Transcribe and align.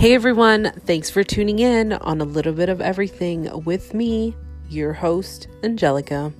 Hey 0.00 0.14
everyone, 0.14 0.72
thanks 0.86 1.10
for 1.10 1.22
tuning 1.22 1.58
in 1.58 1.92
on 1.92 2.22
a 2.22 2.24
little 2.24 2.54
bit 2.54 2.70
of 2.70 2.80
everything 2.80 3.50
with 3.66 3.92
me, 3.92 4.34
your 4.66 4.94
host, 4.94 5.46
Angelica. 5.62 6.32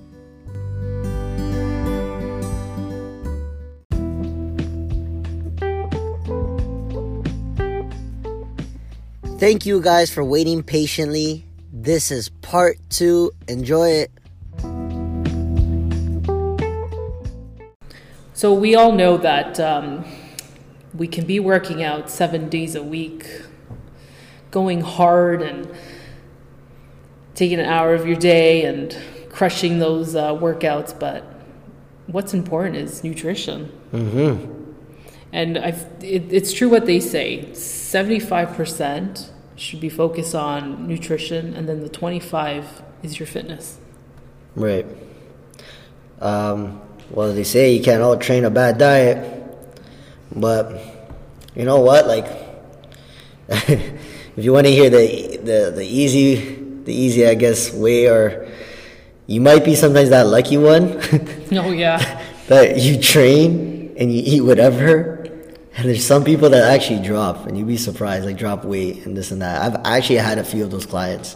Thank 9.37 9.67
you 9.67 9.79
guys 9.79 10.09
for 10.09 10.23
waiting 10.23 10.63
patiently. 10.63 11.45
This 11.71 12.09
is 12.09 12.29
part 12.29 12.79
two. 12.89 13.29
Enjoy 13.47 13.89
it. 13.89 14.11
So, 18.33 18.55
we 18.55 18.73
all 18.73 18.91
know 18.91 19.17
that 19.17 19.59
um, 19.59 20.03
we 20.95 21.07
can 21.07 21.27
be 21.27 21.39
working 21.39 21.83
out 21.83 22.09
seven 22.09 22.49
days 22.49 22.73
a 22.73 22.81
week, 22.81 23.27
going 24.51 24.81
hard 24.81 25.41
and 25.41 25.73
taking 27.33 27.59
an 27.59 27.65
hour 27.65 27.93
of 27.93 28.05
your 28.05 28.17
day 28.17 28.65
and 28.65 28.95
crushing 29.29 29.79
those 29.79 30.15
uh, 30.15 30.33
workouts, 30.33 30.97
but 30.97 31.23
what's 32.07 32.33
important 32.33 32.75
is 32.75 33.03
nutrition. 33.03 33.71
Mm-hmm. 33.93 34.61
And 35.33 35.57
I've, 35.57 35.81
it, 36.01 36.31
it's 36.31 36.51
true 36.51 36.69
what 36.69 36.85
they 36.85 36.99
say 36.99 37.47
75% 37.53 39.29
should 39.55 39.79
be 39.79 39.89
focused 39.89 40.35
on 40.35 40.87
nutrition, 40.87 41.53
and 41.53 41.69
then 41.69 41.81
the 41.81 41.89
25 41.89 42.83
is 43.03 43.19
your 43.19 43.27
fitness. 43.27 43.77
Right. 44.55 44.85
Um, 46.19 46.81
well, 47.09 47.33
they 47.33 47.43
say 47.43 47.73
you 47.73 47.83
can't 47.83 48.01
all 48.01 48.17
train 48.17 48.45
a 48.45 48.49
bad 48.49 48.77
diet, 48.77 49.43
but 50.35 50.79
you 51.55 51.65
know 51.65 51.79
what? 51.79 52.07
Like, 52.07 52.25
if 54.41 54.45
you 54.45 54.53
want 54.53 54.65
to 54.65 54.73
hear 54.73 54.89
the 54.89 55.37
the 55.37 55.71
the 55.75 55.85
easy 55.85 56.57
the 56.83 56.91
easy, 56.91 57.27
I 57.27 57.35
guess, 57.35 57.71
way, 57.71 58.07
or 58.07 58.49
you 59.27 59.39
might 59.39 59.63
be 59.63 59.75
sometimes 59.75 60.09
that 60.09 60.25
lucky 60.25 60.57
one. 60.57 60.99
oh 61.51 61.69
yeah. 61.69 62.25
that 62.47 62.77
you 62.77 62.99
train 62.99 63.93
and 63.99 64.11
you 64.11 64.23
eat 64.25 64.41
whatever. 64.41 65.27
And 65.77 65.87
there's 65.87 66.03
some 66.03 66.23
people 66.23 66.49
that 66.49 66.73
actually 66.73 67.05
drop, 67.05 67.45
and 67.45 67.55
you'd 67.55 67.67
be 67.67 67.77
surprised, 67.77 68.25
like 68.25 68.35
drop 68.35 68.65
weight 68.65 69.05
and 69.05 69.15
this 69.15 69.29
and 69.29 69.43
that. 69.43 69.61
I've 69.61 69.85
actually 69.85 70.17
had 70.17 70.39
a 70.39 70.43
few 70.43 70.63
of 70.63 70.71
those 70.71 70.87
clients. 70.87 71.35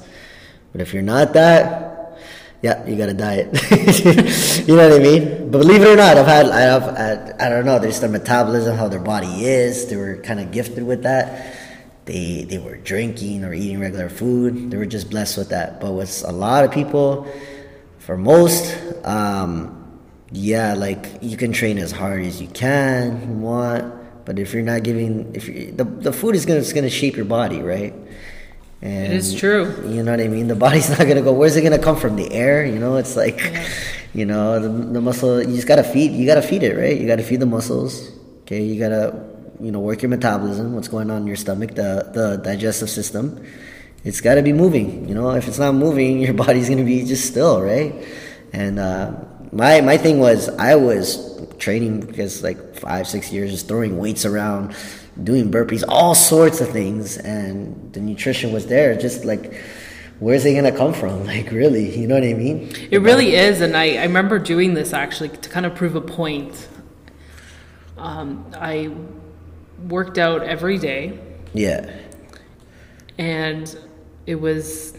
But 0.71 0.81
if 0.81 0.91
you're 0.91 1.03
not 1.03 1.33
that, 1.33 2.17
yeah, 2.63 2.83
you 2.87 2.95
got 2.95 3.05
to 3.05 3.13
diet. 3.13 3.53
you 4.67 4.75
know 4.75 4.89
what 4.89 4.99
I 4.99 5.03
mean? 5.03 5.51
But 5.51 5.59
believe 5.59 5.83
it 5.83 5.87
or 5.87 5.95
not, 5.95 6.17
I've 6.17 6.25
had, 6.25 6.47
I've, 6.47 6.83
I, 6.83 7.45
I 7.45 7.49
don't 7.49 7.65
know, 7.65 7.77
there's 7.77 7.99
their 7.99 8.09
metabolism, 8.09 8.75
how 8.75 8.87
their 8.87 8.99
body 8.99 9.45
is. 9.45 9.85
They 9.85 9.95
were 9.95 10.17
kind 10.17 10.39
of 10.39 10.51
gifted 10.51 10.83
with 10.83 11.03
that. 11.03 11.54
They, 12.05 12.43
they 12.43 12.59
were 12.59 12.77
drinking 12.77 13.43
or 13.43 13.53
eating 13.53 13.79
regular 13.79 14.09
food. 14.09 14.69
They 14.69 14.77
were 14.77 14.85
just 14.85 15.09
blessed 15.09 15.37
with 15.37 15.49
that. 15.49 15.81
But 15.81 15.93
with 15.93 16.23
a 16.25 16.31
lot 16.31 16.63
of 16.63 16.71
people, 16.71 17.27
for 17.99 18.15
most, 18.15 18.77
um, 19.03 19.99
yeah, 20.31 20.73
like 20.73 21.17
you 21.21 21.35
can 21.37 21.51
train 21.51 21.77
as 21.79 21.91
hard 21.91 22.21
as 22.21 22.41
you 22.41 22.47
can, 22.47 23.41
want 23.41 24.05
but 24.25 24.39
if 24.39 24.53
you're 24.53 24.63
not 24.63 24.83
giving, 24.83 25.33
if 25.35 25.47
you, 25.47 25.71
the 25.71 25.83
the 25.83 26.11
food 26.11 26.35
is 26.35 26.45
gonna 26.45 26.59
it's 26.59 26.73
gonna 26.73 26.89
shape 26.89 27.15
your 27.15 27.25
body, 27.25 27.61
right? 27.61 27.93
And, 28.81 29.05
it 29.05 29.11
is 29.13 29.35
true. 29.35 29.87
You 29.87 30.03
know 30.03 30.11
what 30.11 30.19
I 30.19 30.27
mean? 30.27 30.47
The 30.47 30.55
body's 30.55 30.89
not 30.97 31.07
gonna 31.07 31.21
go. 31.21 31.31
Where's 31.31 31.55
it 31.55 31.61
gonna 31.61 31.79
come 31.79 31.95
from? 31.95 32.15
The 32.15 32.31
air? 32.33 32.65
You 32.65 32.79
know, 32.79 32.97
it's 32.97 33.15
like, 33.15 33.39
yeah. 33.39 33.67
you 34.13 34.25
know, 34.25 34.59
the, 34.59 34.67
the 34.67 35.01
muscle. 35.01 35.41
You 35.41 35.55
just 35.55 35.67
gotta 35.67 35.83
feed. 35.83 36.11
You 36.11 36.25
gotta 36.25 36.41
feed 36.41 36.63
it, 36.63 36.75
right? 36.75 36.99
You 36.99 37.07
gotta 37.07 37.23
feed 37.23 37.39
the 37.39 37.45
muscles. 37.45 38.11
Okay, 38.41 38.63
you 38.63 38.79
gotta, 38.79 39.34
you 39.59 39.71
know, 39.71 39.79
work 39.79 40.01
your 40.01 40.09
metabolism. 40.09 40.73
What's 40.73 40.87
going 40.87 41.09
on 41.11 41.21
in 41.21 41.27
your 41.27 41.35
stomach? 41.35 41.75
The 41.75 42.09
the 42.13 42.41
digestive 42.43 42.89
system. 42.89 43.45
It's 44.03 44.21
got 44.21 44.35
to 44.35 44.43
be 44.43 44.53
moving. 44.53 45.07
You 45.09 45.15
know, 45.15 45.31
if 45.31 45.47
it's 45.47 45.59
not 45.59 45.73
moving, 45.73 46.19
your 46.25 46.33
body's 46.33 46.69
gonna 46.69 46.83
be 46.83 47.03
just 47.05 47.25
still, 47.25 47.61
right? 47.61 48.05
And 48.53 48.79
uh, 48.79 49.13
my 49.51 49.81
my 49.81 49.97
thing 49.97 50.19
was 50.19 50.49
I 50.49 50.75
was 50.75 51.35
training 51.57 52.01
because 52.01 52.44
like 52.44 52.75
five 52.75 53.07
six 53.07 53.31
years 53.31 53.51
just 53.51 53.67
throwing 53.67 53.97
weights 53.97 54.25
around 54.25 54.75
doing 55.23 55.49
burpees 55.49 55.83
all 55.88 56.13
sorts 56.13 56.59
of 56.59 56.69
things 56.69 57.17
and 57.17 57.94
the 57.94 57.99
nutrition 58.01 58.51
was 58.51 58.67
there 58.67 58.95
just 58.97 59.23
like 59.23 59.53
where's 60.19 60.45
it 60.45 60.53
gonna 60.53 60.75
come 60.75 60.94
from 60.94 61.25
like 61.33 61.49
really 61.51 61.97
you 61.97 62.07
know 62.07 62.15
what 62.15 62.23
i 62.23 62.33
mean 62.33 62.69
it 62.91 62.99
really 62.99 63.35
is 63.35 63.61
and 63.61 63.77
i, 63.77 63.95
I 63.95 64.03
remember 64.03 64.39
doing 64.39 64.73
this 64.73 64.94
actually 64.94 65.29
to 65.29 65.49
kind 65.49 65.65
of 65.65 65.75
prove 65.75 65.95
a 65.95 66.01
point 66.01 66.67
um, 67.97 68.45
i 68.55 68.94
worked 69.88 70.18
out 70.18 70.41
every 70.44 70.78
day 70.78 71.19
yeah 71.53 71.90
and 73.18 73.78
it 74.25 74.36
was 74.36 74.97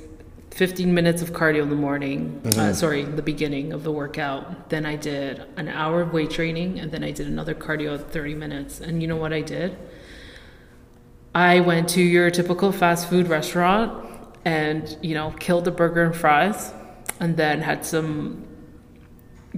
15 0.57 0.95
minutes 0.95 1.21
of 1.21 1.33
cardio 1.33 1.63
in 1.63 1.69
the 1.69 1.77
morning. 1.77 2.41
Uh, 2.43 2.49
mm-hmm. 2.49 2.61
Uh, 2.61 2.73
sorry, 2.73 3.05
the 3.05 3.21
beginning 3.21 3.75
of 3.75 3.85
the 3.85 3.93
workout. 3.93 4.71
Then 4.71 4.87
I 4.87 4.97
did 4.97 5.45
an 5.59 5.69
hour 5.69 6.01
of 6.01 6.15
weight 6.15 6.31
training, 6.31 6.81
and 6.81 6.91
then 6.91 7.05
I 7.05 7.11
did 7.11 7.27
another 7.27 7.55
cardio 7.55 7.93
of 7.93 8.07
30 8.07 8.35
minutes. 8.35 8.81
And 8.81 9.03
you 9.03 9.07
know 9.07 9.17
what 9.17 9.35
I 9.35 9.43
did? 9.43 9.77
I 11.35 11.61
went 11.61 11.91
to 11.91 12.01
your 12.01 12.31
typical 12.31 12.73
fast 12.73 13.11
food 13.11 13.29
restaurant 13.29 14.03
and, 14.47 14.97
you 15.03 15.15
know, 15.15 15.33
killed 15.33 15.69
a 15.69 15.71
burger 15.71 16.05
and 16.05 16.17
fries, 16.17 16.73
and 17.21 17.37
then 17.37 17.61
had 17.61 17.85
some 17.85 18.47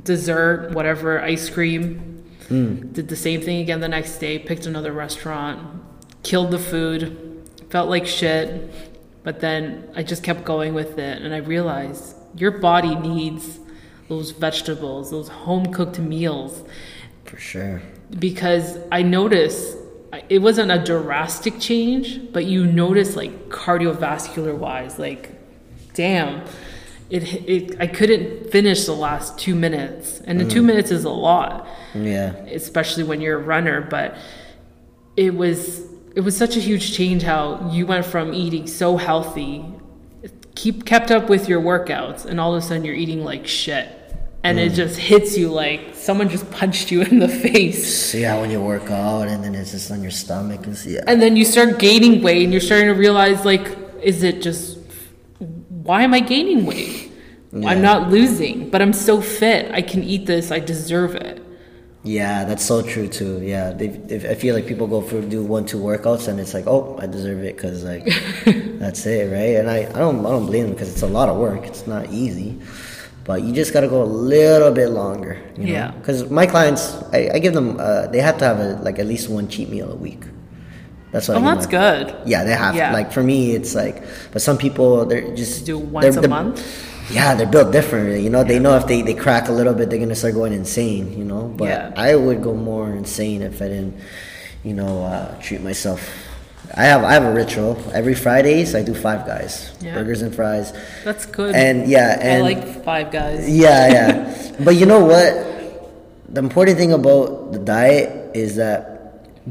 dessert, 0.03 0.73
whatever, 0.73 1.21
ice 1.23 1.49
cream. 1.49 2.18
Mm. 2.48 2.92
Did 2.92 3.09
the 3.09 3.16
same 3.16 3.41
thing 3.41 3.60
again 3.60 3.81
the 3.81 3.88
next 3.88 4.19
day, 4.19 4.38
picked 4.38 4.66
another 4.66 4.92
restaurant, 4.92 5.82
killed 6.22 6.50
the 6.50 6.59
food, 6.59 7.44
felt 7.70 7.88
like 7.88 8.06
shit 8.06 8.70
but 9.28 9.41
then 9.41 9.86
I 9.94 10.04
just 10.04 10.22
kept 10.22 10.44
going 10.44 10.72
with 10.72 10.98
it, 10.98 11.20
and 11.20 11.34
I 11.34 11.37
realized 11.37 12.16
your 12.34 12.50
body 12.50 12.94
needs 12.94 13.58
those 14.08 14.31
vegetables, 14.31 15.10
those 15.10 15.28
home 15.28 15.70
cooked 15.70 15.98
meals. 15.98 16.62
For 17.26 17.37
sure. 17.37 17.82
Because 18.19 18.78
I 18.91 19.03
noticed 19.03 19.76
it 20.31 20.38
wasn't 20.38 20.70
a 20.70 20.82
drastic 20.82 21.60
change, 21.60 22.32
but 22.32 22.47
you 22.47 22.66
notice 22.66 23.16
like 23.16 23.50
cardiovascular 23.50 24.56
wise, 24.56 24.98
like, 24.98 25.31
damn, 25.92 26.47
it, 27.10 27.48
it 27.48 27.80
I 27.80 27.86
couldn't 27.86 28.50
finish 28.50 28.84
the 28.84 28.94
last 28.94 29.38
two 29.38 29.54
minutes, 29.54 30.20
and 30.24 30.38
the 30.38 30.44
mm. 30.44 30.50
two 30.50 30.62
minutes 30.62 30.91
is 30.91 31.04
a 31.04 31.10
lot. 31.10 31.66
Yeah. 31.94 32.32
Especially 32.46 33.04
when 33.04 33.20
you're 33.20 33.38
a 33.38 33.42
runner, 33.42 33.80
but 33.80 34.16
it 35.16 35.34
was 35.34 35.86
it 36.14 36.20
was 36.20 36.36
such 36.36 36.56
a 36.56 36.60
huge 36.60 36.94
change 36.94 37.22
how 37.22 37.70
you 37.70 37.86
went 37.86 38.04
from 38.04 38.34
eating 38.34 38.66
so 38.66 38.96
healthy, 38.96 39.64
keep 40.54 40.84
kept 40.84 41.10
up 41.10 41.28
with 41.28 41.48
your 41.48 41.60
workouts, 41.60 42.26
and 42.26 42.41
all 42.41 42.54
of 42.54 42.62
a 42.62 42.66
sudden 42.66 42.84
you're 42.84 42.94
eating 42.94 43.25
like 43.25 43.46
shit. 43.46 43.94
And 44.44 44.58
mm. 44.58 44.66
it 44.66 44.70
just 44.70 44.98
hits 44.98 45.36
you 45.36 45.50
like 45.50 45.94
someone 45.94 46.28
just 46.28 46.48
punched 46.50 46.90
you 46.90 47.02
in 47.02 47.19
the 47.19 47.28
face. 47.44 48.14
Yeah, 48.14 48.40
when 48.40 48.50
you 48.50 48.60
work 48.60 48.90
out 48.90 49.28
and 49.28 49.42
then 49.42 49.54
it's 49.54 49.72
just 49.72 49.90
on 49.90 50.00
your 50.00 50.12
stomach. 50.12 50.64
And, 50.66 50.84
yeah. 50.84 51.00
and 51.06 51.20
then 51.20 51.36
you 51.36 51.44
start 51.44 51.78
gaining 51.78 52.22
weight 52.22 52.44
and 52.44 52.52
you're 52.52 52.60
starting 52.60 52.86
to 52.86 52.94
realize 52.94 53.44
like, 53.44 53.76
is 54.00 54.22
it 54.22 54.40
just, 54.40 54.78
why 55.88 56.03
am 56.03 56.12
I 56.12 56.21
gaining 56.21 56.66
weight? 56.66 57.10
Yeah. 57.50 57.71
I'm 57.71 57.81
not 57.81 58.10
losing, 58.10 58.69
but 58.69 58.82
I'm 58.82 58.93
so 58.93 59.22
fit. 59.22 59.72
I 59.72 59.81
can 59.81 60.04
eat 60.04 60.26
this. 60.26 60.50
I 60.53 60.59
deserve 60.59 61.15
it. 61.15 61.43
Yeah, 62.04 62.44
that's 62.44 62.62
so 62.62 62.82
true 62.82 63.09
too. 63.09 63.41
Yeah, 63.43 63.71
they, 63.71 63.88
they, 63.88 64.28
I 64.28 64.34
feel 64.34 64.54
like 64.54 64.66
people 64.66 64.87
go 64.87 65.00
for 65.00 65.22
do 65.22 65.43
one 65.43 65.65
two 65.65 65.78
workouts 65.78 66.28
and 66.28 66.38
it's 66.38 66.53
like, 66.53 66.66
oh, 66.66 66.99
I 67.00 67.06
deserve 67.06 67.43
it 67.43 67.56
because 67.56 67.84
like 67.84 68.04
that's 68.78 69.06
it, 69.06 69.32
right? 69.32 69.56
And 69.56 69.71
I, 69.71 69.78
I 69.78 69.99
don't 69.99 70.26
I 70.26 70.28
don't 70.28 70.44
blame 70.44 70.65
them 70.65 70.72
because 70.75 70.93
it's 70.93 71.03
a 71.03 71.06
lot 71.06 71.31
of 71.31 71.38
work. 71.38 71.65
It's 71.65 71.87
not 71.87 72.10
easy, 72.10 72.60
but 73.25 73.43
you 73.43 73.55
just 73.55 73.72
got 73.72 73.81
to 73.81 73.88
go 73.88 74.03
a 74.03 74.12
little 74.34 74.70
bit 74.70 74.91
longer. 74.91 75.43
You 75.56 75.66
know? 75.69 75.72
Yeah. 75.72 75.91
Because 75.93 76.31
my 76.31 76.44
clients, 76.44 76.97
I, 77.15 77.31
I 77.32 77.38
give 77.38 77.55
them 77.55 77.81
uh, 77.81 78.09
they 78.09 78.20
have 78.20 78.37
to 78.38 78.44
have 78.44 78.60
a, 78.60 78.76
like 78.82 78.99
at 78.99 79.06
least 79.06 79.31
one 79.31 79.49
cheat 79.49 79.70
meal 79.70 79.90
a 79.90 79.96
week. 79.96 80.23
That's 81.10 81.28
what. 81.28 81.38
Oh, 81.38 81.40
that's 81.40 81.66
good. 81.66 82.14
Yeah, 82.26 82.44
they 82.44 82.52
have. 82.52 82.75
Yeah. 82.75 82.93
Like 82.93 83.12
for 83.12 83.22
me, 83.22 83.52
it's 83.52 83.75
like, 83.75 84.02
but 84.32 84.43
some 84.43 84.58
people 84.58 85.06
they're 85.06 85.34
just 85.34 85.66
do 85.66 85.78
once 85.78 86.16
a 86.16 86.28
month 86.28 86.62
yeah, 87.10 87.34
they're 87.34 87.46
built 87.46 87.72
different. 87.72 88.22
You 88.22 88.31
know, 88.31 88.44
they 88.44 88.58
know 88.58 88.76
if 88.76 88.87
they, 88.87 89.02
they 89.02 89.14
crack 89.14 89.49
a 89.49 89.52
little 89.52 89.75
bit, 89.75 89.90
they're 89.90 89.99
gonna 89.99 90.14
start 90.14 90.34
going 90.34 90.52
insane. 90.52 91.16
You 91.16 91.25
know, 91.25 91.49
but 91.56 91.69
yeah. 91.69 91.93
I 91.96 92.14
would 92.14 92.43
go 92.43 92.55
more 92.55 92.90
insane 92.90 93.43
if 93.43 93.62
I 93.62 93.69
didn't, 93.69 93.99
you 94.62 94.75
know, 94.75 95.05
uh, 95.05 95.40
treat 95.40 95.62
myself. 95.62 96.00
I 96.76 96.84
have 96.84 97.02
I 97.02 97.12
have 97.12 97.25
a 97.25 97.32
ritual 97.32 97.82
every 97.94 98.14
Fridays. 98.14 98.75
I 98.75 98.82
do 98.82 98.94
Five 98.94 99.26
Guys, 99.26 99.75
yeah. 99.81 99.94
burgers 99.94 100.22
and 100.22 100.34
fries. 100.34 100.72
That's 101.04 101.25
good. 101.25 101.54
And 101.54 101.88
yeah, 101.88 102.19
and 102.20 102.44
I 102.46 102.54
like 102.54 102.84
Five 102.84 103.11
Guys. 103.11 103.49
Yeah, 103.49 103.88
yeah. 103.88 104.56
but 104.61 104.76
you 104.76 104.84
know 104.84 105.04
what? 105.04 105.46
The 106.28 106.40
important 106.40 106.76
thing 106.76 106.93
about 106.93 107.52
the 107.52 107.58
diet 107.58 108.37
is 108.37 108.56
that 108.56 108.98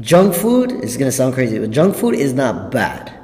junk 0.00 0.34
food 0.34 0.72
is 0.84 0.96
gonna 0.96 1.12
sound 1.12 1.34
crazy, 1.34 1.58
but 1.58 1.70
junk 1.70 1.94
food 1.96 2.14
is 2.14 2.32
not 2.32 2.70
bad. 2.70 3.14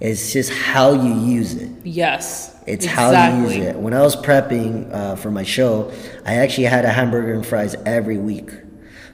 It's 0.00 0.32
just 0.32 0.52
how 0.52 0.92
you 0.92 1.14
use 1.14 1.54
it. 1.54 1.70
Yes. 1.84 2.54
It's 2.66 2.84
exactly. 2.84 3.16
how 3.16 3.36
you 3.36 3.42
use 3.42 3.66
it. 3.66 3.76
When 3.76 3.94
I 3.94 4.02
was 4.02 4.14
prepping 4.14 4.92
uh, 4.92 5.16
for 5.16 5.30
my 5.30 5.42
show, 5.42 5.90
I 6.24 6.36
actually 6.36 6.64
had 6.64 6.84
a 6.84 6.90
hamburger 6.90 7.32
and 7.32 7.44
fries 7.44 7.74
every 7.84 8.18
week 8.18 8.50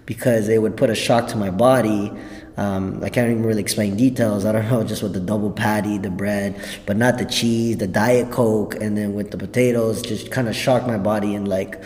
because 0.05 0.49
it 0.49 0.61
would 0.61 0.77
put 0.77 0.91
a 0.91 0.95
shock 0.95 1.29
to 1.29 1.37
my 1.37 1.51
body. 1.51 2.12
Um, 2.56 3.03
I 3.03 3.09
can't 3.09 3.31
even 3.31 3.45
really 3.45 3.62
explain 3.62 3.97
details. 3.97 4.45
I 4.45 4.53
don't 4.53 4.69
know, 4.71 4.85
just 4.85 5.03
with 5.03 5.15
the 5.15 5.21
double 5.21 5.51
patty, 5.51 5.97
the 5.97 6.11
bread, 6.11 6.61
but 6.85 6.99
not 6.99 7.17
the 7.17 7.25
cheese, 7.25 7.79
the 7.79 7.87
diet 7.87 8.31
coke, 8.31 8.75
and 8.75 8.97
then 8.97 9.15
with 9.15 9.31
the 9.31 9.39
potatoes, 9.39 10.03
just 10.03 10.31
kind 10.31 10.49
of 10.49 10.55
shocked 10.55 10.87
my 10.87 10.99
body 10.99 11.35
and 11.35 11.49
like, 11.49 11.83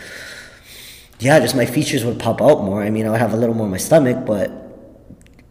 yeah, 1.21 1.39
just 1.39 1.55
my 1.55 1.67
features 1.67 2.05
would 2.05 2.19
pop 2.19 2.43
out 2.43 2.65
more. 2.65 2.83
I 2.83 2.91
mean, 2.91 3.07
I 3.07 3.11
would 3.11 3.21
have 3.21 3.33
a 3.33 3.37
little 3.37 3.55
more 3.55 3.67
in 3.67 3.71
my 3.71 3.79
stomach, 3.79 4.27
but 4.27 4.68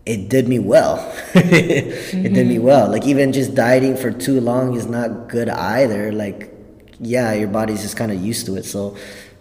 it 0.07 0.29
did 0.29 0.47
me 0.47 0.59
well. 0.59 0.97
it 1.35 1.43
mm-hmm. 1.43 2.33
did 2.33 2.47
me 2.47 2.55
mm-hmm. 2.55 2.63
well. 2.63 2.89
Like 2.89 3.05
even 3.05 3.33
just 3.33 3.53
dieting 3.53 3.97
for 3.97 4.11
too 4.11 4.39
long 4.39 4.75
is 4.75 4.85
not 4.85 5.27
good 5.27 5.49
either. 5.49 6.11
Like, 6.11 6.53
yeah, 6.99 7.33
your 7.33 7.49
body's 7.49 7.81
just 7.81 7.97
kind 7.97 8.11
of 8.11 8.23
used 8.23 8.45
to 8.45 8.55
it. 8.55 8.65
So 8.65 8.97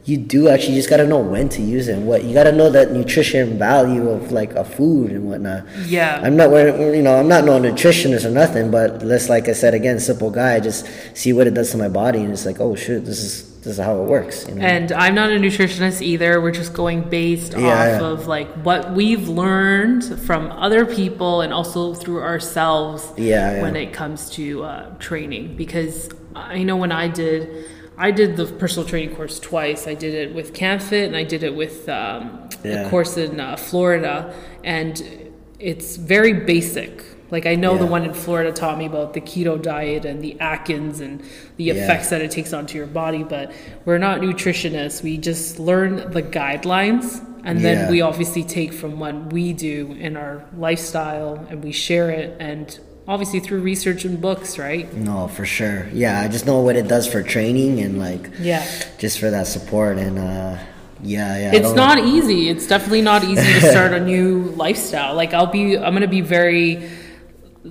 you 0.06 0.16
do 0.16 0.48
actually 0.48 0.74
just 0.74 0.88
got 0.88 0.98
to 0.98 1.06
know 1.06 1.18
when 1.18 1.48
to 1.48 1.60
use 1.60 1.88
it 1.88 1.96
and 1.96 2.06
what 2.06 2.22
you 2.22 2.32
got 2.32 2.44
to 2.44 2.52
know 2.52 2.70
that 2.70 2.92
nutrition 2.92 3.58
value 3.58 4.08
of 4.08 4.30
like 4.30 4.52
a 4.52 4.64
food 4.64 5.10
and 5.10 5.28
whatnot 5.28 5.66
yeah 5.84 6.20
i'm 6.22 6.36
not 6.36 6.48
you 6.48 7.02
know 7.02 7.18
i'm 7.18 7.26
not 7.26 7.44
no 7.44 7.58
nutritionist 7.58 8.24
or 8.24 8.30
nothing 8.30 8.70
but 8.70 9.02
let's 9.02 9.28
like 9.28 9.48
i 9.48 9.52
said 9.52 9.74
again 9.74 9.98
simple 9.98 10.30
guy 10.30 10.60
just 10.60 10.86
see 11.16 11.32
what 11.32 11.48
it 11.48 11.54
does 11.54 11.72
to 11.72 11.76
my 11.76 11.88
body 11.88 12.20
and 12.20 12.32
it's 12.32 12.46
like 12.46 12.60
oh 12.60 12.76
shit 12.76 13.04
this 13.04 13.18
is 13.18 13.55
this 13.66 13.80
is 13.80 13.84
how 13.84 14.00
it 14.00 14.04
works 14.04 14.46
you 14.48 14.54
know? 14.54 14.64
and 14.64 14.92
i'm 14.92 15.14
not 15.14 15.28
a 15.28 15.34
nutritionist 15.34 16.00
either 16.00 16.40
we're 16.40 16.52
just 16.52 16.72
going 16.72 17.02
based 17.08 17.52
yeah, 17.52 17.58
off 17.58 18.00
yeah. 18.00 18.06
of 18.06 18.28
like 18.28 18.48
what 18.62 18.92
we've 18.92 19.28
learned 19.28 20.04
from 20.20 20.52
other 20.52 20.86
people 20.86 21.40
and 21.40 21.52
also 21.52 21.92
through 21.92 22.22
ourselves 22.22 23.12
yeah, 23.16 23.60
when 23.60 23.74
it 23.74 23.92
comes 23.92 24.30
to 24.30 24.62
uh, 24.62 24.88
training 24.98 25.56
because 25.56 26.08
i 26.36 26.62
know 26.62 26.76
when 26.76 26.92
i 26.92 27.08
did 27.08 27.66
I 27.98 28.10
did 28.10 28.36
the 28.36 28.44
personal 28.44 28.86
training 28.86 29.16
course 29.16 29.40
twice. 29.40 29.86
I 29.86 29.94
did 29.94 30.12
it 30.12 30.34
with 30.34 30.52
CanFit 30.52 31.06
and 31.06 31.16
I 31.16 31.24
did 31.24 31.42
it 31.42 31.56
with 31.56 31.88
um, 31.88 32.46
a 32.62 32.86
course 32.90 33.16
in 33.16 33.40
uh, 33.40 33.56
Florida, 33.56 34.34
and 34.62 35.32
it's 35.58 35.96
very 35.96 36.34
basic. 36.34 37.02
Like 37.30 37.46
I 37.46 37.54
know 37.54 37.72
yeah. 37.72 37.80
the 37.80 37.86
one 37.86 38.04
in 38.04 38.14
Florida 38.14 38.52
taught 38.52 38.78
me 38.78 38.86
about 38.86 39.14
the 39.14 39.20
keto 39.20 39.60
diet 39.60 40.04
and 40.04 40.22
the 40.22 40.38
Atkins 40.40 41.00
and 41.00 41.22
the 41.56 41.70
effects 41.70 42.06
yeah. 42.06 42.18
that 42.18 42.22
it 42.22 42.30
takes 42.30 42.52
onto 42.52 42.78
your 42.78 42.86
body, 42.86 43.24
but 43.24 43.52
we're 43.84 43.98
not 43.98 44.20
nutritionists. 44.20 45.02
We 45.02 45.18
just 45.18 45.58
learn 45.58 46.12
the 46.12 46.22
guidelines 46.22 47.24
and 47.44 47.64
then 47.64 47.90
we 47.90 48.00
obviously 48.00 48.42
take 48.42 48.72
from 48.72 48.98
what 48.98 49.32
we 49.32 49.52
do 49.52 49.92
in 49.92 50.16
our 50.16 50.44
lifestyle 50.56 51.46
and 51.48 51.62
we 51.62 51.70
share 51.70 52.10
it 52.10 52.36
and 52.40 52.78
obviously 53.06 53.38
through 53.38 53.60
research 53.60 54.04
and 54.04 54.20
books, 54.20 54.58
right? 54.58 54.92
No, 54.94 55.28
for 55.28 55.44
sure. 55.44 55.88
Yeah, 55.92 56.20
I 56.20 56.28
just 56.28 56.44
know 56.44 56.60
what 56.60 56.74
it 56.74 56.88
does 56.88 57.06
for 57.06 57.22
training 57.22 57.80
and 57.80 58.00
like 58.00 58.30
yeah, 58.40 58.68
just 58.98 59.20
for 59.20 59.30
that 59.30 59.46
support 59.46 59.98
and 59.98 60.18
uh 60.18 60.58
yeah, 61.02 61.38
yeah. 61.38 61.54
It's 61.54 61.74
not 61.74 61.98
know. 61.98 62.06
easy. 62.06 62.48
It's 62.48 62.66
definitely 62.66 63.02
not 63.02 63.22
easy 63.22 63.60
to 63.60 63.70
start 63.70 63.92
a 63.92 64.00
new 64.00 64.44
lifestyle. 64.56 65.14
Like 65.14 65.34
I'll 65.34 65.46
be 65.46 65.76
I'm 65.76 65.92
going 65.92 66.00
to 66.02 66.08
be 66.08 66.22
very 66.22 66.88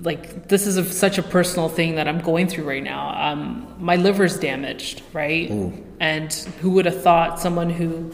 like 0.02 0.48
this 0.48 0.66
is 0.66 0.76
a, 0.76 0.84
such 0.84 1.18
a 1.18 1.22
personal 1.22 1.68
thing 1.68 1.96
that 1.96 2.08
I'm 2.08 2.20
going 2.20 2.48
through 2.48 2.64
right 2.64 2.82
now. 2.82 3.30
Um 3.30 3.74
my 3.78 3.96
liver's 3.96 4.38
damaged, 4.38 5.02
right? 5.12 5.50
And 6.00 6.32
who 6.60 6.70
would 6.70 6.86
have 6.86 7.02
thought 7.02 7.40
someone 7.40 7.70
who 7.70 8.12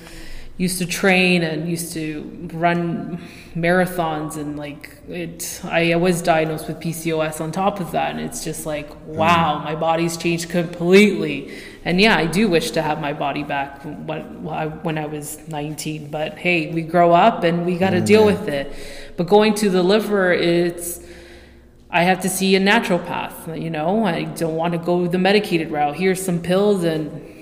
used 0.58 0.78
to 0.78 0.86
train 0.86 1.42
and 1.42 1.68
used 1.68 1.92
to 1.94 2.48
run 2.52 3.18
marathons 3.54 4.36
and 4.36 4.56
like 4.56 4.90
it 5.08 5.60
I 5.64 5.96
was 5.96 6.22
diagnosed 6.22 6.68
with 6.68 6.78
PCOS 6.78 7.40
on 7.40 7.52
top 7.52 7.80
of 7.80 7.92
that 7.92 8.12
and 8.12 8.20
it's 8.20 8.44
just 8.44 8.66
like 8.66 8.88
wow 9.06 9.58
mm. 9.58 9.64
my 9.64 9.74
body's 9.74 10.16
changed 10.16 10.50
completely 10.50 11.58
and 11.84 12.00
yeah 12.00 12.16
I 12.16 12.26
do 12.26 12.48
wish 12.48 12.70
to 12.72 12.82
have 12.82 13.00
my 13.00 13.12
body 13.12 13.42
back 13.42 13.82
when, 13.82 14.42
when 14.44 14.98
I 14.98 15.06
was 15.06 15.38
19 15.48 16.10
but 16.10 16.38
hey 16.38 16.70
we 16.72 16.82
grow 16.82 17.12
up 17.12 17.44
and 17.44 17.64
we 17.64 17.78
got 17.78 17.90
to 17.90 18.00
mm, 18.00 18.06
deal 18.06 18.24
with 18.24 18.48
it 18.48 18.72
but 19.16 19.26
going 19.26 19.54
to 19.54 19.70
the 19.70 19.82
liver 19.82 20.32
it's 20.32 21.00
I 21.92 22.02
have 22.04 22.20
to 22.22 22.28
see 22.28 22.56
a 22.56 22.60
naturopath 22.60 23.60
you 23.60 23.70
know 23.70 24.04
I 24.04 24.24
don't 24.24 24.56
want 24.56 24.72
to 24.72 24.78
go 24.78 25.06
the 25.06 25.18
medicated 25.18 25.70
route 25.70 25.96
here's 25.96 26.24
some 26.24 26.40
pills 26.40 26.82
and 26.84 27.32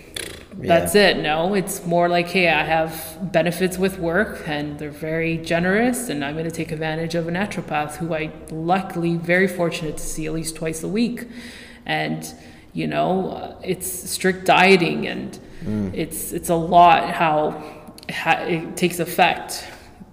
that's 0.62 0.94
yeah. 0.94 1.08
it. 1.08 1.18
No, 1.18 1.54
it's 1.54 1.86
more 1.86 2.08
like, 2.08 2.28
hey, 2.28 2.48
I 2.48 2.64
have 2.64 3.32
benefits 3.32 3.78
with 3.78 3.98
work 3.98 4.46
and 4.46 4.78
they're 4.78 4.90
very 4.90 5.38
generous, 5.38 6.08
and 6.08 6.24
I'm 6.24 6.34
going 6.34 6.44
to 6.44 6.50
take 6.50 6.70
advantage 6.72 7.14
of 7.14 7.28
a 7.28 7.30
naturopath 7.30 7.96
who 7.96 8.14
I 8.14 8.30
luckily 8.50 9.16
very 9.16 9.48
fortunate 9.48 9.96
to 9.96 10.02
see 10.04 10.26
at 10.26 10.32
least 10.32 10.56
twice 10.56 10.82
a 10.82 10.88
week. 10.88 11.26
And, 11.86 12.26
you 12.72 12.86
know, 12.86 13.58
it's 13.64 13.88
strict 13.88 14.44
dieting 14.44 15.06
and 15.06 15.38
mm. 15.64 15.94
it's, 15.94 16.32
it's 16.32 16.50
a 16.50 16.54
lot 16.54 17.10
how 17.10 17.86
it 18.08 18.76
takes 18.76 18.98
effect 18.98 19.66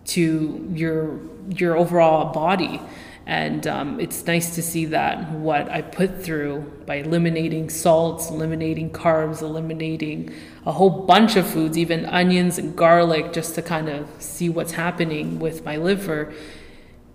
to 0.06 0.72
your, 0.74 1.20
your 1.50 1.76
overall 1.76 2.32
body. 2.32 2.80
And 3.28 3.68
um, 3.68 4.00
it's 4.00 4.26
nice 4.26 4.56
to 4.56 4.64
see 4.64 4.86
that 4.86 5.30
what 5.32 5.70
I 5.70 5.82
put 5.82 6.24
through 6.24 6.62
by 6.86 6.96
eliminating 6.96 7.70
salts, 7.70 8.30
eliminating 8.30 8.90
carbs, 8.90 9.42
eliminating 9.42 10.34
a 10.66 10.72
whole 10.72 11.06
bunch 11.06 11.36
of 11.36 11.46
foods, 11.46 11.78
even 11.78 12.06
onions 12.06 12.58
and 12.58 12.74
garlic, 12.74 13.34
just 13.34 13.54
to 13.56 13.62
kind 13.62 13.90
of 13.90 14.10
see 14.20 14.48
what's 14.48 14.72
happening 14.72 15.40
with 15.40 15.66
my 15.66 15.76
liver. 15.76 16.34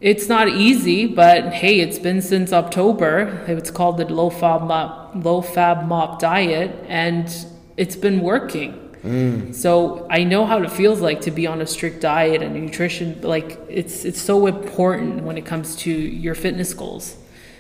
It's 0.03 0.29
not 0.29 0.51
easy, 0.51 1.07
but 1.07 1.55
hey, 1.55 1.81
it's 1.81 1.99
been 1.99 2.21
since 2.21 2.53
October. 2.53 3.43
It's 3.49 3.71
called 3.71 3.97
the 3.97 4.05
low 4.05 4.29
FODMAP, 4.29 5.25
low 5.25 5.41
FODMAP 5.41 6.19
diet, 6.19 6.85
and 6.89 7.35
it's 7.79 7.97
been 7.97 8.21
working. 8.21 8.82
Mm. 9.03 9.55
So 9.55 10.07
I 10.09 10.25
know 10.25 10.47
how 10.47 10.63
it 10.63 10.71
feels 10.71 11.01
like 11.01 11.23
to 11.23 11.31
be 11.31 11.47
on 11.47 11.61
a 11.61 11.67
strict 11.67 12.01
diet 12.01 12.43
and 12.43 12.55
nutrition. 12.55 13.21
Like 13.23 13.59
it's 13.69 14.05
it's 14.05 14.21
so 14.21 14.47
important 14.47 15.25
when 15.25 15.37
it 15.37 15.45
comes 15.45 15.77
to 15.77 15.91
your 15.91 16.35
fitness 16.35 16.73
goals. 16.73 17.17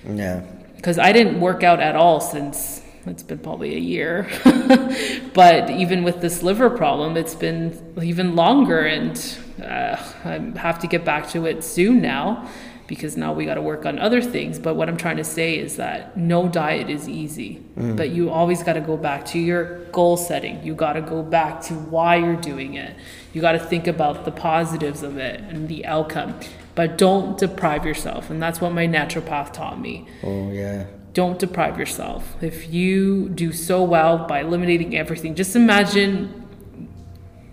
Yeah. 0.08 0.42
Because 0.76 0.98
I 0.98 1.12
didn't 1.12 1.40
work 1.40 1.62
out 1.62 1.80
at 1.80 1.96
all 1.96 2.20
since 2.20 2.82
it's 3.06 3.22
been 3.22 3.38
probably 3.38 3.74
a 3.74 3.80
year. 3.80 4.28
but 5.34 5.70
even 5.70 6.04
with 6.04 6.20
this 6.20 6.42
liver 6.42 6.70
problem, 6.70 7.16
it's 7.16 7.34
been 7.34 7.94
even 8.00 8.36
longer, 8.36 8.80
and 8.80 9.16
uh, 9.60 9.96
I 10.24 10.58
have 10.58 10.78
to 10.80 10.86
get 10.86 11.04
back 11.04 11.28
to 11.30 11.46
it 11.46 11.64
soon 11.64 12.00
now 12.00 12.48
because 12.92 13.16
now 13.16 13.32
we 13.32 13.46
got 13.46 13.54
to 13.54 13.62
work 13.62 13.86
on 13.86 13.98
other 13.98 14.20
things. 14.20 14.58
But 14.58 14.74
what 14.74 14.86
I'm 14.86 14.98
trying 14.98 15.16
to 15.16 15.24
say 15.24 15.56
is 15.56 15.76
that 15.76 16.14
no 16.14 16.46
diet 16.46 16.90
is 16.90 17.08
easy, 17.08 17.64
mm. 17.74 17.96
but 17.96 18.10
you 18.10 18.28
always 18.28 18.62
got 18.62 18.74
to 18.74 18.82
go 18.82 18.98
back 18.98 19.24
to 19.28 19.38
your 19.38 19.86
goal 19.92 20.18
setting. 20.18 20.62
You 20.62 20.74
got 20.74 20.92
to 20.92 21.00
go 21.00 21.22
back 21.22 21.62
to 21.62 21.72
why 21.72 22.16
you're 22.16 22.36
doing 22.36 22.74
it. 22.74 22.94
You 23.32 23.40
got 23.40 23.52
to 23.52 23.58
think 23.58 23.86
about 23.86 24.26
the 24.26 24.30
positives 24.30 25.02
of 25.02 25.16
it 25.16 25.40
and 25.40 25.70
the 25.70 25.86
outcome. 25.86 26.38
But 26.74 26.98
don't 26.98 27.38
deprive 27.38 27.86
yourself. 27.86 28.28
And 28.28 28.42
that's 28.42 28.60
what 28.60 28.74
my 28.74 28.86
naturopath 28.86 29.54
taught 29.54 29.80
me. 29.80 30.06
Oh, 30.22 30.50
yeah. 30.50 30.84
Don't 31.14 31.38
deprive 31.38 31.78
yourself. 31.78 32.36
If 32.42 32.70
you 32.70 33.30
do 33.30 33.52
so 33.52 33.82
well 33.82 34.26
by 34.26 34.40
eliminating 34.40 34.98
everything, 34.98 35.34
just 35.34 35.56
imagine 35.56 36.46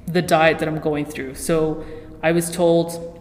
the 0.06 0.22
diet 0.22 0.60
that 0.60 0.68
I'm 0.68 0.82
going 0.82 1.06
through. 1.06 1.36
So 1.36 1.86
I 2.22 2.34
was 2.34 2.52
told 2.52 3.19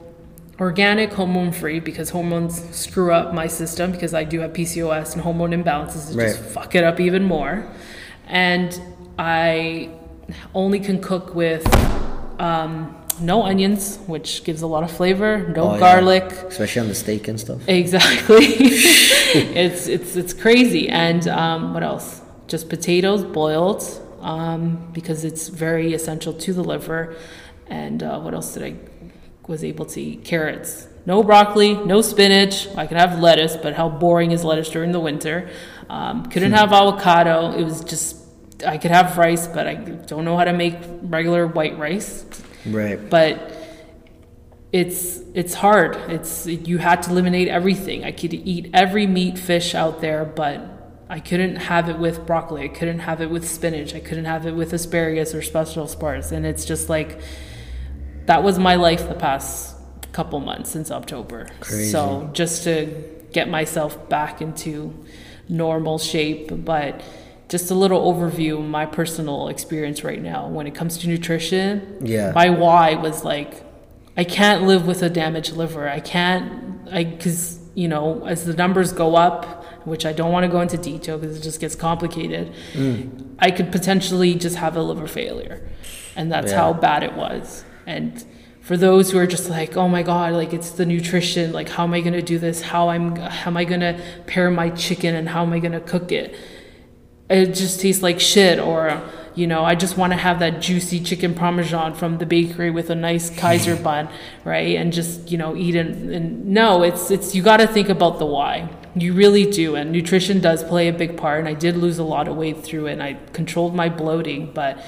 organic, 0.61 1.13
hormone 1.13 1.53
free, 1.53 1.81
because 1.81 2.11
hormones 2.11 2.63
screw 2.75 3.13
up 3.13 3.33
my 3.33 3.47
system 3.47 3.93
because 3.93 4.15
I 4.15 4.25
do 4.25 4.41
have 4.41 4.53
PCOS 4.53 5.13
and 5.15 5.23
hormone 5.23 5.51
imbalances 5.51 6.17
right. 6.17 6.29
just 6.29 6.41
fuck 6.41 6.75
it 6.75 6.85
up 6.85 7.01
even 7.01 7.25
more. 7.25 7.67
And 8.27 8.81
I 9.19 9.91
only 10.55 10.81
can 10.81 11.01
cook 11.01 11.35
with 11.35 11.67
um, 12.41 12.95
no 13.21 13.43
onions, 13.43 13.99
which 14.07 14.45
gives 14.45 14.63
a 14.63 14.67
lot 14.67 14.83
of 14.83 14.91
flavor, 14.91 15.49
no 15.49 15.75
oh, 15.75 15.79
garlic, 15.79 16.25
yeah. 16.29 16.47
especially 16.47 16.83
on 16.83 16.89
the 16.89 16.95
steak 16.95 17.29
and 17.29 17.39
stuff. 17.39 17.67
Exactly. 17.69 18.37
it's 19.35 19.87
it's 19.87 20.17
it's 20.17 20.33
crazy. 20.33 20.89
And 20.89 21.27
um, 21.29 21.75
what 21.75 21.83
else? 21.83 22.23
Just 22.47 22.69
potatoes 22.69 23.25
boiled 23.25 23.85
um, 24.21 24.91
because 24.93 25.25
it's 25.25 25.49
very 25.49 25.95
essential 25.95 26.33
to 26.33 26.53
the 26.53 26.65
liver. 26.65 27.17
And 27.67 28.03
uh, 28.03 28.19
what 28.21 28.33
else 28.33 28.55
did 28.55 28.63
I 28.63 28.75
was 29.49 29.65
able 29.65 29.87
to 29.87 30.01
eat 30.01 30.25
carrots. 30.25 30.87
No 31.07 31.23
broccoli, 31.23 31.75
no 31.75 32.03
spinach. 32.03 32.69
I 32.77 32.87
could 32.87 32.99
have 32.99 33.19
lettuce, 33.19 33.57
but 33.57 33.75
how 33.75 33.89
boring 33.89 34.31
is 34.31 34.45
lettuce 34.45 34.69
during 34.69 34.93
the 34.93 35.01
winter? 35.01 35.51
Um, 35.89 36.27
couldn't 36.27 36.53
have 36.53 36.73
avocado. 36.73 37.53
It 37.53 37.65
was 37.65 37.83
just, 37.83 38.17
I 38.65 38.77
could 38.77 38.91
have 38.91 39.17
rice, 39.17 39.47
but 39.47 39.67
I 39.67 39.75
don't 39.75 40.25
know 40.25 40.37
how 40.37 40.45
to 40.45 40.53
make 40.53 40.77
regular 41.03 41.47
white 41.47 41.79
rice. 41.79 42.27
Right. 42.67 43.09
But 43.09 43.55
it's 44.71 45.21
it's 45.33 45.55
hard. 45.55 45.97
It's 46.11 46.47
you 46.47 46.77
had 46.77 47.03
to 47.05 47.11
eliminate 47.11 47.49
everything. 47.49 48.05
I 48.05 48.13
could 48.13 48.35
eat 48.35 48.71
every 48.75 49.07
meat, 49.07 49.39
fish 49.39 49.75
out 49.75 50.03
there, 50.03 50.27
but 50.27 50.61
I 51.09 51.21
couldn't 51.21 51.57
have 51.57 51.89
it 51.89 51.99
with 51.99 52.27
broccoli. 52.27 52.65
I 52.65 52.69
couldn't 52.69 52.99
have 52.99 53.23
it 53.23 53.31
with 53.31 53.49
spinach. 53.49 53.95
I 53.95 54.01
couldn't 54.01 54.27
have 54.27 54.47
it 54.47 54.53
with 54.53 54.75
asparagus 54.75 55.35
or 55.35 55.41
special 55.41 55.87
spars. 55.87 56.33
And 56.33 56.45
it's 56.45 56.67
just 56.67 56.91
like 56.91 57.19
that 58.29 58.43
was 58.43 58.59
my 58.59 58.75
life 58.77 59.09
the 59.09 59.15
past 59.15 59.75
couple 60.13 60.39
months 60.41 60.71
since 60.71 60.91
October. 60.91 61.49
Crazy. 61.61 61.91
So 61.91 62.29
just 62.35 62.65
to 62.65 62.87
get 63.33 63.49
myself 63.49 64.09
back 64.09 64.41
into 64.41 64.95
normal 65.49 65.99
shape, 65.99 66.51
but 66.65 67.03
just 67.49 67.71
a 67.71 67.75
little 67.75 68.01
overview 68.13 68.59
of 68.61 68.67
my 68.67 68.85
personal 68.85 69.49
experience 69.49 70.05
right 70.05 70.21
now 70.21 70.47
when 70.49 70.67
it 70.67 70.75
comes 70.75 70.99
to 70.99 71.09
nutrition. 71.09 71.97
Yeah. 72.03 72.33
My 72.35 72.51
why 72.51 72.95
was 72.97 73.25
like 73.25 73.65
I 74.17 74.25
can't 74.25 74.65
live 74.65 74.87
with 74.87 75.03
a 75.03 75.09
damaged 75.09 75.53
liver. 75.53 75.89
I 75.89 76.01
can't, 76.01 76.89
I, 76.93 77.05
because, 77.05 77.59
you 77.75 77.87
know, 77.89 78.27
as 78.27 78.45
the 78.45 78.53
numbers 78.55 78.93
go 78.93 79.15
up, 79.15 79.65
which 79.87 80.05
I 80.05 80.13
don't 80.13 80.33
want 80.33 80.45
to 80.45 80.49
go 80.51 80.61
into 80.61 80.77
detail 80.77 81.17
because 81.19 81.39
it 81.39 81.43
just 81.43 81.61
gets 81.61 81.77
complicated, 81.77 82.53
Mm. 82.75 83.37
I 83.39 83.53
could 83.53 83.71
potentially 83.73 84.35
just 84.35 84.57
have 84.57 84.77
a 84.77 84.83
liver 84.83 85.07
failure. 85.07 85.67
And 86.17 86.33
that's 86.33 86.51
Yeah. 86.51 86.59
how 86.59 86.73
bad 86.73 87.05
it 87.05 87.15
was. 87.15 87.65
And 87.89 88.23
for 88.61 88.77
those 88.77 89.11
who 89.11 89.19
are 89.19 89.27
just 89.27 89.49
like, 89.49 89.79
oh 89.79 89.89
my 89.89 90.03
God, 90.03 90.35
like 90.35 90.53
it's 90.53 90.71
the 90.73 90.85
nutrition, 90.85 91.53
like 91.53 91.71
how 91.71 91.85
am 91.85 91.95
I 91.95 92.03
going 92.03 92.13
to 92.13 92.23
do 92.23 92.39
this? 92.39 92.61
How 92.61 92.91
I'm, 92.91 93.17
how 93.17 93.51
am 93.51 93.57
I 93.57 93.65
going 93.65 93.81
to 93.81 93.99
pair 94.27 94.51
my 94.51 94.69
chicken 94.69 95.15
and 95.15 95.27
how 95.27 95.43
am 95.43 95.55
I 95.55 95.59
going 95.59 95.73
to 95.73 95.81
cook 95.81 96.13
it? 96.13 96.37
It 97.31 97.55
just 97.55 97.81
tastes 97.81 98.03
like 98.03 98.21
shit 98.21 98.59
or, 98.59 99.01
you 99.35 99.47
know, 99.47 99.65
I 99.65 99.75
just 99.75 99.97
want 99.97 100.13
to 100.13 100.19
have 100.19 100.39
that 100.41 100.61
juicy 100.61 101.01
chicken 101.01 101.35
parmesan 101.35 101.95
from 101.95 102.19
the 102.19 102.27
bakery 102.27 102.71
with 102.71 102.91
a 102.91 102.95
nice 102.95 103.31
Kaiser 103.39 103.75
bun, 103.75 104.11
right? 104.45 104.77
And 104.77 104.93
just, 104.93 105.31
you 105.31 105.39
know, 105.39 105.57
eat 105.57 105.75
it. 105.75 105.87
And 105.87 106.49
no, 106.49 106.83
it's, 106.83 107.11
it's, 107.11 107.35
you 107.35 107.43
got 107.43 107.59
to 107.59 107.67
think 107.67 107.89
about 107.89 108.19
the 108.19 108.27
why. 108.27 108.69
You 108.95 109.15
really 109.15 109.51
do. 109.51 109.77
And 109.77 109.93
nutrition 109.93 110.41
does 110.41 110.63
play 110.63 110.89
a 110.89 110.93
big 110.93 111.17
part. 111.17 111.39
And 111.39 111.49
I 111.49 111.55
did 111.55 111.75
lose 111.75 111.99
a 111.99 112.05
lot 112.05 112.29
of 112.29 112.37
weight 112.37 112.63
through 112.63 112.89
it 112.89 112.93
and 112.93 113.03
I 113.03 113.15
controlled 113.33 113.75
my 113.75 113.89
bloating, 113.89 114.53
but 114.53 114.79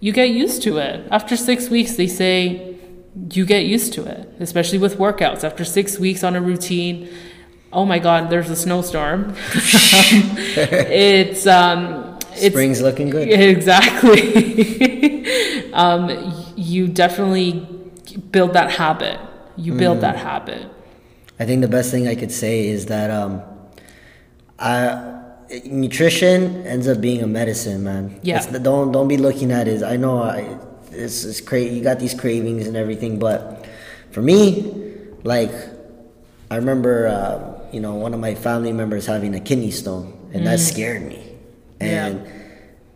you 0.00 0.12
get 0.12 0.30
used 0.30 0.62
to 0.62 0.78
it. 0.78 1.06
After 1.10 1.36
six 1.36 1.68
weeks, 1.68 1.94
they 1.96 2.06
say 2.06 2.76
you 3.32 3.44
get 3.44 3.64
used 3.66 3.92
to 3.94 4.04
it, 4.04 4.28
especially 4.40 4.78
with 4.78 4.96
workouts. 4.98 5.44
After 5.44 5.64
six 5.64 5.98
weeks 5.98 6.24
on 6.24 6.34
a 6.36 6.40
routine, 6.40 7.08
oh 7.72 7.84
my 7.84 7.98
God, 7.98 8.30
there's 8.30 8.50
a 8.50 8.56
snowstorm. 8.56 9.34
it's, 9.54 11.46
um, 11.46 12.18
it's, 12.32 12.46
Spring's 12.46 12.80
looking 12.82 13.10
good. 13.10 13.28
Exactly. 13.50 14.12
um, 15.72 16.34
you 16.56 16.88
definitely 16.88 17.66
build 18.30 18.54
that 18.54 18.70
habit. 18.72 19.18
You 19.56 19.74
build 19.74 19.98
Mm. 19.98 20.02
that 20.02 20.16
habit. 20.16 20.66
I 21.38 21.44
think 21.44 21.60
the 21.62 21.68
best 21.68 21.90
thing 21.90 22.08
I 22.08 22.14
could 22.14 22.32
say 22.32 22.66
is 22.68 22.86
that 22.86 23.10
um, 23.10 23.42
I, 24.58 25.19
nutrition 25.64 26.66
ends 26.66 26.86
up 26.88 27.00
being 27.00 27.22
a 27.22 27.26
medicine, 27.26 27.84
man. 27.84 28.20
Yeah. 28.22 28.38
It's- 28.38 28.62
don't 28.62 28.92
don't 28.92 29.08
be 29.08 29.16
looking 29.16 29.50
at 29.52 29.68
it. 29.68 29.82
I 29.82 29.96
know 29.96 30.22
I, 30.22 30.56
it's, 30.92 31.24
it's 31.24 31.40
cra- 31.40 31.60
You 31.60 31.82
got 31.82 31.98
these 31.98 32.14
cravings 32.14 32.66
and 32.66 32.76
everything, 32.76 33.18
but 33.18 33.66
for 34.10 34.22
me, 34.22 34.72
like 35.24 35.52
I 36.50 36.56
remember, 36.56 37.06
uh, 37.08 37.70
you 37.72 37.80
know, 37.80 37.94
one 37.94 38.12
of 38.14 38.20
my 38.20 38.34
family 38.34 38.72
members 38.72 39.06
having 39.06 39.34
a 39.34 39.40
kidney 39.40 39.70
stone, 39.70 40.30
and 40.32 40.46
that 40.46 40.58
scared 40.58 41.02
me. 41.02 41.36
Yeah. 41.80 42.06
And 42.06 42.32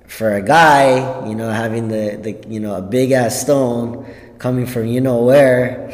for 0.07 0.35
a 0.35 0.43
guy, 0.43 1.27
you 1.29 1.35
know, 1.35 1.51
having 1.51 1.89
the, 1.89 2.19
the 2.21 2.49
you 2.49 2.61
know 2.61 2.75
a 2.77 2.83
big 2.83 3.13
ass 3.13 3.41
stone 3.41 4.07
coming 4.39 4.67
from 4.67 4.87
you 4.87 5.01
know 5.01 5.23
where, 5.23 5.91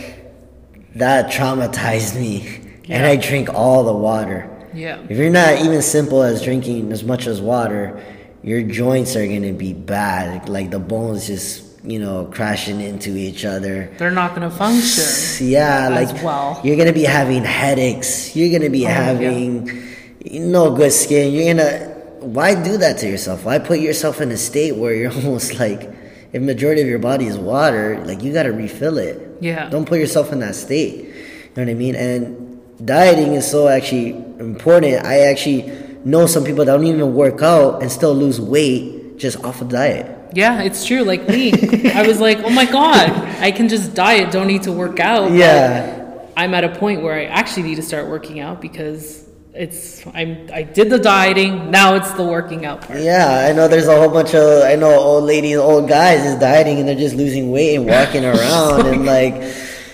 that 0.96 1.30
traumatized 1.30 2.18
me. 2.18 2.58
And 2.88 3.06
I 3.06 3.14
drink 3.16 3.48
all 3.54 3.84
the 3.84 3.92
water. 3.94 4.48
Yeah. 4.74 4.98
If 5.08 5.16
you're 5.18 5.30
not 5.30 5.60
even 5.60 5.82
simple 5.82 6.22
as 6.22 6.42
drinking 6.42 6.92
as 6.92 7.02
much 7.04 7.26
as 7.26 7.40
water, 7.40 8.02
your 8.42 8.62
joints 8.62 9.16
are 9.16 9.26
gonna 9.26 9.52
be 9.52 9.72
bad. 9.72 10.48
Like 10.48 10.70
the 10.70 10.78
bones 10.78 11.26
just 11.26 11.64
you 11.84 11.98
know 11.98 12.26
crashing 12.32 12.80
into 12.80 13.16
each 13.16 13.44
other. 13.44 13.90
They're 13.98 14.10
not 14.10 14.34
going 14.36 14.48
to 14.48 14.54
function. 14.54 15.46
Yeah, 15.48 15.88
as 15.90 16.12
like 16.12 16.22
well. 16.22 16.60
you're 16.62 16.76
gonna 16.76 16.92
be 16.92 17.04
having 17.04 17.42
headaches. 17.44 18.36
You're 18.36 18.52
gonna 18.58 18.70
be 18.70 18.84
Oh, 18.86 18.88
yeah. 18.88 18.94
having 19.04 19.82
no 20.30 20.74
good 20.74 20.92
skin. 20.92 21.32
You're 21.32 21.54
gonna 21.54 21.88
why 22.20 22.54
do 22.62 22.76
that 22.76 22.98
to 22.98 23.08
yourself? 23.08 23.44
Why 23.46 23.58
put 23.58 23.80
yourself 23.80 24.20
in 24.20 24.30
a 24.30 24.36
state 24.36 24.76
where 24.76 24.94
you're 24.94 25.12
almost 25.24 25.58
like 25.58 25.88
if 26.32 26.40
majority 26.42 26.80
of 26.82 26.86
your 26.88 26.98
body 26.98 27.26
is 27.26 27.36
water, 27.38 28.02
like 28.04 28.22
you 28.22 28.32
gotta 28.32 28.52
refill 28.52 28.98
it. 28.98 29.38
Yeah. 29.40 29.68
Don't 29.70 29.86
put 29.86 29.98
yourself 29.98 30.32
in 30.32 30.40
that 30.40 30.54
state. 30.54 30.96
You 31.04 31.12
know 31.56 31.62
what 31.64 31.68
I 31.70 31.74
mean? 31.74 31.94
And 31.96 32.49
dieting 32.84 33.34
is 33.34 33.50
so 33.50 33.68
actually 33.68 34.10
important. 34.38 35.04
I 35.04 35.20
actually 35.20 35.70
know 36.04 36.26
some 36.26 36.44
people 36.44 36.64
that 36.64 36.72
don't 36.72 36.86
even 36.86 37.14
work 37.14 37.42
out 37.42 37.82
and 37.82 37.90
still 37.90 38.14
lose 38.14 38.40
weight 38.40 39.18
just 39.18 39.42
off 39.44 39.60
of 39.60 39.68
diet. 39.68 40.16
Yeah, 40.32 40.62
it's 40.62 40.84
true. 40.84 41.02
Like 41.02 41.28
me, 41.28 41.52
I 41.92 42.06
was 42.06 42.20
like, 42.20 42.38
oh 42.38 42.50
my 42.50 42.64
God, 42.64 43.10
I 43.40 43.50
can 43.50 43.68
just 43.68 43.94
diet, 43.94 44.30
don't 44.30 44.46
need 44.46 44.62
to 44.64 44.72
work 44.72 45.00
out. 45.00 45.32
Yeah. 45.32 45.98
I'm 46.36 46.54
at 46.54 46.64
a 46.64 46.70
point 46.70 47.02
where 47.02 47.14
I 47.14 47.24
actually 47.24 47.64
need 47.64 47.74
to 47.76 47.82
start 47.82 48.08
working 48.08 48.40
out 48.40 48.60
because 48.60 49.28
it's, 49.52 50.06
I'm, 50.06 50.48
I 50.52 50.62
did 50.62 50.88
the 50.88 50.98
dieting, 50.98 51.70
now 51.70 51.96
it's 51.96 52.10
the 52.12 52.22
working 52.22 52.64
out 52.64 52.82
part. 52.82 53.00
Yeah, 53.00 53.46
I 53.48 53.52
know 53.52 53.68
there's 53.68 53.88
a 53.88 53.96
whole 53.96 54.08
bunch 54.08 54.34
of 54.34 54.62
I 54.62 54.76
know 54.76 54.90
old 54.90 55.24
ladies, 55.24 55.56
old 55.56 55.88
guys 55.88 56.24
is 56.24 56.38
dieting 56.38 56.78
and 56.78 56.88
they're 56.88 56.94
just 56.94 57.16
losing 57.16 57.50
weight 57.50 57.74
and 57.76 57.86
walking 57.86 58.24
around 58.24 58.86
and 58.86 59.04
like 59.04 59.34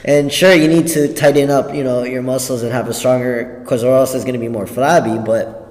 and 0.07 0.33
sure 0.33 0.55
you 0.55 0.69
need 0.69 0.87
to 0.89 1.13
tighten 1.15 1.51
up, 1.51 1.75
you 1.75 1.83
know, 1.85 2.05
your 2.05 2.23
muscles 2.23 2.63
and 2.63 2.73
have 2.73 2.89
a 2.89 2.95
stronger 2.95 3.63
cuz 3.67 3.83
or 3.85 3.95
else 3.97 4.15
it's 4.15 4.25
going 4.25 4.35
to 4.35 4.41
be 4.41 4.49
more 4.49 4.67
flabby, 4.67 5.19
but 5.25 5.63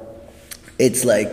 it's 0.77 1.05
like 1.05 1.31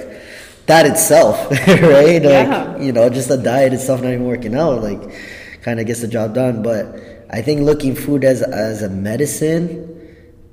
that 0.67 0.87
itself, 0.87 1.51
right? 1.67 2.23
Like, 2.23 2.23
Yeah. 2.23 2.79
you 2.79 2.93
know, 2.93 3.09
just 3.09 3.29
the 3.29 3.37
diet 3.37 3.73
itself 3.73 4.01
not 4.03 4.13
even 4.13 4.27
working 4.27 4.55
out 4.55 4.83
like 4.83 5.01
kind 5.63 5.81
of 5.81 5.87
gets 5.87 6.01
the 6.01 6.09
job 6.09 6.35
done, 6.35 6.63
but 6.63 6.85
I 7.31 7.43
think 7.43 7.63
looking 7.63 7.95
food 7.97 8.25
as 8.25 8.43
as 8.43 8.83
a 8.83 8.89
medicine 8.89 9.89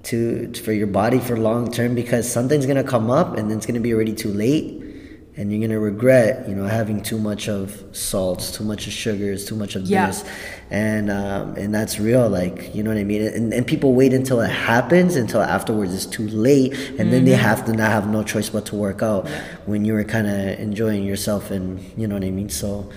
to 0.03 0.51
for 0.53 0.71
your 0.71 0.87
body 0.87 1.19
for 1.19 1.37
long 1.37 1.71
term 1.71 1.93
because 1.93 2.31
something's 2.31 2.65
gonna 2.65 2.83
come 2.83 3.11
up 3.11 3.37
and 3.37 3.49
then 3.49 3.57
it's 3.57 3.65
gonna 3.65 3.79
be 3.81 3.93
already 3.93 4.13
too 4.13 4.31
late 4.33 4.81
and 5.39 5.51
you're 5.51 5.61
gonna 5.65 5.79
regret 5.79 6.47
you 6.49 6.53
know 6.53 6.65
having 6.67 7.01
too 7.01 7.17
much 7.17 7.47
of 7.47 7.81
salts 7.93 8.51
too 8.51 8.63
much 8.65 8.85
of 8.87 8.93
sugars 8.93 9.45
too 9.45 9.55
much 9.55 9.75
of 9.77 9.83
Yeah. 9.83 10.07
this. 10.07 10.23
And 10.69 11.09
um, 11.09 11.55
and 11.55 11.73
that's 11.73 11.99
real 11.99 12.29
like 12.29 12.75
you 12.75 12.83
know 12.83 12.91
what 12.91 12.99
i 12.99 13.03
mean? 13.03 13.21
And, 13.23 13.53
and 13.53 13.65
people 13.65 13.93
wait 13.93 14.13
until 14.13 14.41
it 14.41 14.49
happens 14.51 15.15
until 15.15 15.41
afterwards. 15.41 15.91
It's 15.95 16.05
too 16.05 16.27
late 16.27 16.73
and 16.99 17.11
then 17.13 17.23
they 17.25 17.37
have 17.49 17.65
to 17.67 17.71
not 17.73 17.89
have 17.97 18.07
no 18.07 18.21
choice 18.21 18.49
but 18.49 18.65
to 18.67 18.75
work 18.75 19.01
out 19.01 19.27
when 19.65 19.85
you 19.85 19.93
were 19.93 20.03
kind 20.03 20.27
of 20.27 20.59
enjoying 20.59 21.03
yourself 21.05 21.49
and 21.51 21.79
you 21.97 22.05
know 22.07 22.15
what 22.15 22.23
i 22.25 22.29
mean? 22.29 22.49
So 22.49 22.89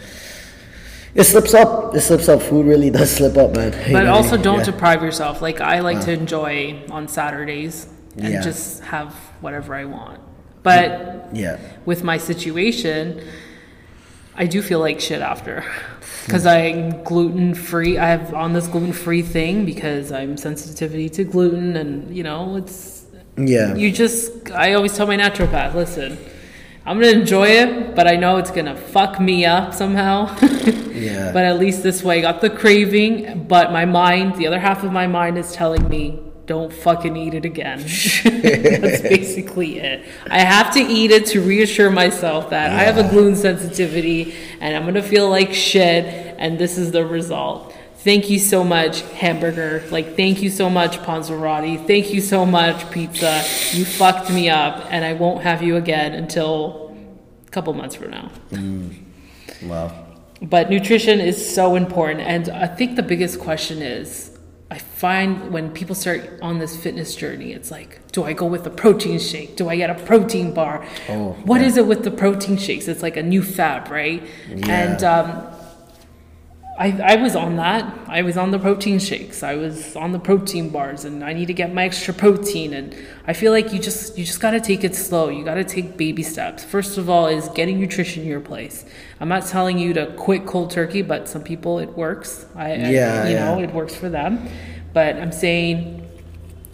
it 1.14 1.24
slips 1.24 1.52
up. 1.54 1.94
It 1.94 2.00
slips 2.00 2.26
up. 2.28 2.40
Food 2.42 2.64
really 2.66 2.90
does 2.90 3.10
slip 3.14 3.36
up 3.36 3.54
man. 3.54 3.72
You 3.86 3.92
But 3.92 4.04
know 4.04 4.06
what 4.06 4.06
I 4.06 4.08
also 4.22 4.32
mean? 4.36 4.42
don't 4.48 4.58
Yeah. 4.60 4.64
deprive 4.72 5.02
yourself. 5.02 5.40
Like 5.42 5.60
I 5.60 5.80
like 5.80 6.00
to 6.06 6.12
enjoy 6.12 6.82
on 6.90 7.06
Saturdays 7.06 7.86
and 8.18 8.42
just 8.42 8.82
have 8.82 9.14
whatever 9.40 9.74
I 9.74 9.84
want. 9.86 10.20
But 10.62 11.28
yeah 11.32 11.58
with 11.84 12.04
my 12.04 12.18
situation, 12.18 13.26
I 14.34 14.46
do 14.46 14.62
feel 14.62 14.80
like 14.80 15.00
shit 15.00 15.20
after 15.20 15.60
hmm. 15.62 16.26
because 16.26 16.46
I'm 16.46 17.02
gluten 17.04 17.54
free. 17.54 17.98
I 17.98 18.06
have 18.06 18.34
on 18.34 18.52
this 18.52 18.66
gluten 18.68 18.92
free 18.92 19.22
thing 19.22 19.64
because 19.64 20.12
I'm 20.12 20.36
sensitivity 20.36 21.08
to 21.10 21.24
gluten, 21.24 21.76
and 21.76 22.14
you 22.14 22.22
know, 22.22 22.56
it's 22.56 23.06
yeah 23.36 23.74
you 23.74 23.90
just. 23.90 24.50
I 24.50 24.74
always 24.74 24.96
tell 24.96 25.06
my 25.06 25.16
naturopath, 25.16 25.74
listen, 25.74 26.18
I'm 26.86 27.00
gonna 27.00 27.12
enjoy 27.12 27.48
it, 27.48 27.94
but 27.94 28.06
I 28.06 28.16
know 28.16 28.36
it's 28.38 28.50
gonna 28.50 28.76
fuck 28.76 29.20
me 29.20 29.44
up 29.44 29.74
somehow. 29.74 30.36
Yeah. 30.92 31.32
But 31.32 31.44
at 31.46 31.58
least 31.58 31.82
this 31.82 32.04
way, 32.04 32.18
I 32.18 32.20
got 32.20 32.40
the 32.40 32.50
craving, 32.50 33.46
but 33.48 33.72
my 33.72 33.84
mind, 33.84 34.36
the 34.36 34.46
other 34.46 34.60
half 34.60 34.84
of 34.84 34.92
my 34.92 35.08
mind, 35.08 35.36
is 35.36 35.50
telling 35.50 35.88
me. 35.88 36.20
Don't 36.46 36.72
fucking 36.72 37.16
eat 37.16 37.34
it 37.34 37.44
again. 37.44 37.78
That's 38.24 39.00
basically 39.02 39.78
it. 39.78 40.04
I 40.28 40.40
have 40.40 40.74
to 40.74 40.80
eat 40.80 41.12
it 41.12 41.26
to 41.26 41.40
reassure 41.40 41.90
myself 41.90 42.50
that 42.50 42.70
I 42.70 42.82
have 42.82 42.98
a 42.98 43.08
gluten 43.08 43.36
sensitivity 43.36 44.34
and 44.60 44.74
I'm 44.76 44.84
gonna 44.84 45.02
feel 45.02 45.30
like 45.30 45.52
shit, 45.52 46.04
and 46.38 46.58
this 46.58 46.78
is 46.78 46.90
the 46.90 47.06
result. 47.06 47.74
Thank 48.02 48.30
you 48.30 48.40
so 48.40 48.64
much, 48.64 49.02
hamburger. 49.12 49.84
Like, 49.92 50.16
thank 50.16 50.42
you 50.42 50.50
so 50.50 50.68
much, 50.68 50.98
Panzerotti. 50.98 51.86
Thank 51.86 52.12
you 52.12 52.20
so 52.20 52.44
much, 52.44 52.90
pizza. 52.90 53.44
You 53.70 53.84
fucked 53.84 54.28
me 54.28 54.50
up, 54.50 54.88
and 54.90 55.04
I 55.04 55.12
won't 55.12 55.42
have 55.44 55.62
you 55.62 55.76
again 55.76 56.12
until 56.12 56.96
a 57.46 57.50
couple 57.50 57.72
months 57.74 57.94
from 57.94 58.10
now. 58.10 58.32
Mm. 58.50 58.92
wow 59.62 59.92
But 60.40 60.68
nutrition 60.68 61.20
is 61.20 61.54
so 61.54 61.76
important. 61.76 62.22
And 62.22 62.48
I 62.48 62.66
think 62.66 62.96
the 62.96 63.04
biggest 63.04 63.38
question 63.38 63.80
is 63.82 64.31
I 64.72 64.78
find 64.78 65.52
when 65.52 65.70
people 65.70 65.94
start 65.94 66.22
on 66.40 66.58
this 66.58 66.74
fitness 66.74 67.14
journey, 67.14 67.52
it's 67.52 67.70
like, 67.70 68.00
do 68.12 68.24
I 68.24 68.32
go 68.32 68.46
with 68.46 68.66
a 68.66 68.70
protein 68.70 69.18
shake? 69.18 69.54
Do 69.56 69.68
I 69.68 69.76
get 69.76 69.90
a 69.90 69.94
protein 70.06 70.54
bar? 70.54 70.82
Oh, 71.10 71.32
What 71.44 71.60
yeah. 71.60 71.66
is 71.66 71.76
it 71.76 71.86
with 71.86 72.04
the 72.04 72.10
protein 72.10 72.56
shakes? 72.56 72.88
It's 72.88 73.02
like 73.02 73.18
a 73.18 73.22
new 73.22 73.42
fad, 73.42 73.90
right? 73.90 74.22
Yeah. 74.48 74.66
And 74.80 75.04
um, 75.04 75.51
I, 76.82 77.12
I 77.12 77.16
was 77.16 77.36
on 77.36 77.56
that. 77.56 77.82
I 78.08 78.22
was 78.22 78.36
on 78.36 78.50
the 78.50 78.58
protein 78.58 78.98
shakes. 78.98 79.42
I 79.42 79.54
was 79.54 79.94
on 79.94 80.10
the 80.10 80.18
protein 80.18 80.70
bars, 80.70 81.04
and 81.04 81.22
I 81.22 81.32
need 81.32 81.46
to 81.46 81.54
get 81.54 81.72
my 81.72 81.84
extra 81.84 82.12
protein. 82.12 82.72
And 82.74 82.96
I 83.26 83.34
feel 83.34 83.52
like 83.52 83.72
you 83.72 83.78
just 83.78 84.18
you 84.18 84.24
just 84.24 84.40
got 84.40 84.50
to 84.50 84.60
take 84.60 84.82
it 84.82 84.94
slow. 84.96 85.28
You 85.28 85.44
got 85.44 85.54
to 85.54 85.64
take 85.64 85.96
baby 85.96 86.24
steps. 86.24 86.64
First 86.64 86.98
of 86.98 87.08
all, 87.08 87.28
is 87.28 87.48
getting 87.50 87.78
nutrition 87.78 88.22
in 88.24 88.28
your 88.28 88.40
place. 88.40 88.84
I'm 89.20 89.28
not 89.28 89.46
telling 89.46 89.78
you 89.78 89.92
to 89.94 90.06
quit 90.16 90.44
cold 90.44 90.72
turkey, 90.72 91.02
but 91.02 91.28
some 91.28 91.44
people 91.44 91.78
it 91.78 91.90
works. 91.96 92.46
I, 92.56 92.72
I- 92.72 92.76
Yeah, 92.90 93.28
you 93.28 93.34
know 93.36 93.58
it 93.60 93.72
works 93.72 93.94
for 93.94 94.08
them. 94.08 94.48
But 94.92 95.16
I'm 95.22 95.32
saying 95.32 96.00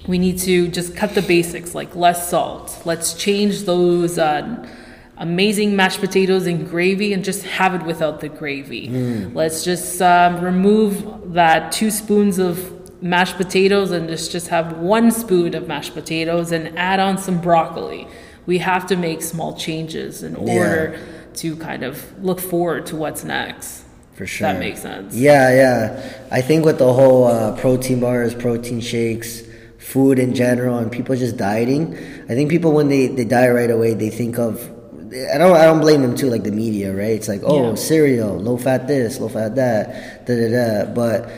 we 0.06 0.16
need 0.18 0.38
to 0.38 0.68
just 0.68 0.96
cut 0.96 1.10
the 1.14 1.22
basics, 1.22 1.74
like 1.74 1.94
less 1.94 2.30
salt. 2.30 2.80
Let's 2.86 3.12
change 3.12 3.64
those. 3.64 4.18
Uh, 4.18 4.66
amazing 5.18 5.74
mashed 5.76 6.00
potatoes 6.00 6.46
and 6.46 6.68
gravy 6.68 7.12
and 7.12 7.24
just 7.24 7.42
have 7.44 7.74
it 7.74 7.82
without 7.82 8.20
the 8.20 8.28
gravy. 8.28 8.88
Mm. 8.88 9.34
Let's 9.34 9.64
just 9.64 10.00
um, 10.00 10.40
remove 10.40 11.34
that 11.34 11.72
two 11.72 11.90
spoons 11.90 12.38
of 12.38 12.74
mashed 13.02 13.36
potatoes 13.36 13.90
and 13.90 14.08
just 14.08 14.32
just 14.32 14.48
have 14.48 14.78
one 14.78 15.10
spoon 15.10 15.54
of 15.54 15.68
mashed 15.68 15.94
potatoes 15.94 16.52
and 16.52 16.76
add 16.78 17.00
on 17.00 17.18
some 17.18 17.40
broccoli. 17.40 18.06
We 18.46 18.58
have 18.58 18.86
to 18.88 18.96
make 18.96 19.22
small 19.22 19.56
changes 19.56 20.22
in 20.22 20.32
Yeah. 20.34 20.52
order 20.54 20.98
to 21.34 21.56
kind 21.56 21.82
of 21.82 22.02
look 22.24 22.40
forward 22.40 22.86
to 22.86 22.96
what's 22.96 23.24
next. 23.24 23.84
For 24.14 24.26
sure. 24.26 24.48
That 24.52 24.58
makes 24.58 24.82
sense. 24.82 25.14
Yeah, 25.14 25.54
yeah. 25.54 26.12
I 26.32 26.40
think 26.40 26.64
with 26.64 26.78
the 26.78 26.92
whole 26.92 27.24
uh, 27.26 27.56
protein 27.60 28.00
bars, 28.00 28.34
protein 28.34 28.80
shakes, 28.80 29.42
food 29.78 30.18
in 30.18 30.34
general, 30.34 30.78
and 30.78 30.90
people 30.90 31.14
just 31.14 31.36
dieting, 31.36 31.94
I 32.28 32.34
think 32.34 32.50
people 32.50 32.72
when 32.72 32.88
they, 32.88 33.06
they 33.06 33.24
diet 33.24 33.54
right 33.54 33.70
away, 33.70 33.94
they 33.94 34.10
think 34.10 34.38
of. 34.38 34.74
I 35.34 35.38
don't. 35.38 35.56
I 35.56 35.64
don't 35.64 35.80
blame 35.80 36.02
them 36.02 36.14
too. 36.16 36.28
Like 36.30 36.44
the 36.44 36.52
media, 36.52 36.92
right? 36.92 37.12
It's 37.16 37.28
like, 37.28 37.42
oh, 37.44 37.70
Yeah. 37.70 37.74
cereal, 37.74 38.36
low 38.38 38.56
fat 38.56 38.86
this, 38.86 39.18
low 39.18 39.28
fat 39.28 39.54
that, 39.56 40.26
da 40.26 40.34
da 40.34 40.48
da. 40.86 40.92
But 40.94 41.30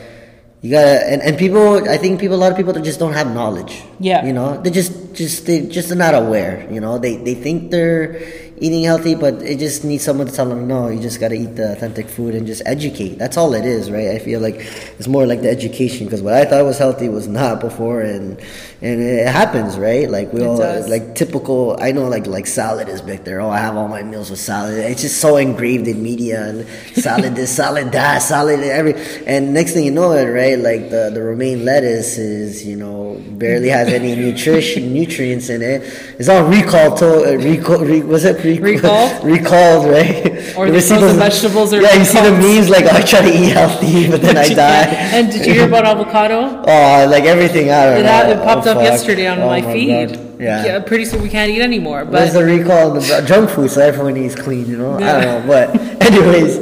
you 0.61 0.71
gotta, 0.71 1.09
and, 1.11 1.21
and 1.21 1.37
people. 1.37 1.87
I 1.89 1.97
think 1.97 2.19
people. 2.19 2.35
A 2.35 2.41
lot 2.41 2.51
of 2.51 2.57
people 2.57 2.73
that 2.73 2.83
just 2.83 2.99
don't 2.99 3.13
have 3.13 3.33
knowledge. 3.33 3.81
Yeah. 3.99 4.25
You 4.25 4.33
know, 4.33 4.61
they 4.61 4.69
just 4.71 5.13
just 5.13 5.45
they 5.45 5.61
just 5.67 5.91
are 5.91 5.95
not 5.95 6.13
aware. 6.15 6.67
You 6.71 6.81
know, 6.81 6.97
they 6.99 7.15
they 7.17 7.33
think 7.35 7.71
they're 7.71 8.19
eating 8.61 8.83
healthy, 8.83 9.15
but 9.15 9.41
it 9.41 9.59
just 9.59 9.83
needs 9.83 10.03
someone 10.03 10.27
to 10.27 10.33
tell 10.33 10.45
them, 10.47 10.67
no, 10.67 10.87
you 10.87 10.99
just 11.01 11.19
gotta 11.19 11.35
eat 11.35 11.55
the 11.57 11.71
authentic 11.73 12.07
food 12.07 12.35
and 12.35 12.45
just 12.47 12.61
educate. 12.65 13.17
That's 13.17 13.35
all 13.35 13.53
it 13.55 13.65
is, 13.65 13.89
right? 13.91 14.09
I 14.09 14.19
feel 14.19 14.39
like 14.39 14.55
it's 14.99 15.07
more 15.07 15.25
like 15.25 15.41
the 15.41 15.49
education 15.49 16.05
because 16.05 16.21
what 16.21 16.35
I 16.35 16.45
thought 16.45 16.63
was 16.63 16.77
healthy 16.77 17.09
was 17.09 17.27
not 17.27 17.59
before, 17.59 18.01
and 18.01 18.39
and 18.83 19.01
it 19.01 19.27
happens, 19.27 19.77
right? 19.77 20.09
Like 20.09 20.31
we 20.31 20.41
It 20.41 20.47
all 20.47 20.57
does. 20.57 20.87
like 20.87 21.15
typical. 21.15 21.75
I 21.81 21.91
know 21.91 22.07
like 22.07 22.27
like 22.27 22.47
salad 22.47 22.87
is 22.87 23.01
big 23.01 23.23
there. 23.23 23.41
Oh, 23.41 23.49
I 23.49 23.57
have 23.59 23.75
all 23.75 23.87
my 23.87 24.03
meals 24.03 24.29
with 24.29 24.39
salad. 24.39 24.75
It's 24.77 25.01
just 25.01 25.19
so 25.19 25.37
engraved 25.37 25.87
in 25.87 26.01
media 26.01 26.47
and 26.47 26.67
salad 26.95 27.35
this, 27.35 27.55
salad 27.55 27.91
that, 27.93 28.19
salad 28.21 28.59
every. 28.61 28.93
And 29.25 29.53
next 29.53 29.73
thing 29.73 29.85
you 29.85 29.91
know 29.91 30.11
it, 30.13 30.25
right? 30.25 30.57
Like 30.57 30.89
the 30.89 31.09
the 31.13 31.21
romaine 31.21 31.65
lettuce 31.65 32.17
is 32.17 32.65
you 32.65 32.75
know 32.75 33.21
barely 33.31 33.69
has 33.69 33.87
any 33.89 34.15
nutrition 34.25 34.93
nutrients 34.93 35.49
in 35.49 35.61
it. 35.61 35.81
It's 36.19 36.29
all 36.29 36.43
recall 36.45 36.95
to 36.97 37.33
uh, 37.33 37.37
recall. 37.37 37.79
Re, 37.85 38.01
was 38.03 38.23
it 38.25 38.43
Recalled? 38.59 39.23
recalled, 39.35 39.89
right? 39.89 40.27
Or 40.57 40.67
You 40.67 40.73
the 40.73 40.81
see 40.81 40.95
those- 40.95 41.15
vegetables 41.17 41.73
are 41.73 41.81
yeah. 41.81 41.95
You 41.97 42.03
see 42.05 42.19
the 42.19 42.31
memes 42.31 42.69
like 42.69 42.85
oh, 42.85 42.89
I 42.97 43.01
try 43.01 43.21
to 43.21 43.29
eat 43.29 43.53
healthy, 43.53 44.09
but 44.11 44.21
then 44.21 44.35
I 44.37 44.49
die. 44.53 44.83
And 45.15 45.31
did 45.31 45.45
you 45.45 45.53
hear 45.53 45.67
about 45.67 45.85
avocado? 45.85 46.61
Oh, 46.67 47.07
like 47.09 47.23
everything 47.23 47.69
I 47.71 47.85
don't 47.85 47.99
It, 47.99 48.03
know. 48.03 48.29
it 48.41 48.43
popped 48.43 48.67
Oh, 48.67 48.71
up 48.71 48.77
fuck. 48.77 48.83
yesterday 48.85 49.27
on 49.27 49.39
Oh 49.39 49.47
my, 49.47 49.61
my 49.61 49.73
feed. 49.73 50.09
God. 50.09 50.41
Yeah. 50.41 50.79
Pretty 50.79 51.05
soon 51.05 51.21
we 51.21 51.29
can't 51.29 51.49
eat 51.51 51.61
anymore. 51.61 52.03
But 52.03 52.33
the 52.33 52.43
recall 52.43 52.97
of 52.97 53.07
the 53.07 53.21
junk 53.25 53.49
food 53.51 53.69
so 53.71 53.79
everyone 53.81 54.17
eats 54.17 54.35
clean, 54.35 54.65
you 54.65 54.77
know? 54.77 54.95
I 54.95 54.99
don't 54.99 55.21
know. 55.21 55.43
But 55.47 55.79
anyways, 56.01 56.57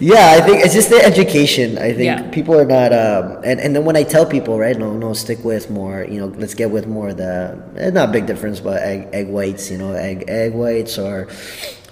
yeah, 0.00 0.34
I 0.36 0.40
think 0.40 0.64
it's 0.64 0.74
just 0.74 0.90
the 0.90 1.02
education. 1.04 1.78
I 1.78 1.92
think 1.92 2.04
Yeah. 2.04 2.30
people 2.30 2.58
are 2.58 2.64
not 2.64 2.92
um 2.92 3.42
and, 3.44 3.58
and 3.60 3.74
then 3.74 3.84
when 3.84 3.96
I 3.96 4.02
tell 4.04 4.24
people, 4.26 4.58
right, 4.58 4.76
no, 4.78 4.92
no, 4.94 5.12
stick 5.14 5.44
with 5.44 5.70
more, 5.70 6.04
you 6.04 6.20
know, 6.20 6.26
let's 6.38 6.54
get 6.54 6.70
with 6.70 6.86
more 6.86 7.08
of 7.10 7.16
the 7.16 7.58
eh, 7.76 7.90
not 7.90 8.12
big 8.12 8.26
difference, 8.26 8.60
but 8.60 8.82
egg 8.82 9.08
egg 9.12 9.28
whites, 9.28 9.70
you 9.70 9.78
know, 9.78 9.92
egg 9.92 10.24
egg 10.28 10.54
whites 10.54 10.98
or 10.98 11.28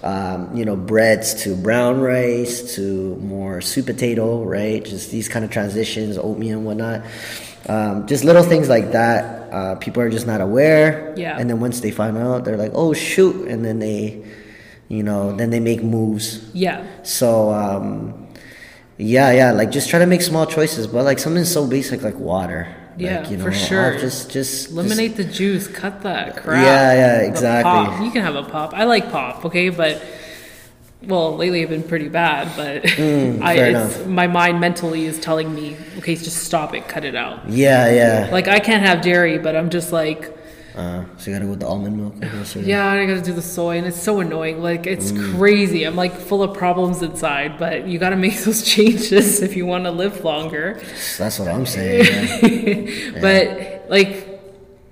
um, 0.03 0.55
you 0.55 0.63
know, 0.63 0.75
breads 0.75 1.33
to 1.43 1.55
brown 1.55 1.99
rice 1.99 2.75
to 2.75 3.15
more 3.17 3.61
sweet 3.61 3.87
potato, 3.87 4.43
right? 4.43 4.85
Just 4.85 5.09
these 5.11 5.27
kind 5.27 5.43
of 5.43 5.49
transitions, 5.51 6.17
oatmeal 6.17 6.57
and 6.59 6.65
whatnot. 6.67 7.01
Um, 7.67 8.05
just 8.07 8.23
little 8.23 8.43
things 8.43 8.69
like 8.69 8.91
that. 8.91 9.51
Uh, 9.51 9.75
people 9.75 10.01
are 10.03 10.09
just 10.09 10.27
not 10.27 10.39
aware. 10.39 11.13
Yeah. 11.17 11.35
And 11.37 11.49
then 11.49 11.59
once 11.59 11.81
they 11.81 11.91
find 11.91 12.17
out, 12.17 12.45
they're 12.45 12.57
like, 12.57 12.71
"Oh 12.75 12.93
shoot!" 12.93 13.47
And 13.47 13.65
then 13.65 13.79
they, 13.79 14.23
you 14.89 15.03
know, 15.03 15.35
then 15.35 15.49
they 15.49 15.59
make 15.59 15.83
moves. 15.83 16.49
yeah, 16.53 16.85
So, 17.03 17.51
um, 17.51 18.27
yeah, 18.97 19.31
yeah, 19.31 19.51
like 19.51 19.71
just 19.71 19.89
try 19.89 19.99
to 19.99 20.05
make 20.05 20.21
small 20.21 20.45
choices, 20.45 20.87
but 20.87 21.03
like 21.03 21.19
something 21.19 21.43
so 21.45 21.67
basic 21.67 22.01
like 22.03 22.17
water. 22.19 22.67
Yeah, 22.97 23.19
like, 23.19 23.31
you 23.31 23.37
for 23.37 23.51
know, 23.51 23.55
sure. 23.55 23.93
oh, 23.93 23.99
Just, 23.99 24.31
just 24.31 24.71
eliminate 24.71 25.17
the 25.17 25.23
juice, 25.23 25.67
cut 25.67 26.01
that 26.01 26.37
crap. 26.37 26.65
Yeah, 26.65 26.93
yeah, 26.93 27.27
exactly. 27.27 28.05
You 28.05 28.11
can 28.11 28.23
have 28.23 28.35
a 28.35 28.43
pop. 28.43 28.73
I 28.73 28.85
like 28.85 29.11
pop, 29.11 29.45
okay, 29.45 29.69
but 29.69 30.01
well, 31.03 31.35
lately 31.37 31.61
I've 31.61 31.69
been 31.69 31.83
pretty 31.83 32.09
bad, 32.09 32.55
but 32.55 32.85
I, 32.85 32.87
Mm, 32.97 33.39
it's, 33.41 34.05
my 34.07 34.25
mind 34.27 34.59
mentally 34.59 35.05
is 35.05 35.19
telling 35.19 35.53
me, 35.53 35.77
okay, 35.99 36.15
just 36.15 36.37
stop 36.43 36.73
it, 36.73 36.87
cut 36.87 37.05
it 37.05 37.13
out. 37.15 37.47
Yeah, 37.49 37.89
yeah. 37.91 38.29
Like 38.31 38.47
I 38.47 38.59
can't 38.59 38.83
have 38.83 39.01
dairy, 39.01 39.37
but 39.37 39.55
I'm 39.55 39.69
just 39.69 39.91
like, 39.91 40.35
Uh, 40.77 41.03
so 41.17 41.31
you 41.31 41.35
gotta 41.35 41.45
go 41.45 41.51
with 41.51 41.59
the 41.59 41.67
almond 41.67 41.97
milk. 41.97 42.13
I 42.21 42.27
guess, 42.27 42.55
or- 42.55 42.59
yeah, 42.61 42.87
I 42.91 43.05
gotta 43.07 43.21
do 43.21 43.33
the 43.33 43.41
soy, 43.41 43.77
and 43.79 43.87
it's 43.87 44.01
so 44.01 44.19
annoying. 44.19 44.61
Like 44.61 44.85
it's 44.85 45.11
Mm. 45.11 45.35
crazy. 45.37 45.83
I'm 45.85 45.95
like 45.95 46.13
full 46.15 46.43
of 46.43 46.55
problems 46.55 47.01
inside, 47.01 47.57
but 47.57 47.87
you 47.87 47.97
gotta 47.97 48.15
make 48.15 48.37
those 48.45 48.61
changes 48.63 49.41
if 49.41 49.55
you 49.57 49.65
want 49.65 49.85
to 49.85 49.91
live 49.91 50.23
longer. 50.23 50.79
That's 51.17 51.39
what 51.39 51.47
I'm 51.47 51.65
saying. 51.65 52.05
yeah. 52.05 53.19
But 53.21 53.85
like, 53.89 54.39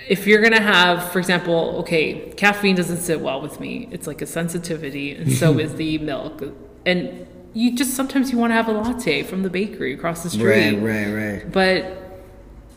if 0.09 0.25
you're 0.27 0.41
gonna 0.41 0.61
have, 0.61 1.11
for 1.11 1.19
example, 1.19 1.75
okay, 1.81 2.31
caffeine 2.35 2.75
doesn't 2.75 2.97
sit 3.01 3.21
well 3.21 3.39
with 3.41 3.59
me. 3.59 3.87
It's 3.91 4.07
like 4.07 4.21
a 4.21 4.25
sensitivity, 4.25 5.11
and 5.15 5.31
so 5.31 5.59
is 5.65 5.75
the 5.75 5.99
milk. 5.99 6.43
And 6.85 7.27
you 7.53 7.75
just 7.75 7.93
sometimes 7.93 8.31
you 8.31 8.37
want 8.37 8.51
to 8.51 8.55
have 8.55 8.67
a 8.67 8.71
latte 8.73 9.23
from 9.23 9.43
the 9.43 9.49
bakery 9.49 9.93
across 9.93 10.23
the 10.23 10.29
street. 10.29 10.73
right, 10.73 10.81
right, 10.81 11.11
right. 11.13 11.51
But 11.51 12.04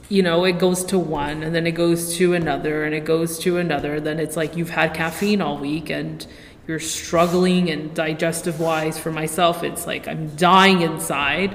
you 0.09 0.23
know, 0.23 0.45
it 0.45 0.59
goes 0.59 0.85
to 0.85 0.99
one, 0.99 1.43
and 1.43 1.55
then 1.55 1.67
it 1.67 1.73
goes 1.73 2.17
to 2.17 2.35
another, 2.35 2.85
and 2.85 2.95
it 2.95 3.05
goes 3.05 3.39
to 3.41 3.59
another. 3.59 4.01
Then 4.01 4.19
it's 4.19 4.37
like 4.37 4.57
you've 4.57 4.71
had 4.71 4.95
caffeine 4.95 5.41
all 5.41 5.59
week, 5.59 5.91
and 5.91 6.27
you're 6.67 6.81
struggling, 6.81 7.71
and 7.71 7.95
digestive 7.95 8.61
wise, 8.61 8.99
for 8.99 9.11
myself, 9.13 9.63
it's 9.63 9.87
like 9.87 10.09
I'm 10.09 10.35
dying 10.37 10.83
inside, 10.83 11.55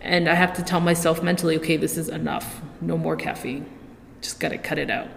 and 0.00 0.28
I 0.28 0.34
have 0.34 0.54
to 0.54 0.62
tell 0.62 0.80
myself 0.80 1.22
mentally, 1.22 1.56
okay, 1.56 1.76
this 1.76 1.96
is 1.96 2.08
enough. 2.08 2.60
No 2.80 2.96
more 2.96 3.16
caffeine. 3.16 3.66
Just 4.20 4.40
gotta 4.40 4.58
cut 4.58 4.78
it 4.78 4.90
out. 4.90 5.08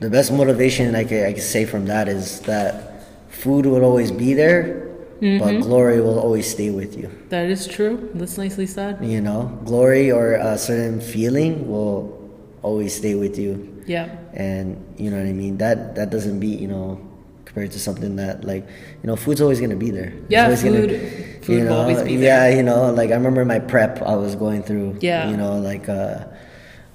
The 0.00 0.10
best 0.10 0.32
motivation 0.32 0.94
I 0.94 1.04
could, 1.04 1.24
I 1.24 1.32
could 1.32 1.42
say 1.42 1.64
from 1.64 1.86
that 1.86 2.08
is 2.08 2.40
that 2.40 3.04
food 3.28 3.66
will 3.66 3.84
always 3.84 4.10
be 4.10 4.34
there, 4.34 4.93
Mm-hmm. 5.24 5.40
but 5.40 5.64
glory 5.64 6.00
will 6.04 6.20
always 6.20 6.44
stay 6.44 6.68
with 6.68 6.98
you. 7.00 7.08
That 7.32 7.48
is 7.48 7.64
true. 7.66 8.10
That's 8.12 8.36
nicely 8.36 8.66
said. 8.68 9.00
You 9.00 9.22
know, 9.24 9.48
glory 9.64 10.12
or 10.12 10.34
a 10.36 10.58
certain 10.58 11.00
feeling 11.00 11.64
will 11.66 12.12
always 12.60 12.92
stay 12.94 13.14
with 13.16 13.38
you. 13.40 13.72
Yeah. 13.86 14.16
and 14.36 14.76
you 15.00 15.08
know 15.10 15.16
what 15.16 15.26
I 15.26 15.32
mean. 15.32 15.56
That 15.64 15.94
that 15.96 16.08
doesn't 16.12 16.40
beat 16.40 16.60
you 16.60 16.68
know 16.68 17.00
compared 17.44 17.70
to 17.72 17.78
something 17.80 18.16
that 18.16 18.44
like 18.44 18.64
you 19.00 19.06
know 19.08 19.16
food's 19.16 19.40
always 19.40 19.60
gonna 19.64 19.76
be 19.80 19.90
there. 19.90 20.12
Yeah, 20.28 20.44
always 20.44 20.60
food- 20.60 20.90
you 20.92 21.40
food 21.40 21.64
will 21.68 21.76
always 21.80 22.02
be 22.02 22.16
there. 22.16 22.48
Yeah, 22.50 22.56
you 22.56 22.62
know, 22.62 22.92
like 22.92 23.10
I 23.10 23.16
remember 23.16 23.44
my 23.44 23.60
prep 23.60 24.02
I 24.02 24.16
was 24.16 24.36
going 24.36 24.62
through. 24.62 24.98
Yeah. 25.00 25.30
you 25.30 25.36
know, 25.36 25.56
like 25.58 25.88
uh, 25.88 26.24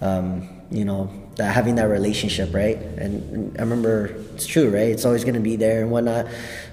um, 0.02 0.50
you 0.70 0.86
know 0.86 1.10
that 1.38 1.54
having 1.54 1.76
that 1.76 1.88
relationship, 1.90 2.54
right? 2.54 2.78
And, 2.78 3.14
and 3.34 3.58
I 3.58 3.62
remember 3.62 4.08
it's 4.36 4.46
true, 4.46 4.70
right? 4.70 4.90
It's 4.90 5.06
always 5.06 5.24
gonna 5.24 5.40
be 5.40 5.56
there 5.56 5.82
and 5.82 5.90
whatnot. 5.92 6.28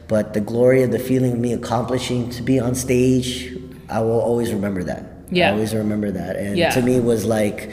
But 0.09 0.35
the 0.35 0.41
glory 0.41 0.83
of 0.83 0.93
the 0.93 0.99
feeling 0.99 1.33
of 1.33 1.39
me 1.39 1.53
accomplishing 1.53 2.31
to 2.31 2.43
be 2.43 2.61
on 2.61 2.75
stage, 2.75 3.57
I 3.89 4.01
will 4.01 4.21
always 4.21 4.53
remember 4.53 4.85
that. 4.85 5.05
Yeah. 5.31 5.49
I 5.49 5.53
always 5.53 5.75
remember 5.75 6.11
that, 6.13 6.37
and 6.37 6.57
Yeah. 6.57 6.71
to 6.71 6.83
me 6.83 7.01
was 7.01 7.25
like 7.25 7.71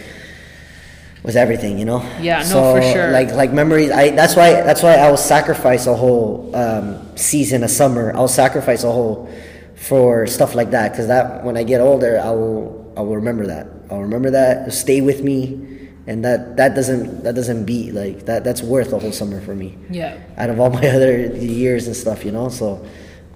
was 1.24 1.36
everything, 1.38 1.80
you 1.80 1.86
know. 1.86 2.04
Yeah, 2.22 2.40
no, 2.40 2.44
so, 2.44 2.76
for 2.76 2.82
sure. 2.82 3.12
Like 3.12 3.32
like 3.34 3.54
memories. 3.54 3.92
I 3.92 4.10
that's 4.10 4.36
why 4.36 4.54
that's 4.62 4.84
why 4.84 4.96
I 4.96 5.10
will 5.10 5.18
sacrifice 5.18 5.88
a 5.88 5.96
whole 5.96 6.54
um, 6.56 7.06
season 7.16 7.64
a 7.64 7.70
summer. 7.70 8.12
I'll 8.16 8.28
sacrifice 8.28 8.84
a 8.84 8.92
whole 8.92 9.30
for 9.76 10.28
stuff 10.28 10.56
like 10.56 10.72
that 10.72 10.92
because 10.92 11.08
that 11.08 11.44
when 11.44 11.56
I 11.56 11.64
get 11.64 11.80
older, 11.82 12.20
I 12.20 12.32
will 12.32 12.92
I 12.98 13.02
will 13.02 13.16
remember 13.16 13.48
that. 13.48 13.68
I'll 13.92 14.02
remember 14.02 14.32
that. 14.32 14.62
It'll 14.68 14.72
stay 14.72 15.02
with 15.02 15.24
me, 15.24 15.73
and 16.06 16.24
that 16.26 16.58
that 16.58 16.76
doesn't 16.76 17.24
that 17.24 17.36
doesn't 17.36 17.66
beat 17.66 17.94
like 17.94 18.26
that. 18.26 18.44
That's 18.44 18.62
worth 18.62 18.92
a 18.94 19.00
whole 19.00 19.12
summer 19.12 19.40
for 19.42 19.56
me. 19.56 19.78
Yeah. 19.90 20.18
Out 20.38 20.50
of 20.50 20.60
all 20.60 20.70
my 20.70 20.88
other 20.96 21.36
years 21.36 21.88
and 21.88 21.96
stuff, 21.96 22.26
you 22.26 22.32
know. 22.32 22.50
So 22.50 22.86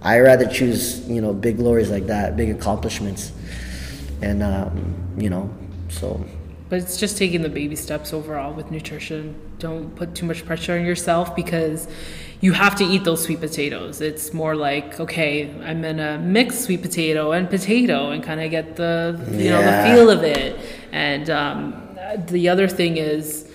I 0.02 0.20
rather 0.20 0.48
choose 0.48 1.08
you 1.08 1.22
know 1.22 1.34
big 1.34 1.58
glories 1.58 1.90
like 1.90 2.08
that, 2.08 2.36
big 2.36 2.50
accomplishments, 2.50 3.32
and 4.22 4.44
um, 4.44 4.96
you 5.18 5.30
know 5.30 5.50
so. 5.90 6.24
But 6.70 6.80
it's 6.80 6.98
just 6.98 7.18
taking 7.18 7.42
the 7.42 7.50
baby 7.50 7.78
steps 7.78 8.12
overall 8.12 8.54
with 8.54 8.72
nutrition. 8.72 9.40
Don't 9.58 9.96
put 9.96 10.14
too 10.14 10.26
much 10.26 10.46
pressure 10.46 10.78
on 10.78 10.86
yourself 10.86 11.34
because 11.34 11.88
you 12.42 12.52
have 12.52 12.76
to 12.76 12.84
eat 12.84 13.06
those 13.06 13.24
sweet 13.24 13.40
potatoes. 13.40 14.02
It's 14.02 14.34
more 14.34 14.54
like, 14.54 15.00
okay, 15.00 15.50
I'm 15.64 15.82
gonna 15.82 16.20
mix 16.20 16.60
sweet 16.60 16.82
potato 16.82 17.32
and 17.32 17.50
potato 17.50 18.12
and 18.12 18.22
kind 18.22 18.42
of 18.42 18.52
get 18.52 18.76
the 18.76 19.18
you 19.32 19.50
know 19.50 19.62
the 19.62 19.90
feel 19.90 20.10
of 20.10 20.24
it. 20.24 20.60
And 20.92 21.30
um, 21.30 21.87
the 22.15 22.50
other 22.50 22.67
thing 22.67 22.98
is, 22.98 23.52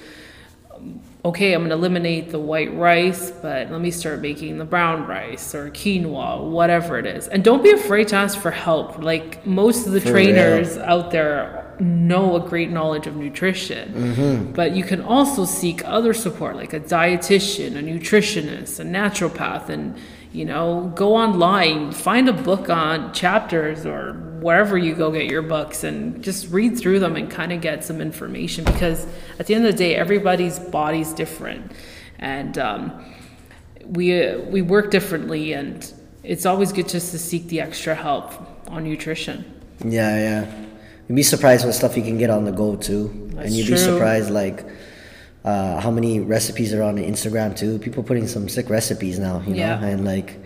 okay, 1.25 1.53
I'm 1.53 1.63
gonna 1.63 1.75
eliminate 1.77 2.31
the 2.31 2.39
white 2.39 2.75
rice, 2.77 3.31
but 3.31 3.71
let 3.71 3.81
me 3.81 3.91
start 3.91 4.21
making 4.21 4.59
the 4.59 4.65
brown 4.65 5.07
rice 5.07 5.55
or 5.55 5.71
quinoa, 5.71 6.51
whatever 6.51 6.99
it 6.99 7.07
is. 7.07 7.29
And 7.29 7.45
don't 7.45 7.63
be 7.63 7.71
afraid 7.71 8.09
to 8.09 8.17
ask 8.17 8.39
for 8.39 8.51
help. 8.51 8.99
Like 9.03 9.47
most 9.47 9.87
of 9.87 9.93
the 9.93 10.01
For 10.01 10.13
real. 10.13 10.25
trainers 10.35 10.77
out 10.79 11.11
there 11.13 11.61
know 11.79 12.37
a 12.37 12.41
great 12.49 12.71
knowledge 12.71 13.07
of 13.07 13.17
nutrition, 13.17 13.93
Mm-hmm. 13.95 14.53
but 14.53 14.73
you 14.75 14.85
can 14.85 15.01
also 15.01 15.45
seek 15.45 15.83
other 15.87 16.13
support 16.13 16.57
like 16.57 16.73
a 16.73 16.81
dietitian, 16.81 17.77
a 17.77 17.83
nutritionist, 17.83 18.81
a 18.81 18.85
naturopath, 18.85 19.69
and 19.69 19.97
You 20.33 20.47
know, 20.47 20.91
go 20.95 21.15
online, 21.15 21.93
find 21.93 22.29
a 22.29 22.33
book 22.33 22.71
on 22.71 23.13
chapters 23.13 23.85
or 23.85 24.15
wherever 24.41 24.77
you 24.77 24.95
go 24.95 25.11
get 25.13 25.27
your 25.27 25.43
books 25.43 25.85
and 25.85 26.23
just 26.23 26.49
read 26.51 26.79
through 26.79 26.99
them 26.99 27.17
and 27.17 27.31
kind 27.31 27.53
of 27.53 27.61
get 27.61 27.85
some 27.85 28.01
information 28.01 28.65
because 28.65 29.07
at 29.39 29.47
the 29.47 29.55
end 29.55 29.65
of 29.67 29.73
the 29.73 29.79
day, 29.79 29.95
everybody's 29.95 30.59
body's 30.59 31.13
different. 31.13 31.71
And 32.19 32.57
um, 32.59 33.05
we, 33.85 34.25
uh, 34.27 34.39
we 34.41 34.63
work 34.63 34.91
differently, 34.91 35.53
and 35.53 35.93
it's 36.23 36.47
always 36.47 36.73
good 36.73 36.89
just 36.89 37.11
to 37.13 37.19
seek 37.19 37.49
the 37.49 37.61
extra 37.61 37.95
help 37.95 38.33
on 38.69 38.85
nutrition. 38.85 39.45
Yeah, 39.85 40.17
yeah. 40.17 40.65
You'd 41.09 41.17
be 41.17 41.23
surprised 41.23 41.65
what 41.65 41.75
stuff 41.75 41.97
you 41.97 42.03
can 42.03 42.17
get 42.17 42.31
on 42.31 42.45
the 42.45 42.53
go 42.53 42.77
too, 42.77 43.31
That's 43.35 43.47
and 43.47 43.55
you'd 43.55 43.67
true. 43.67 43.75
be 43.75 43.81
surprised 43.81 44.31
like 44.31 44.65
uh, 45.45 45.81
how 45.81 45.91
many 45.91 46.21
recipes 46.21 46.73
are 46.75 46.83
on 46.83 46.97
Instagram 46.97 47.57
too. 47.57 47.79
People 47.79 48.03
putting 48.03 48.27
some 48.29 48.49
sick 48.49 48.69
recipes 48.71 49.19
now, 49.19 49.41
you 49.47 49.51
know, 49.55 49.57
Yeah. 49.57 49.85
and 49.85 50.05
like. 50.05 50.39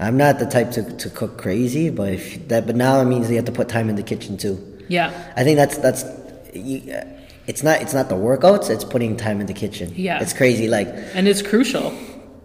I'm 0.00 0.16
not 0.16 0.40
the 0.40 0.46
type 0.46 0.72
to, 0.72 0.82
to 0.96 1.08
cook 1.08 1.38
crazy, 1.38 1.88
but 1.88 2.14
if 2.14 2.48
that 2.48 2.66
but 2.66 2.74
now 2.74 3.00
it 3.00 3.04
means 3.04 3.30
you 3.30 3.36
have 3.36 3.44
to 3.44 3.52
put 3.52 3.68
time 3.68 3.88
in 3.88 3.94
the 3.94 4.02
kitchen 4.02 4.36
too. 4.36 4.58
Yeah. 4.88 5.12
I 5.36 5.44
think 5.44 5.56
that's 5.56 5.78
that's 5.78 6.04
you, 6.52 6.92
uh, 6.92 7.04
it's 7.46 7.62
not 7.62 7.80
it's 7.80 7.94
not 7.94 8.08
the 8.08 8.16
workouts, 8.16 8.70
it's 8.70 8.82
putting 8.84 9.16
time 9.16 9.40
in 9.40 9.46
the 9.46 9.54
kitchen. 9.54 9.92
Yeah. 9.94 10.20
It's 10.20 10.32
crazy 10.32 10.66
like 10.66 10.88
And 11.14 11.28
it's 11.28 11.42
crucial. 11.42 11.92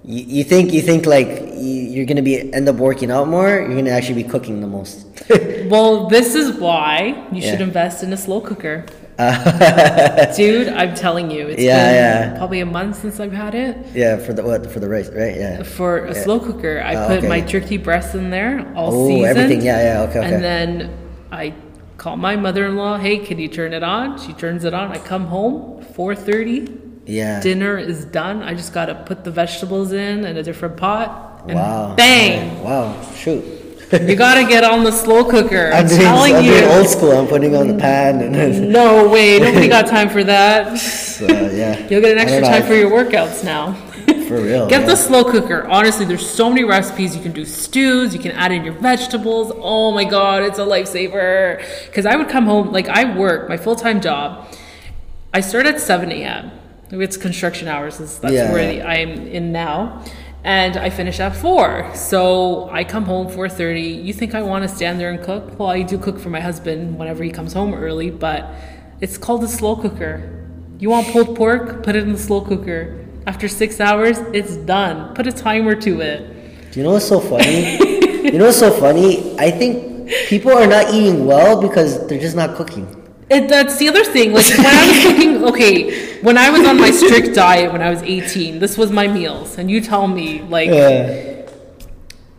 you, 0.04 0.24
you 0.38 0.44
think 0.44 0.72
you 0.72 0.84
think 0.84 1.08
like 1.08 1.28
you, 1.56 1.74
you're 1.94 2.06
going 2.06 2.18
to 2.18 2.22
be 2.22 2.54
end 2.54 2.70
up 2.70 2.76
working 2.76 3.10
out 3.10 3.28
more, 3.28 3.50
you're 3.50 3.68
going 3.82 3.86
to 3.86 3.92
actually 3.98 4.22
be 4.24 4.30
cooking 4.30 4.62
the 4.62 4.68
most. 4.68 5.08
Well, 5.70 6.08
this 6.08 6.36
is 6.36 6.54
why 6.60 7.28
you 7.32 7.42
should 7.42 7.62
invest 7.62 8.04
in 8.04 8.14
a 8.14 8.18
slow 8.18 8.42
cooker. 8.42 8.86
Dude, 10.36 10.70
I'm 10.70 10.96
telling 10.96 11.30
you, 11.30 11.48
it's 11.48 11.62
Yeah, 11.62 11.76
been 11.86 11.96
yeah. 12.34 12.38
probably 12.38 12.62
a 12.62 12.66
month 12.66 12.96
since 13.02 13.20
I've 13.20 13.34
had 13.34 13.54
it. 13.54 13.76
yeah, 13.94 14.18
for 14.18 14.32
the 14.34 14.44
what 14.44 14.72
for 14.72 14.80
the 14.80 14.88
rice, 14.88 15.10
right? 15.10 15.36
Yeah. 15.36 15.64
For 15.64 16.06
a 16.06 16.16
slow 16.16 16.40
cooker, 16.40 16.82
I 16.86 16.96
Oh, 16.96 17.08
put 17.08 17.18
okay. 17.20 17.28
my 17.28 17.42
turkey 17.42 17.78
breast 17.78 18.16
in 18.16 18.30
there, 18.30 18.66
all 18.76 18.94
Oh, 18.94 19.08
seasoned. 19.08 19.26
everything. 19.26 19.62
Yeah, 19.62 19.82
yeah. 19.82 20.02
Okay, 20.10 20.20
okay. 20.20 20.34
And 20.34 20.44
then 20.44 20.70
I 21.32 21.54
call 21.98 22.16
my 22.16 22.36
mother-in-law. 22.38 22.98
Hey, 23.00 23.18
can 23.20 23.40
you 23.40 23.50
turn 23.50 23.74
it 23.74 23.84
on? 23.84 24.18
She 24.20 24.32
turns 24.34 24.64
it 24.64 24.74
on. 24.74 24.92
I 24.92 25.00
come 25.00 25.26
home, 25.26 25.84
4:30. 25.96 26.70
yeah. 27.06 27.42
Dinner 27.42 27.78
is 27.78 28.06
done. 28.06 28.42
I 28.42 28.54
just 28.54 28.72
gotta 28.74 28.96
put 28.96 29.24
the 29.26 29.32
vegetables 29.32 29.92
in 29.92 30.24
in 30.26 30.38
a 30.38 30.44
different 30.44 30.78
pot. 30.78 31.44
And 31.48 31.56
wow. 31.56 31.94
Bang! 31.96 32.64
Wow. 32.64 32.96
Shoot. 33.16 33.44
You 33.92 34.16
gotta 34.16 34.48
get 34.48 34.64
on 34.64 34.84
the 34.84 34.92
slow 34.92 35.24
cooker. 35.24 35.72
I'm, 35.74 35.84
I'm 35.84 35.88
doing, 35.88 36.02
telling 36.02 36.36
I'm 36.36 36.44
you. 36.44 36.64
old 36.66 36.88
school. 36.88 37.12
I'm 37.12 37.28
putting 37.28 37.56
on 37.56 37.68
the 37.68 37.76
pan 37.78 38.22
and 38.22 38.70
No 38.72 39.10
way, 39.10 39.40
nobody 39.40 39.68
got 39.68 39.88
time 39.98 40.10
for 40.10 40.24
that. 40.24 40.78
so, 40.78 41.26
yeah. 41.26 41.78
You'll 41.88 42.02
get 42.02 42.12
an 42.14 42.18
extra 42.20 42.42
time 42.42 42.64
for 42.64 42.76
your 42.76 42.92
workouts 42.92 43.44
now. 43.44 43.74
for 44.28 44.42
real. 44.42 44.68
Get 44.68 44.82
yeah. 44.82 44.88
the 44.88 44.96
slow 44.96 45.24
cooker. 45.24 45.66
Honestly, 45.68 46.06
there's 46.06 46.28
so 46.28 46.50
many 46.50 46.64
recipes. 46.64 47.16
You 47.16 47.22
can 47.22 47.32
do 47.32 47.46
stews, 47.46 48.14
you 48.14 48.20
can 48.20 48.32
add 48.34 48.52
in 48.52 48.64
your 48.64 48.74
vegetables. 48.76 49.52
Oh 49.56 49.92
my 49.92 50.04
god, 50.04 50.44
it's 50.44 50.60
a 50.60 50.64
lifesaver. 50.64 51.58
Because 51.88 52.06
I 52.06 52.16
would 52.16 52.30
come 52.30 52.46
home, 52.46 52.72
like 52.72 52.88
I 52.88 53.18
work, 53.18 53.50
my 53.50 53.58
full 53.58 53.76
time 53.76 54.02
job. 54.02 54.48
I 55.34 55.42
start 55.42 55.66
at 55.66 55.80
7 55.80 56.12
a.m. 56.12 56.52
It's 56.92 57.18
construction 57.18 57.68
hours, 57.68 57.98
that's 57.98 58.20
Yeah. 58.34 58.52
where 58.52 58.84
I'm 58.88 59.12
in 59.28 59.52
now. 59.52 60.04
And 60.44 60.78
I 60.78 60.90
finish 60.90 61.20
at 61.20 61.36
4. 61.36 61.92
So 61.96 62.70
I 62.70 62.84
come 62.84 63.06
home 63.06 63.28
4.30. 63.28 64.04
You 64.04 64.14
think 64.14 64.34
I 64.34 64.42
want 64.42 64.64
to 64.64 64.74
stand 64.74 65.00
there 65.00 65.12
and 65.12 65.22
cook? 65.22 65.60
Well, 65.60 65.70
I 65.70 65.82
do 65.82 65.98
cook 65.98 66.18
for 66.20 66.30
my 66.30 66.40
husband 66.40 66.98
whenever 66.98 67.24
he 67.24 67.32
comes 67.32 67.54
home 67.54 67.74
early, 67.74 68.10
but 68.10 68.50
it's 69.02 69.18
called 69.18 69.44
a 69.44 69.48
slow 69.48 69.76
cooker. 69.76 70.48
You 70.80 70.90
want 70.90 71.08
pulled 71.08 71.36
pork? 71.36 71.84
Put 71.84 71.96
it 71.96 72.04
in 72.04 72.14
the 72.14 72.20
slow 72.20 72.42
cooker. 72.42 73.06
After 73.28 73.48
six 73.48 73.80
hours, 73.82 74.18
it's 74.34 74.56
done. 74.56 75.14
Put 75.14 75.28
a 75.28 75.32
timer 75.32 75.76
to 75.76 76.02
it. 76.02 76.72
Do 76.72 76.80
you 76.80 76.86
know 76.86 76.94
what's 76.94 77.08
so 77.08 77.20
funny? 77.20 77.78
you 78.24 78.38
know 78.38 78.46
what's 78.46 78.60
so 78.60 78.72
funny? 78.72 79.38
I 79.38 79.52
think 79.52 80.10
people 80.28 80.52
are 80.52 80.68
not 80.68 80.94
eating 80.94 81.26
well 81.26 81.62
because 81.62 82.08
they're 82.08 82.20
just 82.20 82.36
not 82.36 82.56
cooking. 82.56 82.99
It, 83.30 83.48
that's 83.48 83.78
the 83.78 83.88
other 83.90 84.04
thing. 84.04 84.34
Like 84.34 84.48
when 84.50 84.66
I 84.66 84.88
was 84.88 84.98
thinking, 85.04 85.44
okay, 85.46 86.20
when 86.22 86.38
I 86.38 86.50
was 86.50 86.66
on 86.68 86.78
my 86.78 86.92
strict 86.92 87.36
diet 87.36 87.72
when 87.72 87.82
I 87.82 87.90
was 87.90 88.02
18, 88.02 88.60
this 88.60 88.78
was 88.78 88.92
my 88.92 89.08
meals. 89.08 89.58
And 89.58 89.70
you 89.70 89.82
tell 89.82 90.08
me, 90.08 90.42
like, 90.42 90.70
Yeah. 90.70 91.48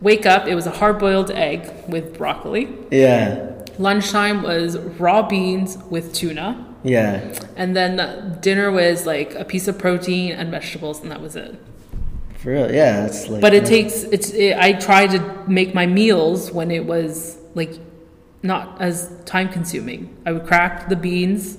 wake 0.01 0.27
up, 0.27 0.47
it 0.49 0.55
was 0.55 0.67
a 0.67 0.71
hard 0.73 0.99
boiled 0.99 1.31
egg 1.31 1.71
with 1.89 2.17
broccoli. 2.19 2.69
Yeah. 2.91 3.53
Lunchtime 3.79 4.43
was 4.43 4.77
raw 4.79 5.23
beans 5.27 5.79
with 5.89 6.13
tuna. 6.13 6.67
Yeah. 6.83 7.21
And 7.57 7.77
then 7.77 8.39
dinner 8.41 8.71
was 8.71 9.07
like 9.07 9.35
a 9.35 9.45
piece 9.45 9.69
of 9.69 9.79
protein 9.79 10.33
and 10.33 10.51
vegetables, 10.51 11.01
and 11.03 11.11
that 11.11 11.21
was 11.21 11.37
it. 11.37 11.55
For 12.39 12.51
real. 12.53 12.73
Yeah. 12.73 13.07
It's 13.07 13.29
like. 13.29 13.41
But 13.43 13.55
it 13.55 13.67
takes 13.67 14.03
it's. 14.05 14.31
It, 14.31 14.57
I 14.57 14.73
tried 14.73 15.11
to 15.11 15.45
make 15.47 15.75
my 15.75 15.87
meals 15.87 16.51
when 16.51 16.71
it 16.71 16.85
was 16.87 17.37
like 17.55 17.79
not 18.43 18.81
as 18.81 19.11
time 19.25 19.49
consuming. 19.49 20.17
I 20.27 20.33
would 20.33 20.47
crack 20.47 20.89
the 20.89 20.97
beans, 20.97 21.59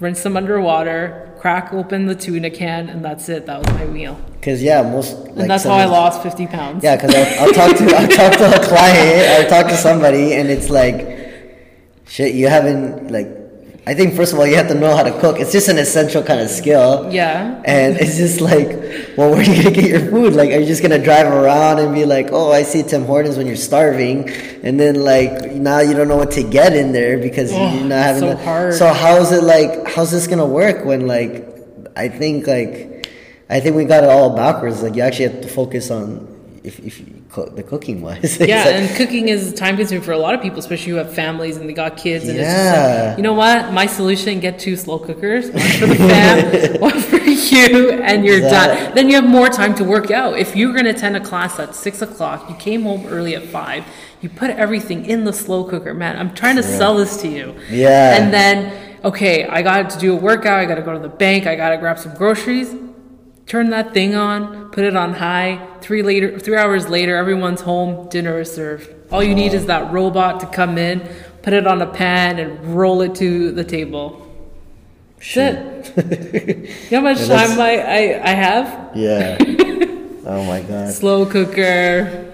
rinse 0.00 0.22
them 0.22 0.36
under 0.36 0.60
water, 0.60 1.34
crack 1.38 1.72
open 1.72 2.06
the 2.06 2.14
tuna 2.14 2.50
can, 2.50 2.88
and 2.88 3.04
that's 3.04 3.28
it. 3.28 3.46
That 3.46 3.58
was 3.58 3.74
my 3.74 3.84
meal, 3.84 4.18
Because 4.32 4.62
yeah, 4.62 4.82
most. 4.82 5.16
Like 5.18 5.36
and 5.38 5.50
that's 5.50 5.64
how 5.64 5.74
I 5.74 5.84
lost 5.84 6.22
fifty 6.22 6.46
pounds. 6.46 6.82
Yeah, 6.82 6.96
because 6.96 7.14
I'll, 7.14 7.46
I'll 7.46 7.52
talk 7.52 7.76
to 7.76 7.84
I'll 7.96 8.08
talk 8.08 8.32
to 8.38 8.56
a 8.56 8.64
client 8.66 9.46
or 9.46 9.48
talk 9.48 9.66
to 9.68 9.76
somebody, 9.76 10.34
and 10.34 10.48
it's 10.48 10.70
like, 10.70 10.96
shit, 12.06 12.34
you 12.34 12.48
haven't 12.48 13.10
like. 13.10 13.37
I 13.88 13.94
think 13.94 14.14
first 14.14 14.34
of 14.34 14.38
all 14.38 14.46
you 14.46 14.56
have 14.56 14.68
to 14.68 14.74
know 14.74 14.94
how 14.94 15.02
to 15.02 15.18
cook. 15.18 15.40
It's 15.40 15.50
just 15.50 15.68
an 15.68 15.78
essential 15.78 16.22
kind 16.22 16.40
of 16.40 16.50
skill. 16.50 17.08
Yeah. 17.10 17.62
And 17.64 17.96
it's 17.96 18.18
just 18.18 18.38
like, 18.42 18.68
well, 19.16 19.30
where 19.30 19.40
are 19.40 19.42
you 19.42 19.62
gonna 19.62 19.74
get 19.74 19.88
your 19.88 20.04
food? 20.10 20.34
Like, 20.34 20.50
are 20.50 20.58
you 20.60 20.66
just 20.66 20.82
gonna 20.82 21.02
drive 21.02 21.26
around 21.26 21.78
and 21.78 21.94
be 21.94 22.04
like, 22.04 22.28
oh, 22.30 22.52
I 22.52 22.64
see 22.64 22.82
Tim 22.82 23.04
Hortons 23.06 23.38
when 23.38 23.46
you're 23.46 23.56
starving, 23.70 24.28
and 24.62 24.78
then 24.78 24.96
like 25.12 25.52
now 25.54 25.80
you 25.80 25.94
don't 25.94 26.06
know 26.08 26.18
what 26.18 26.32
to 26.32 26.42
get 26.42 26.76
in 26.76 26.92
there 26.92 27.16
because 27.18 27.50
Oh, 27.52 27.74
you're 27.74 27.84
not 27.84 28.02
having. 28.04 28.20
so 28.20 28.28
the- 28.28 28.36
hard. 28.44 28.74
So 28.74 28.92
how's 28.92 29.32
it 29.32 29.42
like? 29.42 29.88
How's 29.88 30.10
this 30.10 30.26
gonna 30.26 30.46
work 30.46 30.84
when 30.84 31.06
like? 31.06 31.46
I 31.96 32.08
think 32.08 32.46
like, 32.46 33.08
I 33.50 33.58
think 33.60 33.74
we 33.74 33.84
got 33.86 34.04
it 34.04 34.10
all 34.10 34.36
backwards. 34.36 34.82
Like 34.82 34.94
you 34.96 35.02
actually 35.02 35.28
have 35.32 35.40
to 35.40 35.48
focus 35.48 35.90
on 35.90 36.28
if 36.64 36.78
if 36.80 37.02
cook, 37.30 37.54
the 37.56 37.62
cooking 37.62 38.02
wise. 38.02 38.38
Yeah, 38.52 38.68
and 38.68 38.96
cooking 38.96 39.28
is 39.28 39.52
time 39.54 39.76
consuming 39.76 40.02
for 40.04 40.12
a 40.12 40.18
lot 40.18 40.34
of 40.34 40.40
people, 40.40 40.58
especially 40.58 40.92
who 40.92 40.96
have 40.98 41.12
families 41.14 41.56
and 41.56 41.68
they 41.68 41.72
got 41.72 41.96
kids. 41.96 42.28
And 42.28 42.38
it's 42.38 42.46
just 42.48 42.64
Yeah. 42.64 43.08
like, 43.10 43.16
you 43.18 43.22
know 43.22 43.34
what? 43.34 43.72
My 43.72 43.86
solution: 43.86 44.40
get 44.40 44.58
two 44.58 44.76
slow 44.76 44.98
cookers, 44.98 45.50
one 45.50 45.62
for 45.80 45.86
the 45.86 45.94
fam, 45.96 46.80
one 46.88 47.00
for 47.00 47.16
you, 47.18 47.90
and 47.92 48.24
you're 48.24 48.40
That- 48.40 48.84
done. 48.86 48.94
Then 48.94 49.08
you 49.08 49.14
have 49.16 49.26
more 49.26 49.48
time 49.48 49.74
to 49.76 49.84
work 49.84 50.10
out. 50.10 50.38
If 50.38 50.56
you're 50.56 50.72
going 50.72 50.84
to 50.84 50.90
attend 50.90 51.16
a 51.16 51.20
class 51.20 51.58
at 51.58 51.74
six 51.74 52.02
o'clock, 52.02 52.48
you 52.48 52.54
came 52.56 52.82
home 52.82 53.06
early 53.08 53.34
at 53.36 53.44
five. 53.44 53.84
You 54.20 54.28
put 54.28 54.50
everything 54.50 55.04
in 55.06 55.24
the 55.24 55.32
slow 55.32 55.64
cooker, 55.64 55.94
man. 55.94 56.16
I'm 56.18 56.34
trying 56.34 56.56
to 56.56 56.62
sell 56.62 56.96
this 56.96 57.20
to 57.22 57.28
you. 57.28 57.54
Yeah. 57.70 58.16
And 58.20 58.34
then, 58.34 58.96
okay, 59.04 59.46
I 59.46 59.62
got 59.62 59.90
to 59.90 59.98
do 59.98 60.12
a 60.12 60.16
workout. 60.16 60.58
I 60.58 60.64
got 60.64 60.74
to 60.74 60.82
go 60.82 60.92
to 60.92 60.98
the 60.98 61.08
bank. 61.08 61.46
I 61.46 61.54
got 61.54 61.70
to 61.70 61.76
grab 61.76 61.98
some 62.00 62.14
groceries 62.14 62.74
turn 63.48 63.70
that 63.70 63.92
thing 63.94 64.14
on, 64.14 64.70
put 64.70 64.84
it 64.84 64.94
on 64.94 65.14
high. 65.14 65.66
Three 65.80 66.02
later, 66.02 66.38
three 66.38 66.56
hours 66.56 66.88
later, 66.88 67.16
everyone's 67.16 67.62
home. 67.62 68.08
Dinner 68.08 68.38
is 68.40 68.52
served. 68.54 68.94
All 69.10 69.22
you 69.22 69.34
need 69.34 69.54
is 69.54 69.66
that 69.66 69.90
robot 69.92 70.40
to 70.40 70.46
come 70.46 70.78
in, 70.78 71.00
put 71.42 71.52
it 71.54 71.66
on 71.66 71.80
a 71.82 71.86
pan, 71.86 72.38
and 72.38 72.76
roll 72.76 73.00
it 73.00 73.14
to 73.16 73.50
the 73.52 73.64
table. 73.64 74.24
Shit. 75.18 75.56
it. 75.96 76.68
you 76.84 76.90
know 76.92 76.98
how 77.00 77.00
much 77.14 77.20
Yeah, 77.20 77.46
time 77.46 77.58
I, 77.60 77.72
I, 77.80 78.20
I 78.22 78.34
have? 78.34 78.90
yeah. 78.94 79.36
oh 80.26 80.44
my 80.46 80.60
god. 80.62 80.92
Slow 80.92 81.26
cooker. 81.26 82.26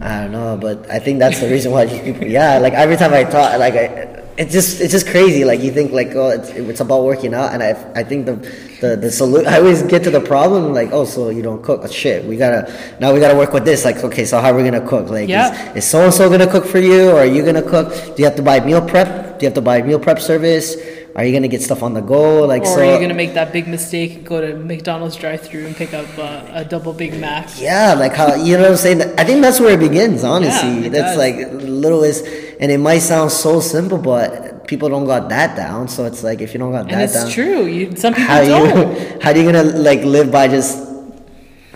I 0.00 0.20
don't 0.22 0.32
know, 0.32 0.58
but 0.60 0.90
I 0.90 0.98
think 0.98 1.18
that's 1.18 1.40
the 1.40 1.48
reason 1.48 1.72
why 1.72 1.86
just 1.86 2.04
people. 2.04 2.26
Yeah, 2.26 2.58
like 2.58 2.74
every 2.74 2.96
time 2.96 3.12
I 3.14 3.24
talk, 3.24 3.58
like 3.58 3.74
I, 3.74 4.22
it's 4.38 4.52
just 4.52 4.80
it's 4.80 4.92
just 4.92 5.06
crazy. 5.08 5.44
Like 5.44 5.60
you 5.60 5.72
think 5.72 5.92
like 5.92 6.14
oh 6.14 6.28
it's, 6.30 6.50
it's 6.50 6.80
about 6.80 7.04
working 7.04 7.34
out, 7.34 7.52
and 7.52 7.62
I 7.62 7.70
I 7.94 8.02
think 8.04 8.26
the 8.26 8.36
the 8.80 8.96
the 8.96 9.10
solution. 9.10 9.46
I 9.48 9.58
always 9.58 9.82
get 9.82 10.04
to 10.04 10.10
the 10.10 10.20
problem 10.20 10.74
like 10.74 10.90
oh 10.92 11.04
so 11.04 11.30
you 11.30 11.42
don't 11.42 11.62
cook. 11.62 11.80
Oh, 11.82 11.88
shit, 11.88 12.24
we 12.24 12.36
gotta 12.36 12.70
now 13.00 13.12
we 13.12 13.20
gotta 13.20 13.36
work 13.36 13.52
with 13.52 13.64
this. 13.64 13.84
Like 13.84 14.02
okay, 14.04 14.24
so 14.24 14.40
how 14.40 14.52
are 14.52 14.54
we 14.56 14.62
gonna 14.62 14.86
cook? 14.86 15.08
Like 15.08 15.28
Yeah. 15.28 15.72
is 15.74 15.86
so 15.86 16.04
and 16.04 16.12
so 16.12 16.28
gonna 16.28 16.50
cook 16.50 16.64
for 16.66 16.78
you, 16.78 17.10
or 17.10 17.20
are 17.20 17.26
you 17.26 17.44
gonna 17.44 17.62
cook? 17.62 17.92
Do 17.92 18.14
you 18.18 18.24
have 18.24 18.36
to 18.36 18.42
buy 18.42 18.60
meal 18.60 18.82
prep? 18.86 19.38
Do 19.38 19.44
you 19.44 19.48
have 19.48 19.54
to 19.54 19.62
buy 19.62 19.82
meal 19.82 19.98
prep 19.98 20.20
service? 20.20 20.76
Are 21.16 21.24
you 21.24 21.32
gonna 21.32 21.48
get 21.48 21.62
stuff 21.62 21.82
on 21.82 21.94
the 21.94 22.02
go? 22.02 22.44
Like 22.46 22.62
Or 22.62 22.66
so. 22.66 22.80
are 22.80 22.84
you 22.92 22.98
going 22.98 23.08
to 23.08 23.14
make 23.14 23.32
that 23.34 23.50
big 23.50 23.66
mistake 23.66 24.10
and 24.16 24.26
go 24.26 24.38
to 24.42 24.54
McDonald's 24.54 25.16
drive 25.16 25.40
through 25.40 25.64
and 25.66 25.74
pick 25.74 25.94
up 25.94 26.06
uh, 26.18 26.44
a 26.52 26.62
double 26.62 26.92
Big 26.92 27.18
Mac? 27.18 27.48
Yeah, 27.58 27.94
like 27.94 28.12
how 28.14 28.34
you 28.34 28.56
know 28.58 28.64
what 28.64 28.72
I'm 28.72 28.76
saying. 28.76 29.00
I 29.18 29.24
think 29.24 29.40
that's 29.40 29.58
where 29.58 29.72
it 29.72 29.80
begins. 29.80 30.24
Honestly, 30.24 30.68
Yeah, 30.80 30.86
it 30.88 30.90
that's 30.92 31.16
does. 31.16 31.24
like 31.24 31.36
littlest, 31.62 32.26
and 32.60 32.70
it 32.70 32.76
might 32.78 32.98
sound 33.00 33.32
so 33.32 33.60
simple, 33.60 33.96
but 33.96 34.68
people 34.68 34.90
don't 34.90 35.06
got 35.06 35.30
that 35.30 35.56
down. 35.56 35.88
So 35.88 36.04
it's 36.04 36.22
like 36.22 36.42
if 36.42 36.52
you 36.52 36.58
don't 36.60 36.72
got 36.72 36.82
And 36.82 37.00
that 37.00 37.04
it's 37.04 37.14
down, 37.14 37.30
true. 37.30 37.64
You, 37.64 37.96
some 37.96 38.12
people 38.12 38.34
how 38.34 38.44
don't. 38.44 39.22
how 39.22 39.30
are 39.30 39.36
you 39.38 39.44
gonna 39.50 39.64
like 39.64 40.02
live 40.04 40.30
by 40.30 40.48
just 40.48 40.76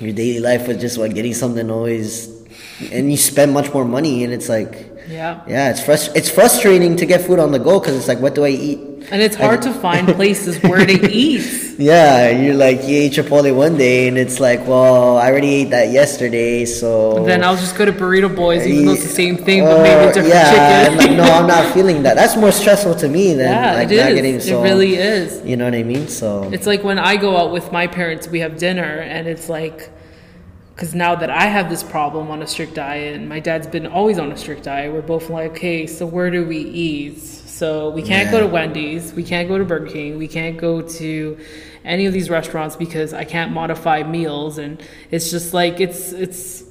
your 0.00 0.12
daily 0.12 0.40
life 0.40 0.68
with 0.68 0.80
just 0.80 0.98
like 0.98 1.14
getting 1.14 1.32
something 1.32 1.70
always, 1.70 2.28
and 2.92 3.10
you 3.10 3.16
spend 3.16 3.52
much 3.54 3.72
more 3.72 3.86
money, 3.86 4.22
and 4.24 4.34
it's 4.34 4.50
like 4.50 4.72
Yeah. 5.08 5.40
yeah, 5.48 5.70
it's 5.70 5.80
frust- 5.80 6.12
it's 6.14 6.28
frustrating 6.28 6.96
to 6.96 7.06
get 7.06 7.22
food 7.22 7.38
on 7.38 7.52
the 7.52 7.58
go 7.58 7.80
because 7.80 7.96
it's 7.96 8.06
like 8.08 8.20
what 8.20 8.34
do 8.34 8.44
I 8.44 8.50
eat? 8.50 8.80
And 9.10 9.22
it's 9.22 9.36
hard 9.36 9.62
to 9.62 9.72
find 9.72 10.06
places 10.08 10.62
where 10.62 10.84
to 10.84 11.10
eat. 11.10 11.78
Yeah, 11.78 12.28
you're 12.28 12.54
like 12.54 12.82
you 12.84 12.96
ate 12.98 13.12
Chipotle 13.12 13.54
one 13.56 13.76
day, 13.78 14.06
and 14.06 14.18
it's 14.18 14.38
like, 14.38 14.66
well, 14.66 15.16
I 15.16 15.30
already 15.30 15.54
ate 15.54 15.70
that 15.70 15.90
yesterday, 15.90 16.64
so 16.66 17.24
Then 17.24 17.42
I'll 17.42 17.56
just 17.56 17.76
go 17.76 17.84
to 17.84 17.92
Burrito 17.92 18.34
Boys, 18.34 18.66
even 18.66 18.84
though 18.84 18.92
it's 18.92 19.02
the 19.02 19.08
same 19.08 19.36
thing, 19.36 19.64
but 19.64 19.82
maybe 19.82 19.94
oh, 19.94 20.06
different 20.12 20.28
yeah, 20.28 20.84
chicken. 20.84 20.98
like, 20.98 21.10
no, 21.16 21.24
I'm 21.24 21.46
not 21.46 21.72
feeling 21.72 22.02
that. 22.02 22.16
That's 22.16 22.36
more 22.36 22.52
stressful 22.52 22.96
to 22.96 23.08
me 23.08 23.32
than 23.32 23.50
yeah, 23.50 23.74
like 23.74 23.90
it 23.90 23.96
not 23.96 24.10
is. 24.10 24.14
getting 24.14 24.40
so. 24.40 24.60
it 24.60 24.62
really 24.62 24.94
is. 24.96 25.42
You 25.44 25.56
know 25.56 25.64
what 25.64 25.74
I 25.74 25.82
mean? 25.82 26.06
So 26.08 26.50
It's 26.52 26.66
like 26.66 26.84
when 26.84 26.98
I 26.98 27.16
go 27.16 27.36
out 27.36 27.50
with 27.52 27.72
my 27.72 27.86
parents, 27.86 28.28
we 28.28 28.40
have 28.40 28.58
dinner, 28.58 29.00
and 29.00 29.26
it's 29.26 29.48
like, 29.48 29.90
because 30.80 30.94
now 30.94 31.14
that 31.14 31.28
I 31.28 31.44
have 31.44 31.68
this 31.68 31.82
problem 31.82 32.30
on 32.30 32.40
a 32.40 32.46
strict 32.46 32.72
diet, 32.72 33.14
and 33.14 33.28
my 33.28 33.38
dad's 33.38 33.66
been 33.66 33.86
always 33.86 34.18
on 34.18 34.32
a 34.32 34.36
strict 34.38 34.62
diet, 34.62 34.90
we're 34.90 35.02
both 35.02 35.28
like, 35.28 35.50
okay, 35.50 35.86
so 35.86 36.06
where 36.06 36.30
do 36.30 36.46
we 36.46 36.56
eat? 36.56 37.18
So 37.18 37.90
we 37.90 38.00
can't 38.02 38.30
go 38.30 38.40
to 38.40 38.46
Wendy's, 38.46 39.12
we 39.12 39.22
can't 39.22 39.46
go 39.46 39.58
to 39.58 39.64
Burger 39.66 39.92
King, 39.92 40.16
we 40.16 40.26
can't 40.26 40.56
go 40.56 40.80
to 40.80 41.38
any 41.84 42.06
of 42.06 42.14
these 42.14 42.30
restaurants 42.30 42.76
because 42.76 43.12
I 43.12 43.24
can't 43.24 43.52
modify 43.52 44.04
meals, 44.04 44.56
and 44.56 44.82
it's 45.10 45.30
just 45.30 45.52
like 45.52 45.80
it's 45.80 46.12
it's 46.12 46.64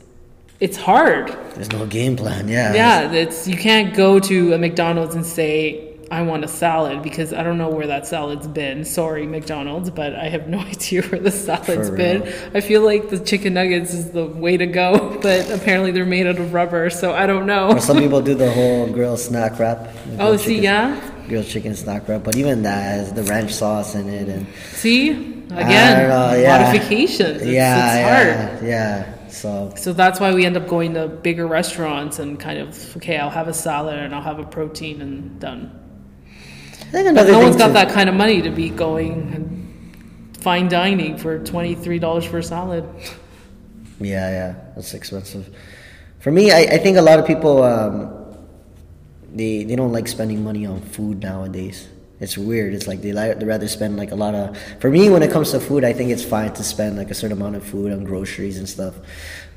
it's 0.60 0.76
hard. 0.76 1.28
there's 1.54 1.72
no 1.72 1.86
game 1.86 2.16
plan. 2.16 2.48
Yeah. 2.48 2.74
Yeah, 2.74 3.12
it's 3.12 3.48
you 3.48 3.58
can't 3.58 3.96
go 3.96 4.20
to 4.22 4.54
a 4.54 4.58
McDonald's 4.58 5.14
and 5.14 5.24
say 5.24 5.89
I 6.12 6.24
want 6.24 6.44
a 6.44 6.48
salad 6.48 7.04
because 7.04 7.34
I 7.34 7.44
don't 7.44 7.58
know 7.60 7.70
where 7.70 7.86
that 7.88 8.08
salad's 8.08 8.48
been. 8.48 8.84
Sorry, 8.84 9.28
McDonald's, 9.28 9.90
but 9.92 10.16
I 10.16 10.28
have 10.30 10.48
no 10.48 10.60
idea 10.76 11.04
where 11.04 11.22
the 11.22 11.32
salad's 11.32 11.90
For 11.90 11.96
been. 11.96 12.22
real. 12.24 12.34
I 12.56 12.62
feel 12.62 12.82
like 12.82 13.10
the 13.10 13.20
chicken 13.20 13.54
nuggets 13.54 13.94
is 13.94 14.12
the 14.12 14.26
way 14.26 14.58
to 14.58 14.66
go, 14.66 15.20
but 15.22 15.50
apparently 15.52 15.92
they're 15.92 16.06
made 16.06 16.26
out 16.28 16.38
of 16.40 16.54
rubber, 16.54 16.90
so 16.90 17.14
I 17.14 17.28
don't 17.28 17.46
know. 17.46 17.70
Or 17.74 17.80
some 17.80 17.98
people 17.98 18.22
do 18.22 18.34
the 18.46 18.52
whole 18.52 18.88
grilled 18.92 19.20
snack 19.20 19.60
wrap. 19.60 19.88
Oh, 20.18 20.36
see, 20.38 20.46
chicken- 20.56 20.64
yeah, 20.64 21.12
Grilled 21.28 21.46
chicken 21.46 21.76
snack 21.76 22.08
wrap, 22.08 22.24
but 22.24 22.36
even 22.38 22.64
that 22.64 22.82
has 22.82 23.14
the 23.14 23.22
ranch 23.24 23.52
sauce 23.54 23.94
in 23.94 24.10
it, 24.10 24.28
and 24.30 24.48
see 24.72 25.10
again, 25.52 26.10
know, 26.10 26.34
yeah. 26.34 26.58
modifications. 26.64 27.42
It's, 27.44 27.46
yeah, 27.46 27.94
it's 27.94 28.50
hard. 28.58 28.64
yeah, 28.64 28.68
yeah. 28.70 29.28
So 29.30 29.72
So 29.76 29.94
that's 29.94 30.20
why 30.20 30.34
we 30.34 30.44
end 30.48 30.58
up 30.58 30.68
going 30.68 30.96
to 30.96 31.08
bigger 31.08 31.46
restaurants 31.46 32.18
and 32.18 32.40
kind 32.40 32.58
of 32.58 32.98
okay, 32.98 33.18
I'll 33.20 33.30
have 33.30 33.48
a 33.48 33.54
salad 33.54 34.00
and 34.00 34.16
I'll 34.16 34.24
have 34.24 34.40
a 34.40 34.44
protein 34.44 35.02
and 35.04 35.40
done. 35.40 35.70
Think 36.92 37.06
But 37.06 37.10
another 37.12 37.32
no 37.32 37.38
thing 37.40 37.44
one's 37.44 37.56
got 37.56 37.68
to- 37.68 37.74
that 37.74 37.90
kind 37.90 38.10
of 38.10 38.16
money 38.16 38.42
to 38.42 38.50
be 38.50 38.70
going 38.70 39.12
and 39.34 40.38
fine 40.38 40.68
dining 40.70 41.18
for 41.18 41.40
twenty 41.40 41.76
three 41.76 42.00
dollars 42.00 42.26
for 42.26 42.38
a 42.40 42.44
salad. 42.44 42.84
Yeah, 44.00 44.30
yeah, 44.32 44.56
that's 44.76 44.94
expensive. 44.94 45.54
For 46.20 46.32
me, 46.32 46.52
I, 46.52 46.60
I 46.62 46.78
think 46.78 46.98
a 46.98 47.02
lot 47.02 47.20
of 47.20 47.28
people 47.28 47.64
um, 47.64 48.12
they 49.34 49.64
they 49.64 49.76
don't 49.76 49.92
like 49.92 50.08
spending 50.08 50.44
money 50.44 50.66
on 50.66 50.82
food 50.82 51.22
nowadays. 51.22 51.88
It's 52.20 52.38
weird. 52.38 52.74
It's 52.74 52.88
like 52.88 53.02
they 53.02 53.14
like 53.14 53.40
they 53.40 53.46
rather 53.46 53.68
spend 53.68 53.96
like 53.98 54.12
a 54.12 54.16
lot 54.16 54.36
of. 54.36 54.58
For 54.80 54.90
me, 54.90 55.10
when 55.10 55.24
it 55.24 55.32
comes 55.32 55.52
to 55.52 55.60
food, 55.60 55.84
I 55.86 55.94
think 55.94 56.10
it's 56.12 56.24
fine 56.24 56.52
to 56.54 56.64
spend 56.64 56.98
like 56.98 57.12
a 57.12 57.14
certain 57.14 57.38
amount 57.38 57.56
of 57.56 57.64
food 57.64 57.92
on 57.94 58.04
groceries 58.04 58.58
and 58.58 58.68
stuff. 58.68 58.96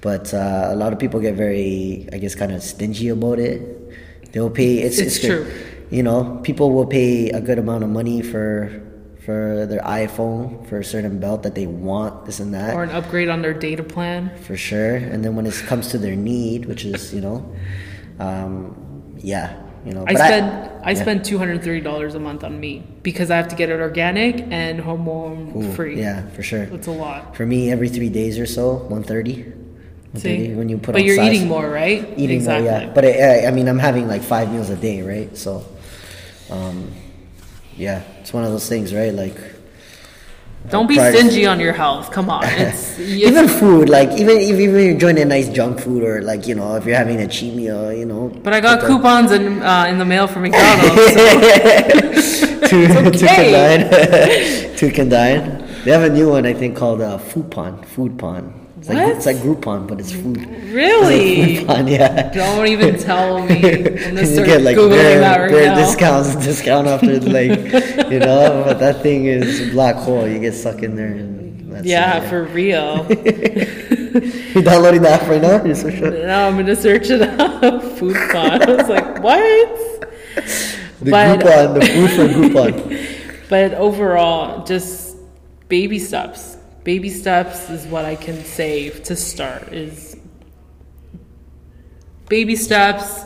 But 0.00 0.32
uh, 0.34 0.68
a 0.70 0.76
lot 0.76 0.92
of 0.92 0.98
people 0.98 1.18
get 1.20 1.34
very, 1.34 2.08
I 2.12 2.18
guess, 2.18 2.34
kind 2.34 2.52
of 2.52 2.62
stingy 2.62 3.08
about 3.08 3.38
it. 3.38 4.32
They'll 4.32 4.50
pay. 4.50 4.78
It's 4.78 4.98
It's 4.98 5.18
true. 5.20 5.50
You 5.92 6.02
know, 6.02 6.40
people 6.42 6.72
will 6.72 6.86
pay 6.86 7.28
a 7.30 7.40
good 7.40 7.58
amount 7.58 7.84
of 7.84 7.90
money 7.90 8.22
for 8.22 8.80
for 9.26 9.66
their 9.70 9.80
iPhone 9.82 10.66
for 10.68 10.80
a 10.80 10.84
certain 10.84 11.20
belt 11.20 11.44
that 11.44 11.54
they 11.54 11.66
want, 11.68 12.24
this 12.26 12.40
and 12.40 12.52
that 12.54 12.74
Or 12.74 12.82
an 12.82 12.90
upgrade 12.90 13.28
on 13.28 13.40
their 13.42 13.54
data 13.54 13.84
plan. 13.84 14.32
for 14.42 14.56
sure. 14.56 14.96
And 14.96 15.22
then 15.24 15.36
when 15.36 15.46
it 15.46 15.54
comes 15.70 15.88
to 15.92 15.98
their 15.98 16.16
need, 16.16 16.64
which 16.64 16.84
is 16.84 17.12
you 17.14 17.20
know, 17.20 17.38
um, 18.18 18.74
yeah, 19.18 19.54
you 19.84 19.92
know. 19.92 20.04
I 20.08 20.14
spend 20.14 20.46
I, 20.82 20.90
yeah. 20.92 21.02
spend 21.02 21.24
two 21.24 21.38
hundred 21.38 21.62
thirty 21.62 21.80
dollars 21.80 22.14
a 22.14 22.20
month 22.20 22.42
on 22.42 22.58
meat 22.58 23.02
because 23.02 23.30
I 23.30 23.36
have 23.36 23.48
to 23.48 23.56
get 23.56 23.68
it 23.68 23.78
organic 23.80 24.40
and 24.50 24.80
hormone 24.80 25.72
free. 25.74 26.00
Yeah, 26.00 26.26
for 26.30 26.42
sure. 26.42 26.62
It's 26.64 26.86
a 26.88 26.90
lot. 26.90 27.36
For 27.36 27.44
me, 27.46 27.70
every 27.70 27.88
three 27.90 28.08
days 28.08 28.38
or 28.38 28.46
so, 28.46 28.74
one 28.88 29.02
thirty. 29.04 29.52
See? 30.14 30.52
when 30.52 30.68
you 30.68 30.76
put 30.76 30.92
but 30.92 31.00
on 31.00 31.06
you're 31.06 31.16
size- 31.16 31.32
eating 31.32 31.48
more, 31.48 31.68
right? 31.70 32.04
Eating 32.18 32.36
exactly. 32.36 32.68
more, 32.68 32.80
yeah. 32.80 32.92
But 32.92 33.04
I, 33.06 33.46
I 33.46 33.50
mean, 33.50 33.66
I'm 33.68 33.78
having 33.78 34.08
like 34.08 34.22
five 34.22 34.52
meals 34.52 34.68
a 34.68 34.76
day, 34.76 35.00
right? 35.00 35.34
So, 35.36 35.64
um, 36.52 36.76
yeah, 37.76 38.02
it's 38.20 38.32
one 38.32 38.44
of 38.44 38.52
those 38.52 38.68
things, 38.68 38.92
right? 38.94 39.12
Like 39.14 39.36
Don't 40.70 40.86
be 40.86 40.96
price- 40.96 41.14
stingy 41.16 41.46
on 41.46 41.58
your 41.58 41.72
health. 41.72 42.10
Come 42.12 42.28
on. 42.30 42.44
It's, 42.64 42.98
even 43.00 43.48
food, 43.48 43.88
like 43.88 44.10
even 44.20 44.36
if 44.36 44.58
even 44.60 44.76
you're 44.84 44.92
enjoying 44.92 45.18
a 45.18 45.24
nice 45.24 45.48
junk 45.48 45.80
food 45.80 46.02
or 46.04 46.22
like 46.22 46.46
you 46.46 46.54
know 46.54 46.76
if 46.76 46.84
you're 46.86 46.96
having 47.04 47.20
a 47.20 47.26
cheat 47.28 47.54
meal, 47.54 47.92
you 47.92 48.04
know. 48.06 48.28
but 48.44 48.52
I 48.52 48.60
got 48.60 48.80
the- 48.80 48.86
coupons 48.86 49.32
in 49.32 49.62
uh, 49.62 49.86
in 49.90 49.96
the 49.98 50.04
mail 50.04 50.26
from 50.28 50.42
McDonald's. 50.42 51.12
so 52.38 52.46
to 52.68 52.86
to. 52.88 53.26
Condine. 53.26 53.82
to 54.78 54.90
Condine. 54.92 55.42
They 55.84 55.90
have 55.90 56.02
a 56.04 56.10
new 56.10 56.28
one 56.30 56.46
I 56.46 56.52
think 56.54 56.76
called 56.76 57.00
uh, 57.00 57.18
Foodpon. 57.18 57.84
Foodpon. 57.94 58.52
It's 58.82 58.88
like 58.88 58.98
What? 58.98 59.16
it's 59.16 59.26
like 59.26 59.36
Groupon, 59.36 59.86
but 59.86 60.00
it's 60.00 60.10
food. 60.10 60.38
really? 60.72 61.58
Foodpon, 61.58 61.88
yeah. 61.98 62.30
Don't 62.32 62.66
even 62.66 62.98
tell 62.98 63.38
me. 63.46 63.60
You 63.62 64.44
get 64.44 64.62
like 64.62 64.76
googling 64.76 64.90
bare, 65.22 65.42
right 65.42 65.50
bare 65.52 65.74
discounts, 65.76 66.34
discount 66.44 66.88
after 66.88 67.20
like, 67.20 67.58
you 68.10 68.18
know. 68.18 68.64
But 68.66 68.80
that 68.80 69.00
thing 69.00 69.26
is 69.26 69.68
a 69.68 69.70
black 69.70 69.94
hole. 69.94 70.26
You 70.26 70.40
get 70.40 70.54
stuck 70.54 70.82
in 70.82 70.96
there, 70.96 71.12
and 71.12 71.70
that's 71.72 71.86
Yeah, 71.86 72.24
it, 72.24 72.28
for 72.28 72.42
real. 72.44 73.06
You're 74.52 74.64
downloading 74.64 75.02
the 75.02 75.10
app 75.10 75.28
right 75.28 75.40
now. 75.40 75.64
You're 75.64 75.76
so 75.76 75.88
sure. 75.88 76.10
now 76.26 76.48
I'm 76.48 76.56
gonna 76.56 76.74
search 76.74 77.08
it 77.10 77.22
up. 77.22 77.82
Food 77.98 78.16
pod. 78.32 78.62
I 78.68 78.74
was 78.74 78.88
like, 78.88 79.22
what? 79.22 79.78
The 81.02 81.10
But- 81.10 81.38
Groupon, 81.40 81.74
the 81.78 81.86
food 81.86 82.10
from 82.10 82.28
Groupon. 82.42 83.48
But 83.48 83.74
overall, 83.74 84.64
just 84.64 85.16
baby 85.68 86.00
steps. 86.00 86.56
Baby 86.84 87.10
steps 87.10 87.70
is 87.70 87.86
what 87.86 88.04
I 88.04 88.16
can 88.16 88.44
say 88.44 88.90
to 88.90 89.14
start. 89.16 89.72
Is 89.72 90.16
baby 92.28 92.56
steps. 92.56 93.24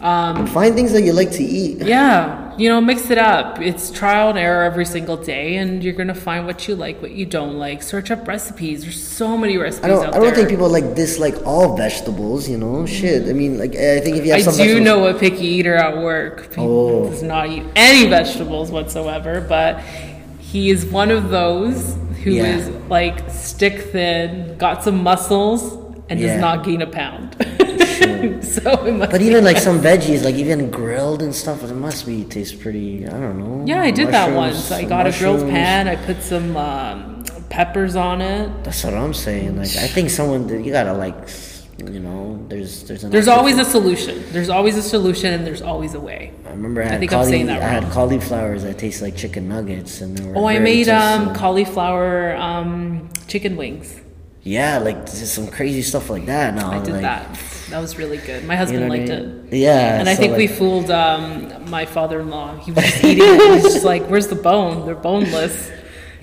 Um, 0.00 0.46
Find 0.48 0.74
things 0.74 0.92
that 0.92 1.02
you 1.02 1.14
like 1.14 1.30
to 1.30 1.42
eat. 1.42 1.78
yeah, 1.78 2.54
you 2.58 2.68
know, 2.68 2.78
mix 2.80 3.08
it 3.10 3.16
up. 3.16 3.58
It's 3.62 3.90
trial 3.90 4.28
and 4.28 4.38
error 4.38 4.64
every 4.64 4.84
single 4.84 5.16
day, 5.16 5.56
and 5.56 5.82
you're 5.82 5.94
gonna 5.94 6.14
find 6.14 6.44
what 6.44 6.68
you 6.68 6.74
like, 6.74 7.00
what 7.00 7.12
you 7.12 7.24
don't 7.24 7.54
like. 7.58 7.82
Search 7.82 8.10
up 8.10 8.28
recipes. 8.28 8.82
There's 8.82 9.02
so 9.02 9.38
many 9.38 9.56
recipes 9.56 9.84
I 9.86 9.88
don't. 9.88 10.06
I 10.08 10.10
don't 10.10 10.22
there. 10.24 10.34
think 10.34 10.48
people 10.50 10.68
like 10.68 10.94
dislike 10.94 11.36
all 11.46 11.74
vegetables. 11.74 12.46
You 12.50 12.58
know, 12.58 12.84
shit. 12.84 13.28
I 13.30 13.32
mean, 13.32 13.56
like 13.58 13.74
I 13.76 14.00
think 14.00 14.16
if 14.18 14.26
you 14.26 14.32
have 14.32 14.40
I 14.40 14.42
some 14.42 14.52
do 14.56 14.58
vegetables- 14.58 14.84
know 14.84 15.06
a 15.06 15.14
picky 15.14 15.46
eater 15.46 15.76
at 15.76 15.96
work. 15.96 16.52
He 16.54 16.60
Oh. 16.60 17.08
does 17.08 17.22
not 17.22 17.48
eat 17.48 17.62
any 17.74 18.06
vegetables 18.06 18.70
whatsoever, 18.70 19.40
but 19.40 19.80
he 20.38 20.68
is 20.70 20.84
one 20.84 21.10
of 21.10 21.30
those 21.30 21.96
who 22.24 22.30
is 22.32 22.68
Yeah. 22.68 22.74
like 22.88 23.30
stick 23.30 23.76
thin, 23.92 24.56
got 24.58 24.82
some 24.82 25.02
muscles, 25.02 25.62
and 26.08 26.18
Yeah. 26.18 26.32
does 26.34 26.40
not 26.40 26.64
gain 26.64 26.82
a 26.82 26.86
pound. 26.86 27.36
so 28.42 28.84
it 28.86 28.92
must 28.94 29.10
But 29.12 29.22
even 29.22 29.44
like 29.44 29.58
some 29.58 29.80
veggies, 29.80 30.24
like 30.24 30.34
even 30.34 30.70
grilled 30.70 31.22
and 31.22 31.34
stuff, 31.34 31.62
it 31.62 31.72
must 31.74 32.06
be 32.06 32.24
taste 32.24 32.60
pretty. 32.60 33.06
I 33.06 33.10
don't 33.10 33.38
know. 33.38 33.64
Yeah, 33.66 33.82
I 33.82 33.90
did 33.90 34.08
that 34.08 34.34
once. 34.34 34.70
I 34.72 34.84
got 34.84 35.06
a 35.06 35.12
grilled 35.18 35.48
pan. 35.48 35.86
I 35.88 35.96
put 35.96 36.22
some 36.22 36.56
um, 36.56 37.24
peppers 37.50 37.94
on 37.96 38.20
it. 38.20 38.50
That's 38.64 38.82
what 38.84 38.94
I'm 38.94 39.14
saying. 39.14 39.56
Like 39.56 39.74
I 39.76 39.86
think 39.86 40.10
someone 40.10 40.46
did. 40.46 40.64
you 40.66 40.72
gotta 40.72 40.92
like, 40.94 41.16
you 41.78 42.00
know, 42.00 42.44
there's 42.48 42.84
there's 42.84 43.02
There's 43.02 43.28
always 43.28 43.58
a 43.58 43.64
solution. 43.64 44.22
There's 44.32 44.48
always 44.48 44.76
a 44.76 44.82
solution, 44.82 45.32
and 45.32 45.46
there's 45.46 45.62
always 45.62 45.94
a 45.94 46.00
way. 46.00 46.32
I 46.46 46.50
remember 46.50 46.82
I 46.82 46.86
I 46.86 46.88
had 46.90 47.00
think 47.00 47.12
I'm 47.12 47.24
saying 47.24 47.46
that 47.46 47.62
I 47.62 47.66
had 47.66 47.90
cauliflowers 47.90 48.62
that 48.62 48.78
taste 48.78 49.02
like 49.02 49.16
chicken 49.16 49.48
nuggets, 49.48 50.00
and 50.00 50.16
they 50.16 50.24
were. 50.24 50.36
Oh, 50.36 50.46
I 50.46 50.58
made 50.58 50.88
um, 50.88 51.34
cauliflower 51.34 52.36
um, 52.36 53.10
chicken 53.26 53.56
wings. 53.56 54.00
Yeah, 54.42 54.78
like 54.78 55.08
some 55.08 55.48
crazy 55.48 55.82
stuff 55.82 56.10
like 56.10 56.26
that 56.26 56.54
now. 56.54 56.70
I 56.70 56.78
did 56.78 56.92
like, 56.92 57.02
that. 57.02 57.38
That 57.70 57.80
was 57.80 57.96
really 57.96 58.18
good. 58.18 58.44
My 58.44 58.54
You 58.54 58.58
husband 58.58 58.80
know 58.82 58.88
what 58.88 58.94
I 58.94 58.98
liked 58.98 59.10
mean? 59.10 59.48
it. 59.50 59.56
Yeah, 59.56 59.98
And 59.98 60.08
I 60.08 60.14
so, 60.14 60.20
think 60.20 60.36
we 60.36 60.46
fooled 60.46 60.90
um, 60.90 61.70
my 61.70 61.86
father-in-law. 61.86 62.58
He 62.58 62.70
was 62.72 62.84
eating 63.04 63.24
it. 63.24 63.54
He's 63.62 63.72
just 63.72 63.84
like, 63.84 64.04
"Where's 64.06 64.28
the 64.28 64.36
bone? 64.36 64.84
They're 64.86 64.94
boneless." 64.94 65.70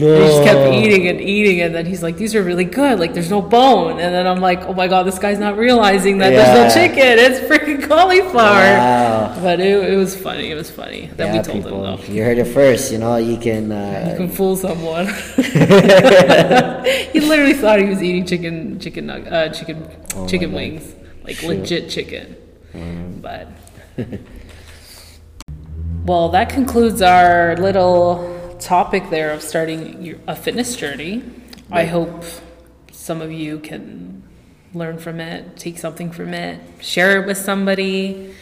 And 0.01 0.23
he 0.23 0.29
just 0.29 0.43
kept 0.43 0.73
eating 0.73 1.07
and 1.07 1.21
eating, 1.21 1.61
and 1.61 1.73
then 1.75 1.85
he's 1.85 2.01
like, 2.01 2.17
"These 2.17 2.33
are 2.35 2.43
really 2.43 2.63
good. 2.65 2.99
Like, 2.99 3.13
there's 3.13 3.29
no 3.29 3.41
bone." 3.41 3.99
And 3.99 4.13
then 4.13 4.25
I'm 4.27 4.41
like, 4.41 4.65
"Oh 4.65 4.73
my 4.73 4.87
god, 4.87 5.03
this 5.03 5.19
guy's 5.19 5.39
not 5.39 5.57
realizing 5.57 6.17
that 6.19 6.33
Yeah. 6.33 6.53
there's 6.53 6.75
no 6.75 6.81
chicken. 6.81 7.19
It's 7.19 7.39
freaking 7.41 7.87
cauliflower." 7.87 8.33
Wow. 8.77 9.37
But 9.41 9.59
it, 9.59 9.93
it 9.93 9.95
was 9.97 10.15
funny. 10.15 10.49
It 10.51 10.55
was 10.55 10.69
funny. 10.71 11.09
Then 11.15 11.27
Yeah, 11.27 11.37
we 11.41 11.43
told 11.43 11.63
people, 11.63 11.85
him 11.85 11.97
though. 12.07 12.13
You 12.13 12.23
heard 12.23 12.37
it 12.37 12.45
first. 12.45 12.91
You 12.91 12.97
know, 12.99 13.17
you 13.17 13.37
can. 13.37 13.67
You 13.69 13.73
Uh, 13.75 14.15
can 14.17 14.29
fool 14.29 14.55
someone. 14.55 15.07
he 17.13 17.19
literally 17.19 17.53
thought 17.53 17.79
he 17.79 17.85
was 17.85 18.01
eating 18.01 18.25
chicken, 18.25 18.79
chicken, 18.79 19.07
nug- 19.07 19.31
uh, 19.31 19.49
chicken, 19.49 19.87
Oh 20.15 20.27
chicken 20.27 20.51
wings, 20.53 20.93
like 21.23 21.35
Shoot. 21.35 21.47
legit 21.47 21.89
chicken. 21.89 22.35
But 23.21 23.47
well, 26.05 26.29
that 26.29 26.49
concludes 26.49 27.01
our 27.01 27.55
little 27.57 28.30
topic 28.61 29.09
there 29.09 29.31
of 29.31 29.41
starting 29.41 30.01
your, 30.01 30.17
a 30.27 30.35
fitness 30.35 30.75
journey. 30.75 31.23
I 31.71 31.85
hope 31.85 32.23
some 32.91 33.21
of 33.21 33.31
you 33.31 33.59
can 33.59 34.23
learn 34.73 34.97
from 34.97 35.19
it, 35.19 35.57
take 35.57 35.77
something 35.77 36.11
from 36.11 36.33
it, 36.33 36.61
share 36.79 37.21
it 37.21 37.27
with 37.27 37.37
somebody. 37.37 38.33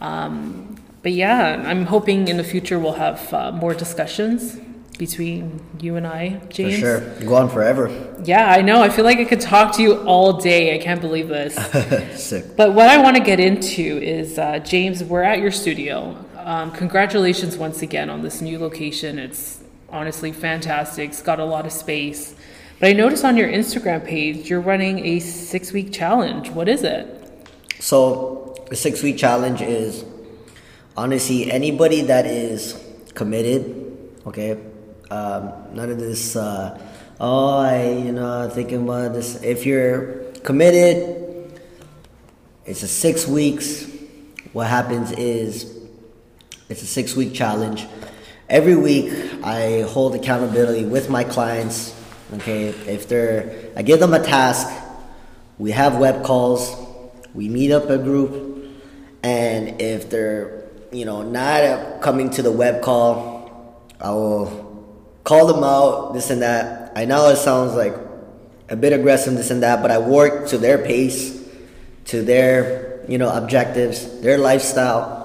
Um, 0.00 0.76
but 1.02 1.12
yeah, 1.12 1.62
I'm 1.66 1.86
hoping 1.86 2.28
in 2.28 2.36
the 2.36 2.44
future 2.44 2.78
we'll 2.78 2.92
have 2.92 3.32
uh, 3.32 3.52
more 3.52 3.74
discussions 3.74 4.58
between 4.98 5.60
you 5.80 5.96
and 5.96 6.06
I, 6.06 6.40
James. 6.48 6.74
For 6.74 6.80
sure. 6.80 7.00
Go 7.26 7.34
on 7.34 7.48
forever. 7.48 8.14
Yeah, 8.24 8.50
I 8.50 8.62
know. 8.62 8.82
I 8.82 8.88
feel 8.88 9.04
like 9.04 9.18
I 9.18 9.24
could 9.24 9.40
talk 9.40 9.74
to 9.76 9.82
you 9.82 9.96
all 10.02 10.34
day. 10.34 10.74
I 10.74 10.78
can't 10.78 11.00
believe 11.00 11.28
this. 11.28 11.54
Sick. 12.22 12.56
But 12.56 12.74
what 12.74 12.88
I 12.88 13.02
want 13.02 13.16
to 13.16 13.22
get 13.22 13.40
into 13.40 13.82
is, 13.82 14.38
uh, 14.38 14.58
James, 14.60 15.02
we're 15.02 15.22
at 15.22 15.40
your 15.40 15.50
studio. 15.50 16.16
Um, 16.44 16.72
congratulations 16.72 17.56
once 17.56 17.82
again 17.82 18.10
on 18.10 18.22
this 18.22 18.40
new 18.40 18.58
location. 18.58 19.18
It's 19.18 19.62
honestly 19.88 20.32
fantastic. 20.32 21.10
It's 21.10 21.22
got 21.22 21.38
a 21.38 21.44
lot 21.44 21.66
of 21.66 21.72
space. 21.72 22.34
But 22.80 22.88
I 22.88 22.92
noticed 22.94 23.24
on 23.24 23.36
your 23.36 23.48
Instagram 23.48 24.04
page 24.04 24.50
you're 24.50 24.60
running 24.60 25.06
a 25.06 25.20
six 25.20 25.72
week 25.72 25.92
challenge. 25.92 26.50
What 26.50 26.68
is 26.68 26.82
it? 26.82 27.48
So 27.78 28.56
the 28.70 28.74
six 28.74 29.04
week 29.04 29.18
challenge 29.18 29.62
is 29.62 30.04
honestly 30.96 31.52
anybody 31.52 32.00
that 32.02 32.26
is 32.26 32.82
committed, 33.14 34.18
okay. 34.26 34.58
Um, 35.10 35.52
none 35.74 35.90
of 35.90 36.00
this. 36.00 36.34
Uh, 36.34 36.76
oh, 37.20 37.58
I 37.58 37.88
you 37.88 38.12
know 38.12 38.50
thinking 38.50 38.82
about 38.82 39.12
this. 39.12 39.40
If 39.44 39.64
you're 39.64 40.24
committed, 40.42 41.60
it's 42.66 42.82
a 42.82 42.88
six 42.88 43.28
weeks. 43.28 43.86
What 44.52 44.66
happens 44.66 45.12
is 45.12 45.81
it's 46.72 46.82
a 46.82 46.86
six 46.86 47.14
week 47.14 47.34
challenge. 47.34 47.86
Every 48.48 48.76
week 48.76 49.12
I 49.44 49.82
hold 49.82 50.14
accountability 50.14 50.86
with 50.86 51.10
my 51.10 51.22
clients. 51.22 51.94
Okay, 52.32 52.68
if 52.68 53.08
they're 53.08 53.70
I 53.76 53.82
give 53.82 54.00
them 54.00 54.14
a 54.14 54.24
task, 54.24 54.66
we 55.58 55.72
have 55.72 55.98
web 55.98 56.24
calls, 56.24 56.74
we 57.34 57.50
meet 57.50 57.72
up 57.72 57.90
a 57.90 57.98
group, 57.98 58.72
and 59.22 59.82
if 59.82 60.08
they're 60.08 60.64
you 60.90 61.04
know 61.04 61.20
not 61.20 62.00
coming 62.00 62.30
to 62.30 62.42
the 62.42 62.50
web 62.50 62.80
call, 62.80 63.84
I 64.00 64.10
will 64.12 65.04
call 65.24 65.46
them 65.52 65.62
out, 65.62 66.14
this 66.14 66.30
and 66.30 66.40
that. 66.40 66.92
I 66.96 67.04
know 67.04 67.28
it 67.28 67.36
sounds 67.36 67.74
like 67.74 67.94
a 68.70 68.76
bit 68.76 68.94
aggressive, 68.94 69.34
this 69.34 69.50
and 69.50 69.62
that, 69.62 69.82
but 69.82 69.90
I 69.90 69.98
work 69.98 70.48
to 70.48 70.56
their 70.56 70.78
pace, 70.78 71.38
to 72.06 72.22
their 72.22 73.04
you 73.08 73.18
know 73.18 73.28
objectives, 73.28 74.22
their 74.22 74.38
lifestyle, 74.38 75.21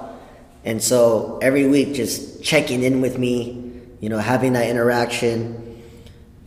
and 0.64 0.82
so 0.82 1.38
every 1.40 1.66
week 1.66 1.94
just 1.94 2.42
checking 2.42 2.82
in 2.82 3.00
with 3.00 3.18
me, 3.18 3.72
you 4.00 4.08
know, 4.08 4.18
having 4.18 4.54
that 4.54 4.68
interaction. 4.68 5.64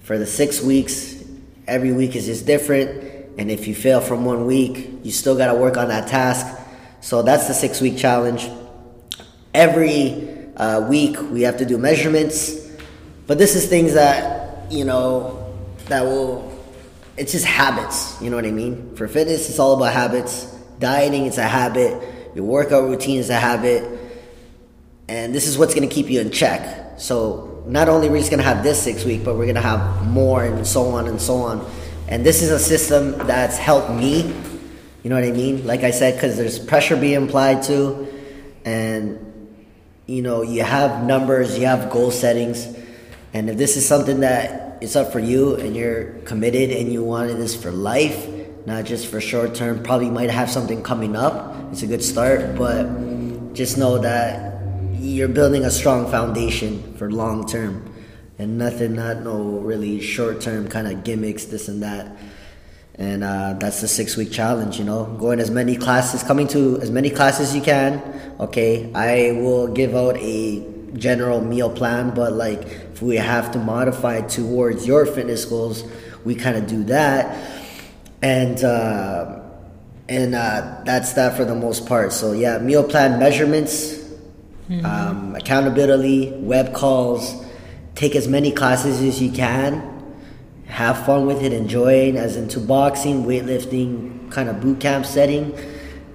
For 0.02 0.18
the 0.18 0.26
six 0.26 0.62
weeks, 0.62 1.24
every 1.68 1.92
week 1.92 2.16
is 2.16 2.26
just 2.26 2.46
different, 2.46 3.38
and 3.38 3.50
if 3.50 3.68
you 3.68 3.76
fail 3.76 4.02
from 4.02 4.26
one 4.26 4.46
week, 4.46 4.90
you 5.04 5.12
still 5.12 5.38
got 5.38 5.48
to 5.48 5.56
work 5.56 5.78
on 5.78 5.88
that 5.88 6.08
task. 6.08 6.46
So 7.02 7.22
that's 7.22 7.48
the 7.48 7.54
six 7.54 7.82
week 7.82 7.98
challenge. 7.98 8.50
Every 9.54 10.52
uh, 10.56 10.88
week 10.88 11.20
we 11.32 11.42
have 11.44 11.58
to 11.58 11.66
do 11.66 11.78
measurements, 11.78 12.70
but 13.28 13.38
this 13.38 13.56
is 13.56 13.68
things 13.68 13.94
that 13.94 14.72
you 14.72 14.86
know 14.86 15.56
that 15.88 16.04
will. 16.04 16.50
It's 17.18 17.34
just 17.34 17.46
habits. 17.46 18.20
You 18.22 18.30
know 18.30 18.36
what 18.38 18.46
I 18.46 18.52
mean? 18.52 18.96
For 18.96 19.08
fitness, 19.08 19.50
it's 19.50 19.60
all 19.60 19.76
about 19.76 19.94
habits. 19.94 20.46
Dieting, 20.80 21.26
it's 21.26 21.38
a 21.38 21.48
habit. 21.48 22.02
Your 22.36 22.46
workout 22.46 22.84
routine 22.84 23.20
is 23.20 23.30
a 23.30 23.36
habit, 23.36 23.84
and 25.12 25.36
this 25.36 25.46
is 25.46 25.58
what's 25.58 25.76
going 25.76 25.88
to 25.88 25.94
keep 25.94 26.10
you 26.10 26.22
in 26.22 26.32
check. 26.32 26.98
So 26.98 27.66
not 27.68 27.90
only 27.90 28.08
are 28.08 28.12
we 28.14 28.20
just 28.20 28.32
going 28.32 28.42
to 28.42 28.46
have 28.46 28.64
this 28.64 28.82
six 28.82 29.04
week, 29.04 29.26
but 29.26 29.36
we're 29.36 29.44
going 29.44 29.56
to 29.56 29.62
have 29.62 30.08
more, 30.08 30.46
and 30.46 30.66
so 30.66 30.86
on 30.86 31.08
and 31.08 31.20
so 31.20 31.36
on. 31.42 31.70
And 32.08 32.26
this 32.26 32.42
is 32.42 32.50
a 32.50 32.58
system 32.58 33.18
that's 33.28 33.58
helped 33.58 33.92
me. 33.92 34.34
You 35.04 35.10
know 35.10 35.16
what 35.16 35.26
I 35.26 35.32
mean? 35.32 35.68
Like 35.68 35.84
I 35.84 35.92
said, 35.92 36.14
because 36.14 36.38
there's 36.38 36.58
pressure 36.58 36.96
being 36.96 37.28
applied 37.28 37.64
to, 37.64 38.08
and 38.64 39.20
you 40.06 40.22
know, 40.22 40.44
you 40.44 40.64
have 40.64 41.04
numbers, 41.04 41.60
you 41.60 41.66
have 41.66 41.90
goal 41.90 42.12
settings, 42.12 42.66
and 43.34 43.50
if 43.50 43.58
this 43.58 43.76
is 43.76 43.86
something 43.86 44.22
that 44.22 44.82
is 44.82 44.96
up 44.96 45.12
for 45.12 45.20
you 45.20 45.56
and 45.56 45.76
you're 45.76 46.06
committed 46.24 46.72
and 46.72 46.92
you 46.92 47.04
wanted 47.04 47.36
this 47.36 47.62
for 47.62 47.70
life, 47.70 48.30
not 48.66 48.86
just 48.86 49.08
for 49.08 49.20
short 49.20 49.56
term, 49.56 49.84
probably 49.84 50.10
might 50.10 50.30
have 50.30 50.50
something 50.50 50.82
coming 50.82 51.18
up. 51.18 51.54
It's 51.74 51.84
a 51.84 51.88
good 51.88 52.02
start, 52.02 52.56
but 52.56 53.54
just 53.54 53.78
know 53.78 53.98
that 53.98 54.51
you're 55.02 55.28
building 55.28 55.66
a 55.66 55.72
strong 55.72 56.10
foundation 56.12 56.94
for 56.96 57.12
long 57.12 57.48
term 57.48 57.92
and 58.38 58.58
nothing, 58.58 58.94
not 58.96 59.22
no 59.22 59.60
really 59.60 60.00
short 60.00 60.42
term 60.42 60.68
kind 60.68 60.88
of 60.88 61.04
gimmicks, 61.04 61.46
this 61.46 61.68
and 61.68 61.82
that. 61.82 62.16
And 62.96 63.24
uh, 63.24 63.54
that's 63.60 63.82
the 63.82 63.88
six 63.88 64.16
week 64.16 64.32
challenge, 64.32 64.78
you 64.78 64.86
know, 64.86 65.06
going 65.20 65.40
as 65.40 65.50
many 65.50 65.76
classes, 65.76 66.22
coming 66.22 66.48
to 66.50 66.80
as 66.82 66.92
many 66.92 67.10
classes 67.10 67.56
you 67.56 67.62
can. 67.62 68.02
Okay, 68.40 68.92
I 68.94 69.32
will 69.42 69.68
give 69.68 69.96
out 69.96 70.18
a 70.18 70.64
general 70.94 71.42
meal 71.42 71.70
plan, 71.70 72.14
but 72.14 72.34
like 72.34 72.62
if 72.62 73.02
we 73.02 73.16
have 73.16 73.52
to 73.54 73.60
modify 73.60 74.22
towards 74.22 74.86
your 74.86 75.08
fitness 75.08 75.46
goals, 75.46 75.84
we 76.24 76.36
kind 76.36 76.58
of 76.58 76.68
do 76.68 76.84
that. 76.84 77.36
And, 78.22 78.64
uh, 78.64 79.40
and 80.08 80.36
uh, 80.36 80.82
that's 80.86 81.14
that 81.14 81.36
for 81.36 81.46
the 81.46 81.56
most 81.56 81.88
part. 81.88 82.14
So, 82.14 82.34
yeah, 82.34 82.60
meal 82.60 82.84
plan 82.84 83.18
measurements, 83.18 84.01
um, 84.86 85.36
accountability, 85.36 86.32
web 86.32 86.74
calls, 86.74 87.46
take 87.96 88.16
as 88.16 88.28
many 88.28 88.52
classes 88.52 89.02
as 89.02 89.22
you 89.22 89.32
can 89.32 89.92
have 90.72 91.06
fun 91.06 91.26
with 91.26 91.44
it, 91.44 91.52
enjoy 91.52 91.94
it, 91.94 92.16
as 92.16 92.38
into 92.38 92.60
boxing, 92.60 93.26
weightlifting, 93.26 94.32
kind 94.32 94.48
of 94.48 94.62
boot 94.62 94.80
camp 94.80 95.06
setting, 95.06 95.54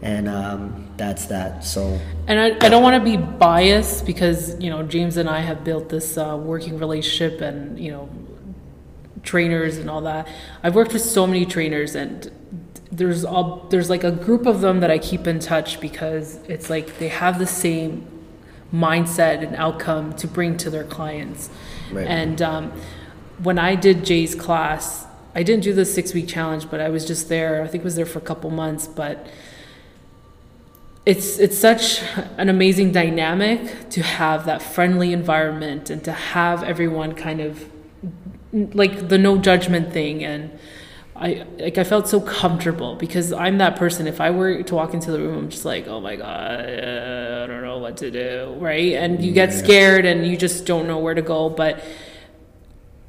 and 0.01 0.29
um, 0.29 0.89
that's 0.97 1.27
that. 1.27 1.63
So, 1.63 2.01
And 2.27 2.41
I, 2.41 2.67
I 2.67 2.71
don't 2.71 2.83
want 2.83 2.97
to 2.97 3.05
be 3.05 3.19
biased 3.19 4.07
because, 4.07 4.59
you 4.59 4.71
know, 4.71 4.83
James 4.83 5.19
and 5.19 5.29
I 5.29 5.41
have 5.41 5.63
built 5.63 5.91
this 5.91 6.17
uh, 6.17 6.39
working 6.41 6.79
relationship 6.79 7.43
and, 7.43 7.79
you 7.79 7.93
know, 7.93 8.09
trainers 9.23 9.77
and 9.77 9.91
all 9.91 10.01
that. 10.03 10.27
I've 10.63 10.75
worked 10.75 10.95
with 10.95 11.03
so 11.03 11.27
many 11.27 11.45
trainers 11.45 11.95
and 11.95 12.31
there's 12.91 13.27
all, 13.27 13.67
there's 13.69 13.91
like 13.91 14.05
a 14.05 14.13
group 14.13 14.47
of 14.47 14.63
them 14.63 14.81
that 14.81 14.91
I 14.91 14.99
keep 14.99 15.27
in 15.27 15.39
touch 15.39 15.81
because 15.81 16.37
it's 16.49 16.71
like 16.71 16.99
they 16.99 17.09
have 17.09 17.39
the 17.39 17.47
same 17.47 18.07
mindset 18.77 19.43
and 19.43 19.57
outcome 19.57 20.13
to 20.15 20.27
bring 20.27 20.57
to 20.59 20.71
their 20.71 20.85
clients. 20.85 21.51
Right. 21.91 22.07
And 22.07 22.43
um, 22.43 22.73
when 23.43 23.59
I 23.59 23.75
did 23.75 24.05
Jay's 24.05 24.35
class, 24.35 25.07
I 25.35 25.43
didn't 25.43 25.65
do 25.65 25.73
the 25.73 25.85
six 25.85 26.15
week 26.15 26.29
challenge, 26.29 26.71
but 26.71 26.81
I 26.81 26.89
was 26.89 27.05
just 27.07 27.29
there. 27.29 27.63
I 27.63 27.69
think 27.69 27.83
I 27.83 27.85
was 27.85 27.97
there 27.97 28.07
for 28.07 28.19
a 28.19 28.23
couple 28.23 28.51
months, 28.51 28.87
but 28.87 29.27
it's 31.05 31.39
it's 31.39 31.57
such 31.57 32.03
an 32.37 32.49
amazing 32.49 32.93
dynamic 32.93 33.89
to 33.91 34.03
have 34.03 34.45
that 34.47 34.61
friendly 34.61 35.13
environment 35.13 35.89
and 35.91 36.03
to 36.05 36.13
have 36.13 36.63
everyone 36.65 37.15
kind 37.15 37.41
of 37.41 37.71
like 38.53 39.09
the 39.09 39.19
no 39.19 39.39
judgment 39.39 39.93
thing 39.93 40.25
and 40.25 40.59
I 41.19 41.47
like 41.59 41.79
I 41.79 41.85
felt 41.85 42.09
so 42.09 42.21
comfortable 42.21 42.95
because 42.97 43.33
I'm 43.33 43.59
that 43.59 43.77
person. 43.77 44.07
If 44.07 44.21
I 44.21 44.31
were 44.31 44.63
to 44.63 44.75
walk 44.75 44.95
into 44.95 45.11
the 45.11 45.19
room, 45.19 45.39
I'm 45.39 45.49
just 45.49 45.65
like, 45.65 45.87
oh 45.87 46.01
my 46.01 46.17
god, 46.17 46.61
uh, 46.61 47.45
I 47.45 47.47
don't 47.47 47.63
know 47.63 47.79
what 47.79 47.97
to 47.99 48.11
do, 48.11 48.55
right? 48.59 48.93
And 48.93 49.25
you 49.25 49.33
get 49.33 49.53
scared 49.53 50.05
and 50.05 50.27
you 50.27 50.37
just 50.37 50.67
don't 50.67 50.87
know 50.87 50.99
where 50.99 51.15
to 51.15 51.23
go. 51.23 51.49
But 51.49 51.83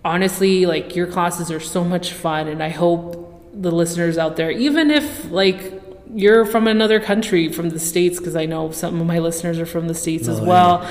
honestly, 0.05 0.65
like 0.65 0.95
your 0.95 1.07
classes 1.07 1.51
are 1.51 1.59
so 1.59 1.83
much 1.83 2.13
fun, 2.13 2.47
and 2.47 2.63
I 2.63 2.69
hope 2.69 3.51
the 3.53 3.71
listeners 3.71 4.17
out 4.17 4.37
there, 4.37 4.51
even 4.51 4.89
if 4.91 5.29
like 5.29 5.86
you're 6.13 6.45
from 6.45 6.67
another 6.67 6.99
country, 6.99 7.51
from 7.51 7.69
the 7.69 7.79
states, 7.79 8.17
because 8.17 8.35
I 8.35 8.45
know 8.45 8.71
some 8.71 8.99
of 8.99 9.07
my 9.07 9.19
listeners 9.19 9.59
are 9.59 9.65
from 9.65 9.87
the 9.87 9.93
states 9.93 10.27
as 10.27 10.39
well. 10.39 10.81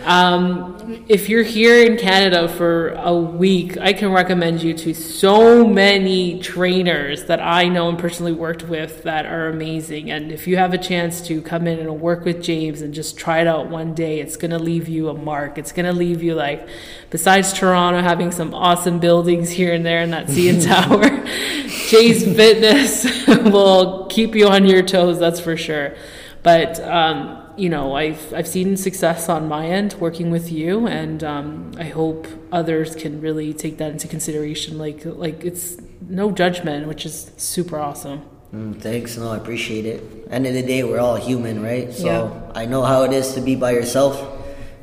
um, 0.04 1.04
if 1.08 1.28
you're 1.28 1.42
here 1.42 1.84
in 1.84 1.96
Canada 1.96 2.48
for 2.48 2.90
a 2.90 3.14
week, 3.14 3.78
I 3.78 3.92
can 3.92 4.12
recommend 4.12 4.62
you 4.62 4.74
to 4.74 4.94
so 4.94 5.66
many 5.66 6.40
trainers 6.40 7.24
that 7.24 7.40
I 7.40 7.68
know 7.68 7.88
and 7.88 7.98
personally 7.98 8.32
worked 8.32 8.68
with 8.68 9.02
that 9.04 9.26
are 9.26 9.48
amazing. 9.48 10.10
And 10.10 10.32
if 10.32 10.46
you 10.46 10.56
have 10.56 10.74
a 10.74 10.78
chance 10.78 11.20
to 11.28 11.40
come 11.42 11.66
in 11.66 11.78
and 11.78 12.00
work 12.00 12.24
with 12.24 12.42
James 12.42 12.82
and 12.82 12.92
just 12.92 13.16
try 13.16 13.40
it 13.40 13.46
out 13.46 13.68
one 13.68 13.94
day, 13.94 14.20
it's 14.20 14.36
going 14.36 14.50
to 14.50 14.58
leave 14.58 14.88
you 14.88 15.08
a 15.08 15.14
mark. 15.14 15.58
It's 15.58 15.72
going 15.72 15.86
to 15.86 15.92
leave 15.92 16.22
you 16.22 16.34
like, 16.34 16.68
besides 17.10 17.52
Toronto 17.52 18.02
having 18.02 18.30
some 18.32 18.54
awesome 18.54 18.98
buildings 18.98 19.50
here 19.50 19.72
and 19.72 19.86
there 19.86 20.02
in 20.02 20.10
that 20.10 20.26
CN 20.26 20.64
Tower, 20.64 21.26
Jay's 21.88 22.24
Fitness 22.24 23.26
will 23.50 24.06
keep 24.06 24.34
you 24.34 24.49
on 24.50 24.66
your 24.66 24.82
toes, 24.82 25.18
that's 25.18 25.40
for 25.40 25.56
sure. 25.56 25.94
But 26.42 26.80
um, 26.80 27.42
you 27.56 27.68
know, 27.68 27.94
I've 27.94 28.32
I've 28.32 28.48
seen 28.48 28.76
success 28.76 29.28
on 29.28 29.48
my 29.48 29.66
end 29.66 29.94
working 29.94 30.30
with 30.30 30.50
you, 30.50 30.86
and 30.86 31.22
um, 31.22 31.72
I 31.78 31.84
hope 31.84 32.26
others 32.50 32.94
can 32.94 33.20
really 33.20 33.52
take 33.52 33.78
that 33.78 33.92
into 33.92 34.08
consideration. 34.08 34.78
Like 34.78 35.04
like 35.04 35.44
it's 35.44 35.76
no 36.08 36.30
judgment, 36.30 36.88
which 36.88 37.04
is 37.04 37.30
super 37.36 37.78
awesome. 37.78 38.22
Mm, 38.54 38.80
thanks, 38.80 39.16
no, 39.16 39.30
I 39.30 39.36
appreciate 39.36 39.86
it. 39.86 40.02
End 40.28 40.44
of 40.44 40.54
the 40.54 40.62
day, 40.62 40.82
we're 40.82 40.98
all 40.98 41.14
human, 41.14 41.62
right? 41.62 41.92
So 41.92 42.06
Yeah. 42.06 42.52
I 42.60 42.66
know 42.66 42.82
how 42.82 43.04
it 43.04 43.12
is 43.12 43.34
to 43.34 43.40
be 43.40 43.54
by 43.54 43.70
yourself 43.70 44.20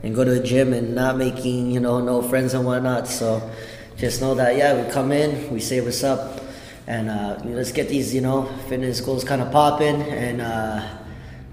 and 0.03 0.15
go 0.15 0.23
to 0.23 0.31
the 0.31 0.39
gym 0.39 0.71
and 0.71 0.95
not 0.95 1.17
making, 1.17 1.71
you 1.71 1.81
know, 1.81 1.99
no 1.99 2.21
friends 2.21 2.53
and 2.53 2.65
whatnot. 2.65 3.07
So 3.09 3.41
just 3.97 4.21
know 4.21 4.35
that, 4.35 4.55
yeah, 4.55 4.81
we 4.81 4.89
come 4.89 5.11
in, 5.11 5.51
we 5.51 5.59
say 5.59 5.81
what's 5.81 6.01
up, 6.01 6.39
and 6.87 7.09
uh, 7.09 7.37
let's 7.45 7.71
get 7.71 7.89
these, 7.89 8.13
you 8.15 8.21
know, 8.21 8.43
fitness 8.69 9.01
goals 9.01 9.23
kind 9.23 9.41
of 9.41 9.51
popping. 9.51 10.01
And 10.01 10.41
uh, 10.41 10.81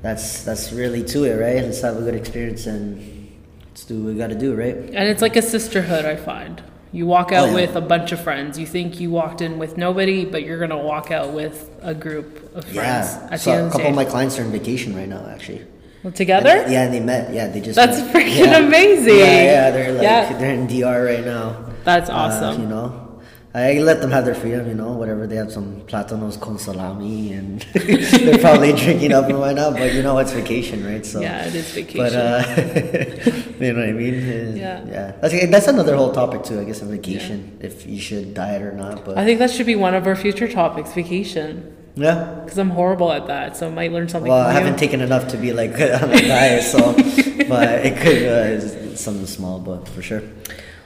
that's 0.03 0.45
that's 0.45 0.73
really 0.73 1.03
to 1.05 1.25
it, 1.25 1.35
right? 1.41 1.63
Let's 1.63 1.81
have 1.83 1.97
a 1.97 2.01
good 2.01 2.15
experience 2.15 2.67
and 2.67 3.31
let's 3.69 3.85
do 3.85 4.03
what 4.03 4.13
we 4.13 4.19
got 4.19 4.29
to 4.29 4.39
do, 4.39 4.55
right? 4.55 4.77
And 4.77 5.09
it's 5.09 5.23
like 5.23 5.37
a 5.37 5.43
sisterhood, 5.43 6.05
I 6.05 6.17
find. 6.17 6.63
You 6.93 7.07
walk 7.07 7.33
out 7.33 7.49
Oh, 7.49 7.51
yeah. 7.51 7.55
with 7.67 7.75
a 7.75 7.81
bunch 7.81 8.13
of 8.13 8.21
friends. 8.21 8.57
You 8.57 8.67
think 8.67 9.01
you 9.01 9.11
walked 9.11 9.41
in 9.41 9.59
with 9.59 9.77
nobody, 9.77 10.25
but 10.25 10.45
you're 10.45 10.61
gonna 10.61 10.79
walk 10.79 11.11
out 11.11 11.33
with 11.33 11.69
a 11.83 11.93
group 11.93 12.55
of 12.55 12.65
friends 12.65 12.77
Yeah. 12.77 13.35
So 13.37 13.51
a 13.51 13.55
end 13.57 13.67
of 13.67 13.73
the 13.73 13.79
couple 13.79 13.91
of 13.91 13.97
my 13.97 14.05
clients 14.05 14.39
are 14.39 14.45
on 14.45 14.53
vacation 14.53 14.95
right 14.95 15.09
now, 15.09 15.27
actually. 15.29 15.63
Well, 16.05 16.13
together? 16.13 16.51
And- 16.51 16.71
yeah, 16.71 16.87
they 16.87 17.01
met. 17.01 17.35
Yeah, 17.35 17.49
they 17.49 17.61
just. 17.61 17.75
That's 17.75 17.99
met. 17.99 18.15
freaking 18.15 18.47
Yeah. 18.47 18.59
amazing. 18.59 19.19
Yeah, 19.19 19.43
yeah, 19.43 19.71
they're 19.73 19.93
like 19.93 20.39
they're 20.39 20.55
in 20.55 20.69
DR 20.69 21.03
right 21.05 21.25
now. 21.25 21.57
That's 21.83 22.09
Uh, 22.09 22.13
awesome. 22.13 22.61
you 22.63 22.69
know, 22.69 23.04
I 23.57 23.79
let 23.79 24.01
them 24.01 24.11
have 24.11 24.25
their 24.25 24.35
freedom. 24.35 24.67
You 24.67 24.75
know, 24.75 24.93
whatever 24.93 25.29
they 25.29 25.37
have 25.37 25.53
some 25.53 25.83
platanos 25.87 26.41
con 26.41 26.59
salami, 26.59 27.33
and 27.33 27.61
they're 27.73 28.39
probably 28.39 28.73
drinking 28.73 29.13
up 29.13 29.29
and 29.29 29.39
whatnot. 29.39 29.75
But 29.75 29.95
you 29.95 30.03
know, 30.03 30.19
it's 30.19 30.33
vacation, 30.33 30.85
right? 30.85 31.07
So. 31.07 31.21
yeah, 31.21 31.47
it 31.47 31.55
is 31.55 31.71
vacation. 31.71 31.99
But 32.01 32.15
uh, 32.15 32.43
you 33.65 33.73
know 33.73 33.79
what 33.81 33.89
I 33.89 33.93
mean? 33.93 34.57
Yeah. 34.57 34.85
Yeah. 34.85 35.13
That's, 35.21 35.51
that's 35.51 35.69
another 35.69 35.95
whole 35.95 36.11
topic 36.13 36.43
too. 36.43 36.59
I 36.61 36.65
guess 36.65 36.83
a 36.83 36.87
vacation, 36.87 37.59
if 37.61 37.87
you 37.87 38.01
should 38.01 38.35
diet 38.35 38.63
or 38.63 38.73
not. 38.73 39.05
But 39.05 39.19
I 39.19 39.25
think 39.25 39.39
that 39.39 39.53
should 39.53 39.67
be 39.67 39.77
one 39.77 39.95
of 39.95 40.05
our 40.09 40.17
future 40.17 40.49
topics, 40.49 40.93
vacation. 40.93 41.77
yeah. 41.95 42.41
Because 42.43 42.59
I'm 42.59 42.71
horrible 42.71 43.13
at 43.13 43.29
that, 43.29 43.57
so 43.57 43.69
I 43.69 43.71
might 43.71 43.93
learn 43.93 44.09
something 44.09 44.31
Well, 44.33 44.45
I 44.45 44.53
haven't 44.53 44.73
you. 44.75 44.79
taken 44.81 45.01
enough 45.01 45.29
to 45.29 45.37
be 45.37 45.53
like 45.53 45.71
on 46.03 46.11
a 46.11 46.19
diet, 46.27 46.65
so 46.65 46.93
but 47.49 47.87
it 47.87 47.97
could 48.03 48.23
uh, 48.27 48.97
something 48.97 49.27
small, 49.27 49.61
but 49.61 49.87
for 49.89 50.03
sure. 50.03 50.23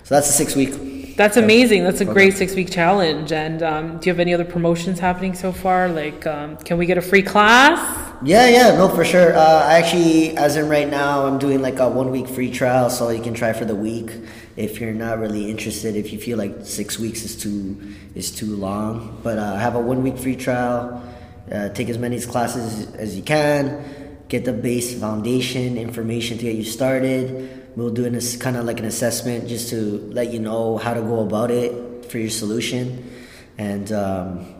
So 0.04 0.14
that's 0.14 0.28
a 0.28 0.32
six 0.32 0.54
week. 0.54 0.74
That's 1.18 1.36
amazing. 1.36 1.82
That's 1.82 2.00
a 2.00 2.04
great 2.04 2.34
six 2.34 2.54
week 2.54 2.70
challenge. 2.70 3.32
And 3.32 3.60
um, 3.60 3.98
do 3.98 4.06
you 4.06 4.12
have 4.12 4.20
any 4.20 4.32
other 4.32 4.44
promotions 4.44 5.00
happening 5.00 5.34
so 5.34 5.50
far? 5.50 5.88
Like, 5.88 6.24
um, 6.28 6.56
can 6.58 6.78
we 6.78 6.86
get 6.86 6.96
a 6.96 7.02
free 7.02 7.22
class? 7.22 8.14
Yeah, 8.22 8.48
yeah, 8.48 8.76
no, 8.76 8.88
for 8.88 9.04
sure. 9.04 9.36
Uh, 9.36 9.64
I 9.66 9.80
actually, 9.80 10.36
as 10.36 10.56
in 10.56 10.68
right 10.68 10.88
now, 10.88 11.26
I'm 11.26 11.40
doing 11.40 11.60
like 11.60 11.80
a 11.80 11.88
one 11.88 12.12
week 12.12 12.28
free 12.28 12.52
trial, 12.52 12.88
so 12.88 13.10
you 13.10 13.20
can 13.20 13.34
try 13.34 13.52
for 13.52 13.64
the 13.64 13.74
week. 13.74 14.12
If 14.54 14.80
you're 14.80 14.92
not 14.92 15.18
really 15.18 15.50
interested, 15.50 15.96
if 15.96 16.12
you 16.12 16.20
feel 16.20 16.38
like 16.38 16.54
six 16.62 17.00
weeks 17.00 17.24
is 17.24 17.34
too 17.34 17.76
is 18.14 18.30
too 18.30 18.54
long, 18.54 19.18
but 19.24 19.38
uh, 19.38 19.54
I 19.54 19.58
have 19.58 19.74
a 19.74 19.80
one 19.80 20.04
week 20.04 20.18
free 20.18 20.36
trial. 20.36 21.02
Uh, 21.50 21.68
take 21.70 21.88
as 21.88 21.98
many 21.98 22.20
classes 22.20 22.94
as 22.94 23.16
you 23.16 23.24
can. 23.24 24.07
Get 24.28 24.44
the 24.44 24.52
base 24.52 24.98
foundation 24.98 25.78
information 25.78 26.36
to 26.38 26.44
get 26.44 26.56
you 26.56 26.64
started. 26.64 27.72
We'll 27.76 27.90
do 27.90 28.04
an 28.04 28.18
kind 28.38 28.56
of 28.56 28.64
like 28.64 28.78
an 28.78 28.84
assessment 28.84 29.48
just 29.48 29.70
to 29.70 30.10
let 30.12 30.32
you 30.32 30.38
know 30.38 30.76
how 30.76 30.94
to 30.94 31.00
go 31.00 31.20
about 31.20 31.50
it 31.50 32.04
for 32.10 32.18
your 32.18 32.30
solution, 32.30 33.10
and 33.56 33.90
um, 33.92 34.54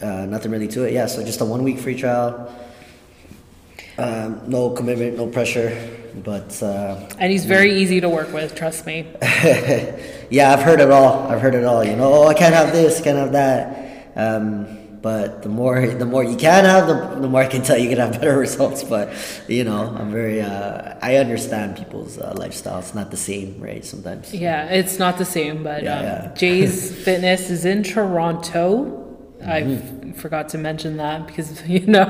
uh, 0.00 0.26
nothing 0.26 0.50
really 0.50 0.68
to 0.68 0.84
it. 0.84 0.92
Yeah, 0.92 1.06
so 1.06 1.24
just 1.24 1.40
a 1.40 1.44
one 1.44 1.62
week 1.62 1.78
free 1.78 1.96
trial. 1.96 2.52
Um, 3.96 4.50
no 4.50 4.70
commitment, 4.70 5.16
no 5.16 5.28
pressure, 5.28 5.70
but 6.24 6.60
uh, 6.62 7.08
And 7.18 7.30
he's 7.30 7.44
very 7.44 7.74
easy 7.74 8.00
to 8.00 8.08
work 8.08 8.32
with, 8.32 8.56
trust 8.56 8.86
me. 8.86 9.06
yeah, 10.30 10.52
I've 10.52 10.62
heard 10.62 10.80
it 10.80 10.90
all. 10.90 11.28
I've 11.28 11.40
heard 11.40 11.54
it 11.54 11.64
all. 11.64 11.84
You 11.84 11.94
know, 11.94 12.12
oh, 12.12 12.26
I 12.26 12.34
can't 12.34 12.54
have 12.54 12.72
this, 12.72 13.00
can't 13.00 13.18
have 13.18 13.32
that. 13.32 14.10
Um, 14.16 14.83
but 15.04 15.42
the 15.44 15.50
more 15.60 15.76
the 16.02 16.06
more 16.14 16.24
you 16.32 16.36
can 16.48 16.64
have, 16.64 16.84
the, 16.92 16.96
the 17.24 17.28
more 17.32 17.42
I 17.42 17.50
can 17.54 17.62
tell 17.62 17.76
you 17.82 17.88
can 17.92 17.98
have 18.04 18.12
better 18.20 18.36
results. 18.46 18.80
But 18.94 19.06
you 19.56 19.62
know, 19.68 19.82
I'm 19.98 20.10
very 20.20 20.40
uh, 20.40 20.96
I 21.08 21.16
understand 21.24 21.76
people's 21.82 22.14
uh, 22.18 22.32
lifestyle. 22.44 22.78
It's 22.84 22.94
not 23.00 23.08
the 23.16 23.22
same, 23.30 23.60
right? 23.68 23.84
Sometimes. 23.84 24.32
Yeah, 24.32 24.78
it's 24.80 24.98
not 25.04 25.14
the 25.18 25.28
same, 25.38 25.56
but 25.62 25.82
Yeah, 25.84 25.98
um, 25.98 26.04
yeah. 26.04 26.34
Jay's 26.34 26.74
Fitness 27.06 27.50
is 27.50 27.62
in 27.72 27.82
Toronto. 27.82 29.00
I 29.44 29.60
Mm-hmm. 29.62 30.10
f- 30.12 30.16
forgot 30.24 30.44
to 30.54 30.58
mention 30.58 30.96
that 31.04 31.26
because, 31.26 31.48
you 31.76 31.84
know, 31.94 32.08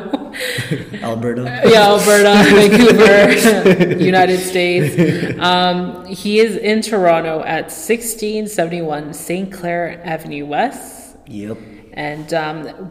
Alberta. 1.03 1.43
yeah, 1.67 1.89
Alberta, 1.93 2.33
Vancouver, 2.55 3.99
United 4.15 4.39
States. 4.39 4.95
Um, 5.41 6.05
he 6.07 6.39
is 6.39 6.55
in 6.57 6.79
Toronto 6.81 7.41
at 7.41 7.65
1671 7.75 9.15
St. 9.15 9.51
Clair 9.53 10.01
Avenue 10.05 10.47
West. 10.47 11.17
Yep. 11.27 11.59
And 11.95 12.35
um, 12.35 12.91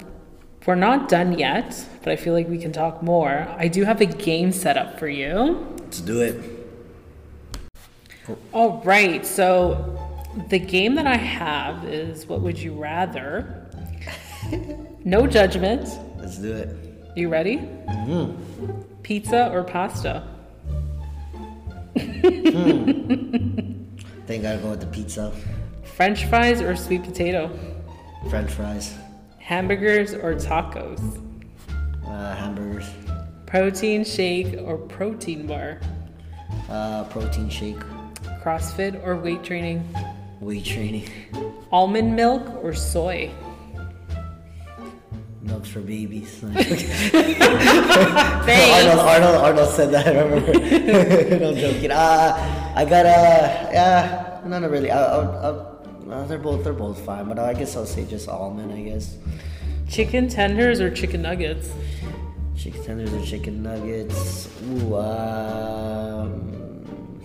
we're 0.66 0.76
not 0.76 1.10
done 1.10 1.38
yet, 1.38 1.86
but 2.04 2.12
I 2.12 2.16
feel 2.16 2.34
like 2.34 2.48
we 2.48 2.58
can 2.58 2.72
talk 2.72 3.04
more. 3.04 3.48
I 3.58 3.68
do 3.68 3.84
have 3.84 4.02
a 4.02 4.06
game 4.06 4.52
set 4.52 4.78
up 4.78 4.98
for 4.98 5.08
you. 5.08 5.68
Let's 5.80 6.00
do 6.00 6.22
it. 6.22 6.42
All 8.54 8.82
right, 8.86 9.26
so 9.26 10.00
the 10.48 10.60
game 10.60 10.96
that 10.96 11.06
I 11.06 11.18
have 11.18 11.84
is 11.86 12.26
What 12.26 12.42
Would 12.42 12.58
You 12.58 12.74
Rather? 12.74 13.60
No 15.06 15.28
judgment. 15.28 15.90
Let's 16.18 16.38
do 16.38 16.54
it. 16.54 16.70
You 17.18 17.28
ready? 17.28 17.58
Mm-hmm. 17.58 18.82
Pizza 19.04 19.52
or 19.52 19.66
pasta? 19.66 20.26
Think 21.94 22.06
I'll 24.46 24.60
go 24.60 24.70
with 24.70 24.80
the 24.80 24.88
pizza, 24.92 25.34
French 25.84 26.24
fries 26.26 26.62
or 26.62 26.78
sweet 26.78 27.04
potato? 27.04 27.52
French 28.30 28.52
fries, 28.52 28.96
Hamburgers 29.40 30.14
or 30.14 30.34
tacos? 30.36 31.20
uh, 32.08 32.36
hamburgers, 32.36 32.90
Protein 33.46 34.04
shake 34.04 34.60
or 34.62 34.78
protein 34.78 35.46
bar? 35.48 35.80
uh, 36.70 37.04
protein 37.06 37.50
shake, 37.50 37.80
CrossFit 38.44 39.02
or 39.06 39.16
weight 39.18 39.44
training? 39.44 39.84
weight 40.40 40.66
training, 40.66 41.10
Almond 41.72 42.16
milk 42.16 42.42
or 42.64 42.74
soy? 42.74 43.30
milks 45.42 45.68
for 45.70 45.82
babies. 45.82 46.40
Thanks. 46.40 47.42
Arnold, 48.88 49.00
Arnold, 49.00 49.36
Arnold 49.36 49.70
said 49.76 49.92
that. 49.92 50.08
I 50.08 50.22
remember. 50.22 50.54
no 51.40 51.50
I'm 51.50 51.56
joking. 51.58 51.92
Uh, 51.92 52.74
I 52.76 52.86
got 52.86 53.06
uh, 53.06 53.70
yeah, 53.72 54.42
not 54.46 54.70
really. 54.72 54.90
I, 54.90 55.00
I, 55.04 55.50
I, 55.50 55.73
they're 56.28 56.38
both 56.38 56.64
they're 56.64 56.74
both 56.74 57.00
fine, 57.06 57.28
but 57.28 57.40
I 57.40 57.54
guess 57.54 57.76
I'll 57.76 57.86
say 57.86 58.06
just 58.06 58.28
almond. 58.30 58.72
I 58.74 58.82
guess 58.82 59.18
Chicken 59.90 60.28
tenders 60.30 60.80
or 60.82 60.90
chicken 60.90 61.22
nuggets? 61.22 61.70
chicken 62.58 62.84
tenders 62.84 63.14
or 63.14 63.26
chicken 63.26 63.62
nuggets. 63.64 64.50
Ooh, 64.70 64.96
um, 64.96 67.20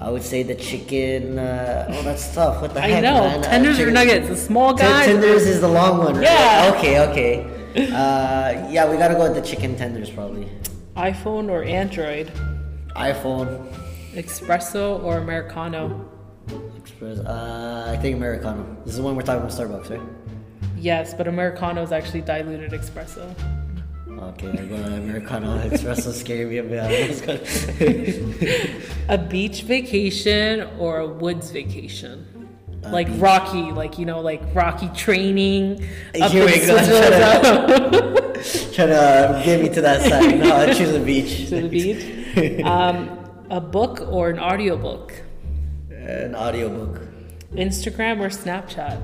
I 0.00 0.10
would 0.10 0.22
say 0.22 0.42
the 0.42 0.54
chicken. 0.54 1.38
Uh, 1.38 1.86
oh, 1.90 2.02
that's 2.02 2.34
tough. 2.34 2.60
What 2.60 2.74
the 2.74 2.82
I 2.82 2.88
heck, 2.88 3.02
know. 3.02 3.20
man? 3.20 3.40
Uh, 3.40 3.42
Tenders 3.42 3.80
or 3.80 3.90
nuggets? 3.90 4.28
The 4.28 4.36
small 4.36 4.74
guy? 4.74 5.06
tenders 5.06 5.46
is 5.46 5.60
the 5.60 5.68
long 5.68 5.98
one. 5.98 6.14
Right? 6.16 6.24
Yeah. 6.24 6.72
Okay. 6.76 7.00
Okay. 7.08 7.50
Uh, 7.76 8.68
yeah, 8.70 8.88
we 8.90 8.96
gotta 8.96 9.14
go 9.14 9.22
with 9.32 9.34
the 9.34 9.42
chicken 9.42 9.76
tenders 9.76 10.10
probably. 10.10 10.48
iPhone 10.96 11.50
or 11.50 11.64
Android? 11.64 12.28
iPhone. 12.94 13.66
Espresso 14.14 15.02
or 15.02 15.18
Americano? 15.18 16.08
Express. 16.78 17.18
Uh, 17.18 17.86
I 17.88 17.96
think 18.00 18.16
Americano. 18.16 18.76
This 18.84 18.92
is 18.94 18.98
the 18.98 19.02
one 19.02 19.16
we're 19.16 19.22
talking 19.22 19.42
about 19.42 19.52
Starbucks, 19.56 19.90
right? 19.90 20.00
Yes, 20.76 21.14
but 21.14 21.26
Americano 21.28 21.82
is 21.82 21.92
actually 21.92 22.20
diluted 22.22 22.72
espresso. 22.72 23.34
Okay, 24.08 24.48
I'm 24.48 24.68
going 24.68 24.84
Americano. 24.84 25.58
Espresso 25.68 26.12
scared 26.12 26.48
me 26.48 26.58
a 26.58 26.62
bit. 26.62 26.78
I 26.78 27.08
was 27.08 27.20
gonna- 27.20 27.40
A 29.08 29.18
beach 29.18 29.62
vacation 29.62 30.68
or 30.78 31.00
a 31.00 31.06
woods 31.06 31.50
vacation? 31.50 32.24
A 32.84 32.90
like 32.92 33.08
beach. 33.08 33.18
Rocky, 33.18 33.72
like 33.72 33.98
you 33.98 34.06
know, 34.06 34.20
like 34.20 34.40
Rocky 34.54 34.88
training. 34.90 35.82
Up 36.20 36.30
Here 36.30 36.44
we 36.46 36.58
go. 36.60 36.76
Switzerland. 36.76 38.34
Trying 38.74 38.88
to 38.88 39.42
get 39.44 39.62
me 39.62 39.68
to 39.70 39.80
that 39.80 40.02
side. 40.02 40.38
No, 40.38 40.54
I 40.54 40.72
choose 40.74 40.92
the 40.92 41.00
beach. 41.00 41.48
to 41.48 41.62
the 41.62 41.68
beach. 41.68 42.62
Um, 42.64 43.18
a 43.50 43.60
book 43.60 44.00
or 44.02 44.28
an 44.30 44.38
audiobook? 44.38 45.12
An 46.04 46.34
audiobook. 46.34 47.00
Instagram 47.54 48.20
or 48.20 48.28
Snapchat? 48.28 49.02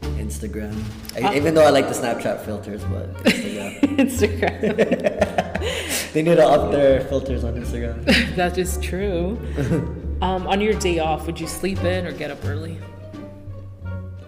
Instagram. 0.00 0.74
I, 1.16 1.28
Uh, 1.28 1.32
even 1.34 1.54
though 1.54 1.64
I 1.64 1.70
like 1.70 1.88
the 1.88 1.94
Snapchat 1.94 2.44
filters, 2.44 2.82
but 2.84 3.12
Instagram. 3.24 3.80
Instagram. 3.98 6.12
they 6.12 6.22
need 6.22 6.36
to 6.36 6.46
up 6.46 6.70
their 6.72 7.00
filters 7.02 7.44
on 7.44 7.54
Instagram. 7.54 8.04
that 8.36 8.56
is 8.56 8.78
true. 8.78 9.38
Um, 10.22 10.46
on 10.46 10.60
your 10.60 10.74
day 10.74 11.00
off, 11.00 11.26
would 11.26 11.38
you 11.38 11.46
sleep 11.46 11.82
in 11.84 12.06
or 12.06 12.12
get 12.12 12.30
up 12.30 12.44
early? 12.44 12.78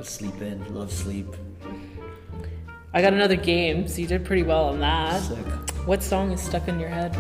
sleep 0.03 0.41
in. 0.41 0.75
Love 0.75 0.91
sleep. 0.91 1.27
I 2.93 3.03
got 3.03 3.12
another 3.12 3.37
game, 3.37 3.87
so 3.87 4.01
you 4.01 4.07
did 4.07 4.25
pretty 4.25 4.43
well 4.43 4.64
on 4.64 4.81
that. 4.81 5.23
Sick. 5.23 5.37
What 5.87 6.03
song 6.03 6.33
is 6.33 6.41
stuck 6.41 6.68
in 6.68 6.81
your 6.81 6.89
head? 6.89 7.16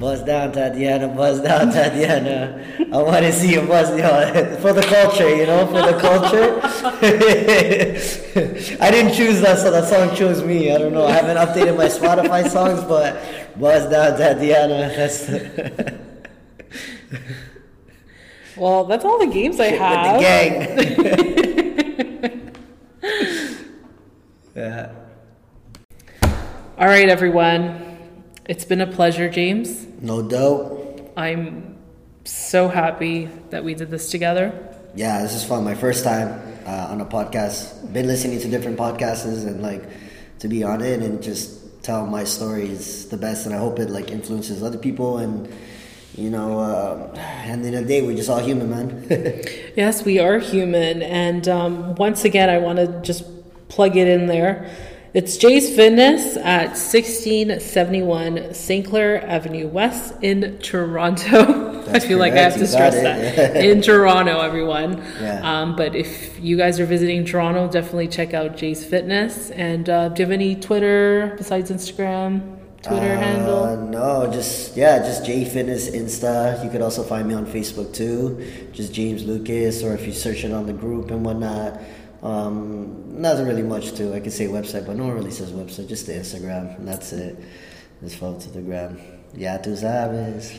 Buzz 0.00 0.22
down, 0.22 0.52
Tatiana. 0.52 1.08
Buzz 1.08 1.40
down, 1.42 1.70
Tatiana. 1.72 2.64
I 2.90 2.96
want 3.02 3.24
to 3.26 3.32
see 3.32 3.52
you 3.52 3.60
buzz 3.62 3.90
down 3.90 4.56
for 4.62 4.72
the 4.72 4.80
culture, 4.82 5.28
you 5.28 5.44
know, 5.46 5.66
for 5.66 5.82
the 5.82 5.98
culture. 6.00 6.58
I 8.82 8.90
didn't 8.90 9.12
choose 9.12 9.40
that, 9.42 9.58
so 9.58 9.70
that 9.70 9.88
song 9.88 10.14
chose 10.16 10.42
me. 10.42 10.72
I 10.74 10.78
don't 10.78 10.94
know. 10.94 11.04
I 11.06 11.12
haven't 11.12 11.36
updated 11.36 11.76
my 11.76 11.84
Spotify 11.86 12.48
songs, 12.48 12.82
but 12.84 13.20
buzz 13.60 13.84
down, 13.90 14.16
Tatiana. 14.18 14.88
That's 14.96 15.28
Well, 18.56 18.84
that's 18.84 19.04
all 19.04 19.18
the 19.18 19.26
games 19.26 19.60
I 19.60 19.66
have. 19.66 20.16
the 20.16 20.22
gang. 20.22 20.76
yeah. 24.56 24.92
All 26.78 26.86
right, 26.86 27.08
everyone. 27.08 27.89
It's 28.50 28.64
been 28.64 28.80
a 28.80 28.86
pleasure, 28.88 29.30
James. 29.30 29.86
No 30.02 30.22
doubt. 30.22 31.12
I'm 31.16 31.78
so 32.24 32.66
happy 32.66 33.26
that 33.50 33.62
we 33.62 33.74
did 33.74 33.92
this 33.92 34.10
together. 34.10 34.50
Yeah, 34.96 35.22
this 35.22 35.34
is 35.34 35.44
fun. 35.44 35.62
My 35.62 35.76
first 35.76 36.02
time 36.02 36.30
uh, 36.66 36.88
on 36.90 37.00
a 37.00 37.04
podcast. 37.04 37.92
Been 37.92 38.08
listening 38.08 38.40
to 38.40 38.48
different 38.48 38.76
podcasts 38.76 39.46
and 39.46 39.62
like 39.62 39.84
to 40.40 40.48
be 40.48 40.64
on 40.64 40.82
it 40.82 41.00
and 41.00 41.22
just 41.22 41.80
tell 41.84 42.04
my 42.08 42.24
story 42.24 42.68
is 42.68 43.08
the 43.08 43.16
best. 43.16 43.46
And 43.46 43.54
I 43.54 43.58
hope 43.58 43.78
it 43.78 43.88
like 43.88 44.10
influences 44.10 44.64
other 44.64 44.78
people 44.78 45.18
and 45.18 45.48
you 46.16 46.28
know, 46.28 46.58
uh, 46.58 47.14
and 47.46 47.64
in 47.64 47.72
the 47.72 47.84
day 47.84 48.02
we're 48.02 48.16
just 48.16 48.28
all 48.28 48.40
human, 48.40 48.68
man. 48.68 49.06
yes, 49.76 50.04
we 50.04 50.18
are 50.18 50.40
human. 50.40 51.02
And 51.02 51.46
um, 51.46 51.94
once 51.94 52.24
again, 52.24 52.50
I 52.50 52.58
want 52.58 52.80
to 52.80 53.00
just 53.02 53.22
plug 53.68 53.96
it 53.96 54.08
in 54.08 54.26
there. 54.26 54.68
It's 55.12 55.36
Jay's 55.36 55.74
Fitness 55.74 56.36
at 56.36 56.78
1671 56.78 58.54
St. 58.54 58.86
Clair 58.86 59.26
Avenue 59.26 59.66
West 59.66 60.14
in 60.22 60.56
Toronto. 60.58 61.82
I 61.90 61.98
feel 61.98 62.18
like 62.18 62.34
I 62.34 62.38
have 62.38 62.54
to 62.54 62.66
stress 62.68 62.94
that. 62.94 63.56
in 63.56 63.82
Toronto, 63.82 64.38
everyone. 64.38 64.98
Yeah. 65.20 65.40
Um, 65.42 65.74
but 65.74 65.96
if 65.96 66.38
you 66.38 66.56
guys 66.56 66.78
are 66.78 66.86
visiting 66.86 67.24
Toronto, 67.24 67.66
definitely 67.68 68.06
check 68.06 68.34
out 68.34 68.56
Jay's 68.56 68.84
Fitness. 68.84 69.50
And 69.50 69.90
uh, 69.90 70.10
do 70.10 70.22
you 70.22 70.26
have 70.26 70.32
any 70.32 70.54
Twitter 70.54 71.34
besides 71.36 71.72
Instagram? 71.72 72.58
Twitter 72.82 73.12
uh, 73.12 73.18
handle? 73.18 73.76
No, 73.78 74.30
just 74.32 74.76
yeah, 74.76 74.98
just 74.98 75.26
Jay 75.26 75.44
Fitness 75.44 75.90
Insta. 75.90 76.62
You 76.64 76.70
could 76.70 76.82
also 76.82 77.02
find 77.02 77.26
me 77.26 77.34
on 77.34 77.46
Facebook 77.46 77.92
too, 77.92 78.46
just 78.72 78.94
James 78.94 79.24
Lucas, 79.24 79.82
or 79.82 79.92
if 79.92 80.06
you 80.06 80.12
search 80.12 80.44
it 80.44 80.52
on 80.52 80.66
the 80.66 80.72
group 80.72 81.10
and 81.10 81.24
whatnot. 81.24 81.80
Um, 82.22 83.20
nothing 83.20 83.46
really 83.46 83.62
much 83.62 83.92
to. 83.94 84.14
I 84.14 84.20
could 84.20 84.32
say 84.32 84.46
website, 84.46 84.86
but 84.86 84.96
no 84.96 85.06
one 85.06 85.14
really 85.14 85.30
says 85.30 85.52
website. 85.52 85.88
Just 85.88 86.06
the 86.06 86.12
Instagram, 86.12 86.78
and 86.78 86.86
that's 86.86 87.12
it. 87.12 87.38
Just 88.02 88.16
follow 88.16 88.38
to 88.38 88.50
the 88.50 88.60
gram. 88.60 89.00
Yeah, 89.34 89.58
tú 89.58 89.76
sabes. 89.76 90.50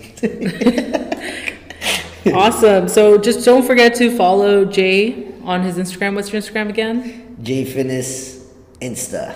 awesome. 2.34 2.88
So 2.88 3.18
just 3.18 3.46
don't 3.46 3.66
forget 3.66 3.96
to 3.96 4.16
follow 4.16 4.66
Jay 4.66 5.34
on 5.44 5.62
his 5.62 5.78
Instagram. 5.78 6.16
What's 6.16 6.32
your 6.32 6.42
Instagram 6.42 6.70
again? 6.70 7.38
Jay 7.42 7.66
Fitness 7.66 8.48
Insta. 8.80 9.36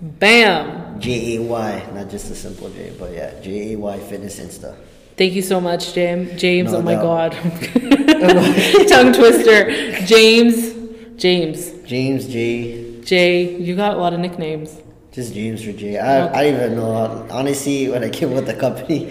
Bam. 0.00 1.00
J 1.00 1.36
A 1.36 1.42
Y, 1.42 1.90
not 1.94 2.10
just 2.10 2.30
a 2.30 2.34
simple 2.34 2.70
J, 2.70 2.92
but 2.98 3.12
yeah, 3.12 3.38
J 3.40 3.72
A 3.72 3.76
Y 3.78 3.98
Fitness 4.00 4.40
Insta. 4.40 4.76
Thank 5.16 5.32
you 5.32 5.42
so 5.42 5.60
much, 5.60 5.94
James. 5.94 6.38
James, 6.38 6.72
no, 6.72 6.78
oh 6.78 6.82
my 6.82 6.94
no. 6.94 7.02
God, 7.02 7.32
tongue 8.88 9.12
twister. 9.14 9.70
James, 10.04 10.75
James. 11.16 11.70
James 11.86 12.26
J. 12.26 13.00
J. 13.00 13.56
You 13.58 13.74
got 13.74 13.94
a 13.94 13.98
lot 13.98 14.12
of 14.12 14.20
nicknames. 14.20 14.80
Just 15.12 15.32
James 15.32 15.66
or 15.66 15.72
J. 15.72 15.96
I, 15.96 16.22
okay. 16.22 16.38
I 16.38 16.42
don't 16.44 16.54
even 16.54 16.76
know. 16.76 17.26
Honestly, 17.30 17.88
when 17.88 18.04
I 18.04 18.10
came 18.10 18.32
with 18.32 18.44
the 18.44 18.52
company, 18.52 19.06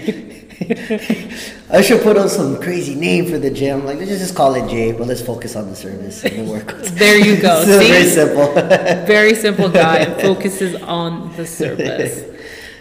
I 1.71 1.81
should 1.81 2.03
put 2.03 2.15
on 2.15 2.29
some 2.29 2.61
crazy 2.61 2.93
name 2.93 3.25
for 3.25 3.39
the 3.39 3.49
gym. 3.49 3.85
Like, 3.85 3.97
let's 3.97 4.11
just 4.11 4.35
call 4.35 4.53
it 4.53 4.69
J, 4.69 4.91
but 4.91 5.07
let's 5.07 5.21
focus 5.21 5.55
on 5.55 5.67
the 5.67 5.75
service 5.75 6.23
and 6.23 6.47
the 6.47 6.53
workouts. 6.53 6.89
there 6.99 7.17
you 7.17 7.41
go. 7.41 7.63
so 7.65 7.79
very 7.79 8.05
simple. 8.05 8.53
very 9.07 9.33
simple 9.33 9.69
guy. 9.69 10.05
Focuses 10.21 10.75
on 10.83 11.35
the 11.37 11.47
service. 11.47 12.23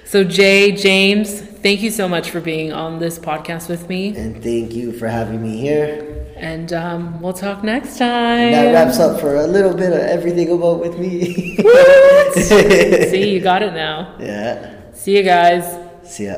So, 0.04 0.22
Jay, 0.22 0.72
James, 0.72 1.43
thank 1.64 1.80
you 1.80 1.90
so 1.90 2.06
much 2.06 2.30
for 2.30 2.42
being 2.42 2.74
on 2.74 2.98
this 2.98 3.18
podcast 3.18 3.70
with 3.70 3.88
me. 3.88 4.14
And 4.14 4.40
thank 4.42 4.74
you 4.74 4.92
for 4.92 5.08
having 5.08 5.42
me 5.42 5.56
here. 5.56 6.34
And 6.36 6.70
um, 6.74 7.22
we'll 7.22 7.32
talk 7.32 7.64
next 7.64 7.96
time. 7.96 8.52
That 8.52 8.72
wraps 8.72 8.98
up 8.98 9.18
for 9.18 9.36
a 9.36 9.46
little 9.46 9.74
bit 9.74 9.90
of 9.92 9.98
everything 9.98 10.50
about 10.50 10.78
with 10.78 10.98
me. 10.98 11.56
See, 12.34 13.30
you 13.30 13.40
got 13.40 13.62
it 13.62 13.72
now. 13.72 14.14
Yeah. 14.20 14.92
See 14.92 15.16
you 15.16 15.22
guys. 15.22 15.64
See 16.04 16.26
ya. 16.26 16.36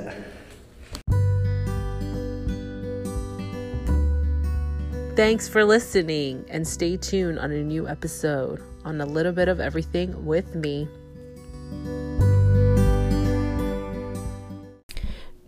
Thanks 5.16 5.48
for 5.48 5.64
listening 5.64 6.44
and 6.48 6.68
stay 6.68 6.96
tuned 6.96 7.40
on 7.40 7.50
a 7.50 7.64
new 7.64 7.88
episode 7.88 8.62
on 8.84 9.00
a 9.00 9.06
little 9.06 9.32
bit 9.32 9.48
of 9.48 9.58
everything 9.58 10.24
with 10.24 10.54
me. 10.54 10.86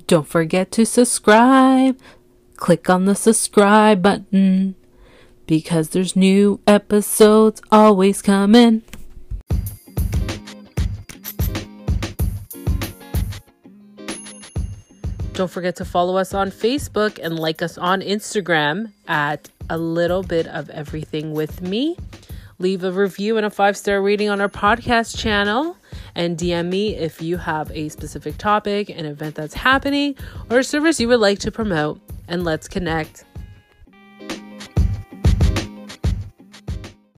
Don't 0.09 0.27
forget 0.27 0.73
to 0.73 0.87
subscribe. 0.87 2.01
Click 2.57 2.89
on 2.89 3.05
the 3.05 3.15
subscribe 3.15 4.01
button 4.01 4.75
because 5.47 5.91
there's 5.91 6.17
new 6.17 6.61
episodes 6.67 7.61
always 7.71 8.23
coming. 8.23 8.83
Don't 15.35 15.51
forget 15.51 15.77
to 15.77 15.85
follow 15.85 16.17
us 16.17 16.33
on 16.33 16.51
Facebook 16.51 17.21
and 17.23 17.39
like 17.39 17.61
us 17.61 17.77
on 17.77 18.01
Instagram 18.01 18.91
at 19.07 19.51
a 19.69 19.77
little 19.77 20.23
bit 20.23 20.47
of 20.47 20.71
everything 20.71 21.33
with 21.33 21.61
me. 21.61 21.99
Leave 22.59 22.83
a 22.83 22.91
review 22.91 23.37
and 23.37 23.45
a 23.45 23.51
five 23.51 23.77
star 23.77 24.01
rating 24.01 24.31
on 24.31 24.41
our 24.41 24.49
podcast 24.49 25.19
channel 25.19 25.77
and 26.19 26.37
DM 26.37 26.69
me 26.69 26.97
if 26.97 27.23
you 27.23 27.37
have 27.37 27.71
a 27.71 27.89
specific 27.89 28.37
topic, 28.39 28.91
an 28.91 29.07
event 29.07 29.37
that's 29.37 29.55
happening, 29.55 30.17
or 30.51 30.59
a 30.59 30.65
service 30.65 30.99
you 30.99 31.07
would 31.07 31.21
like 31.21 31.39
to 31.39 31.53
promote. 31.53 32.01
And 32.27 32.45
let's 32.45 32.67
connect. 32.69 33.25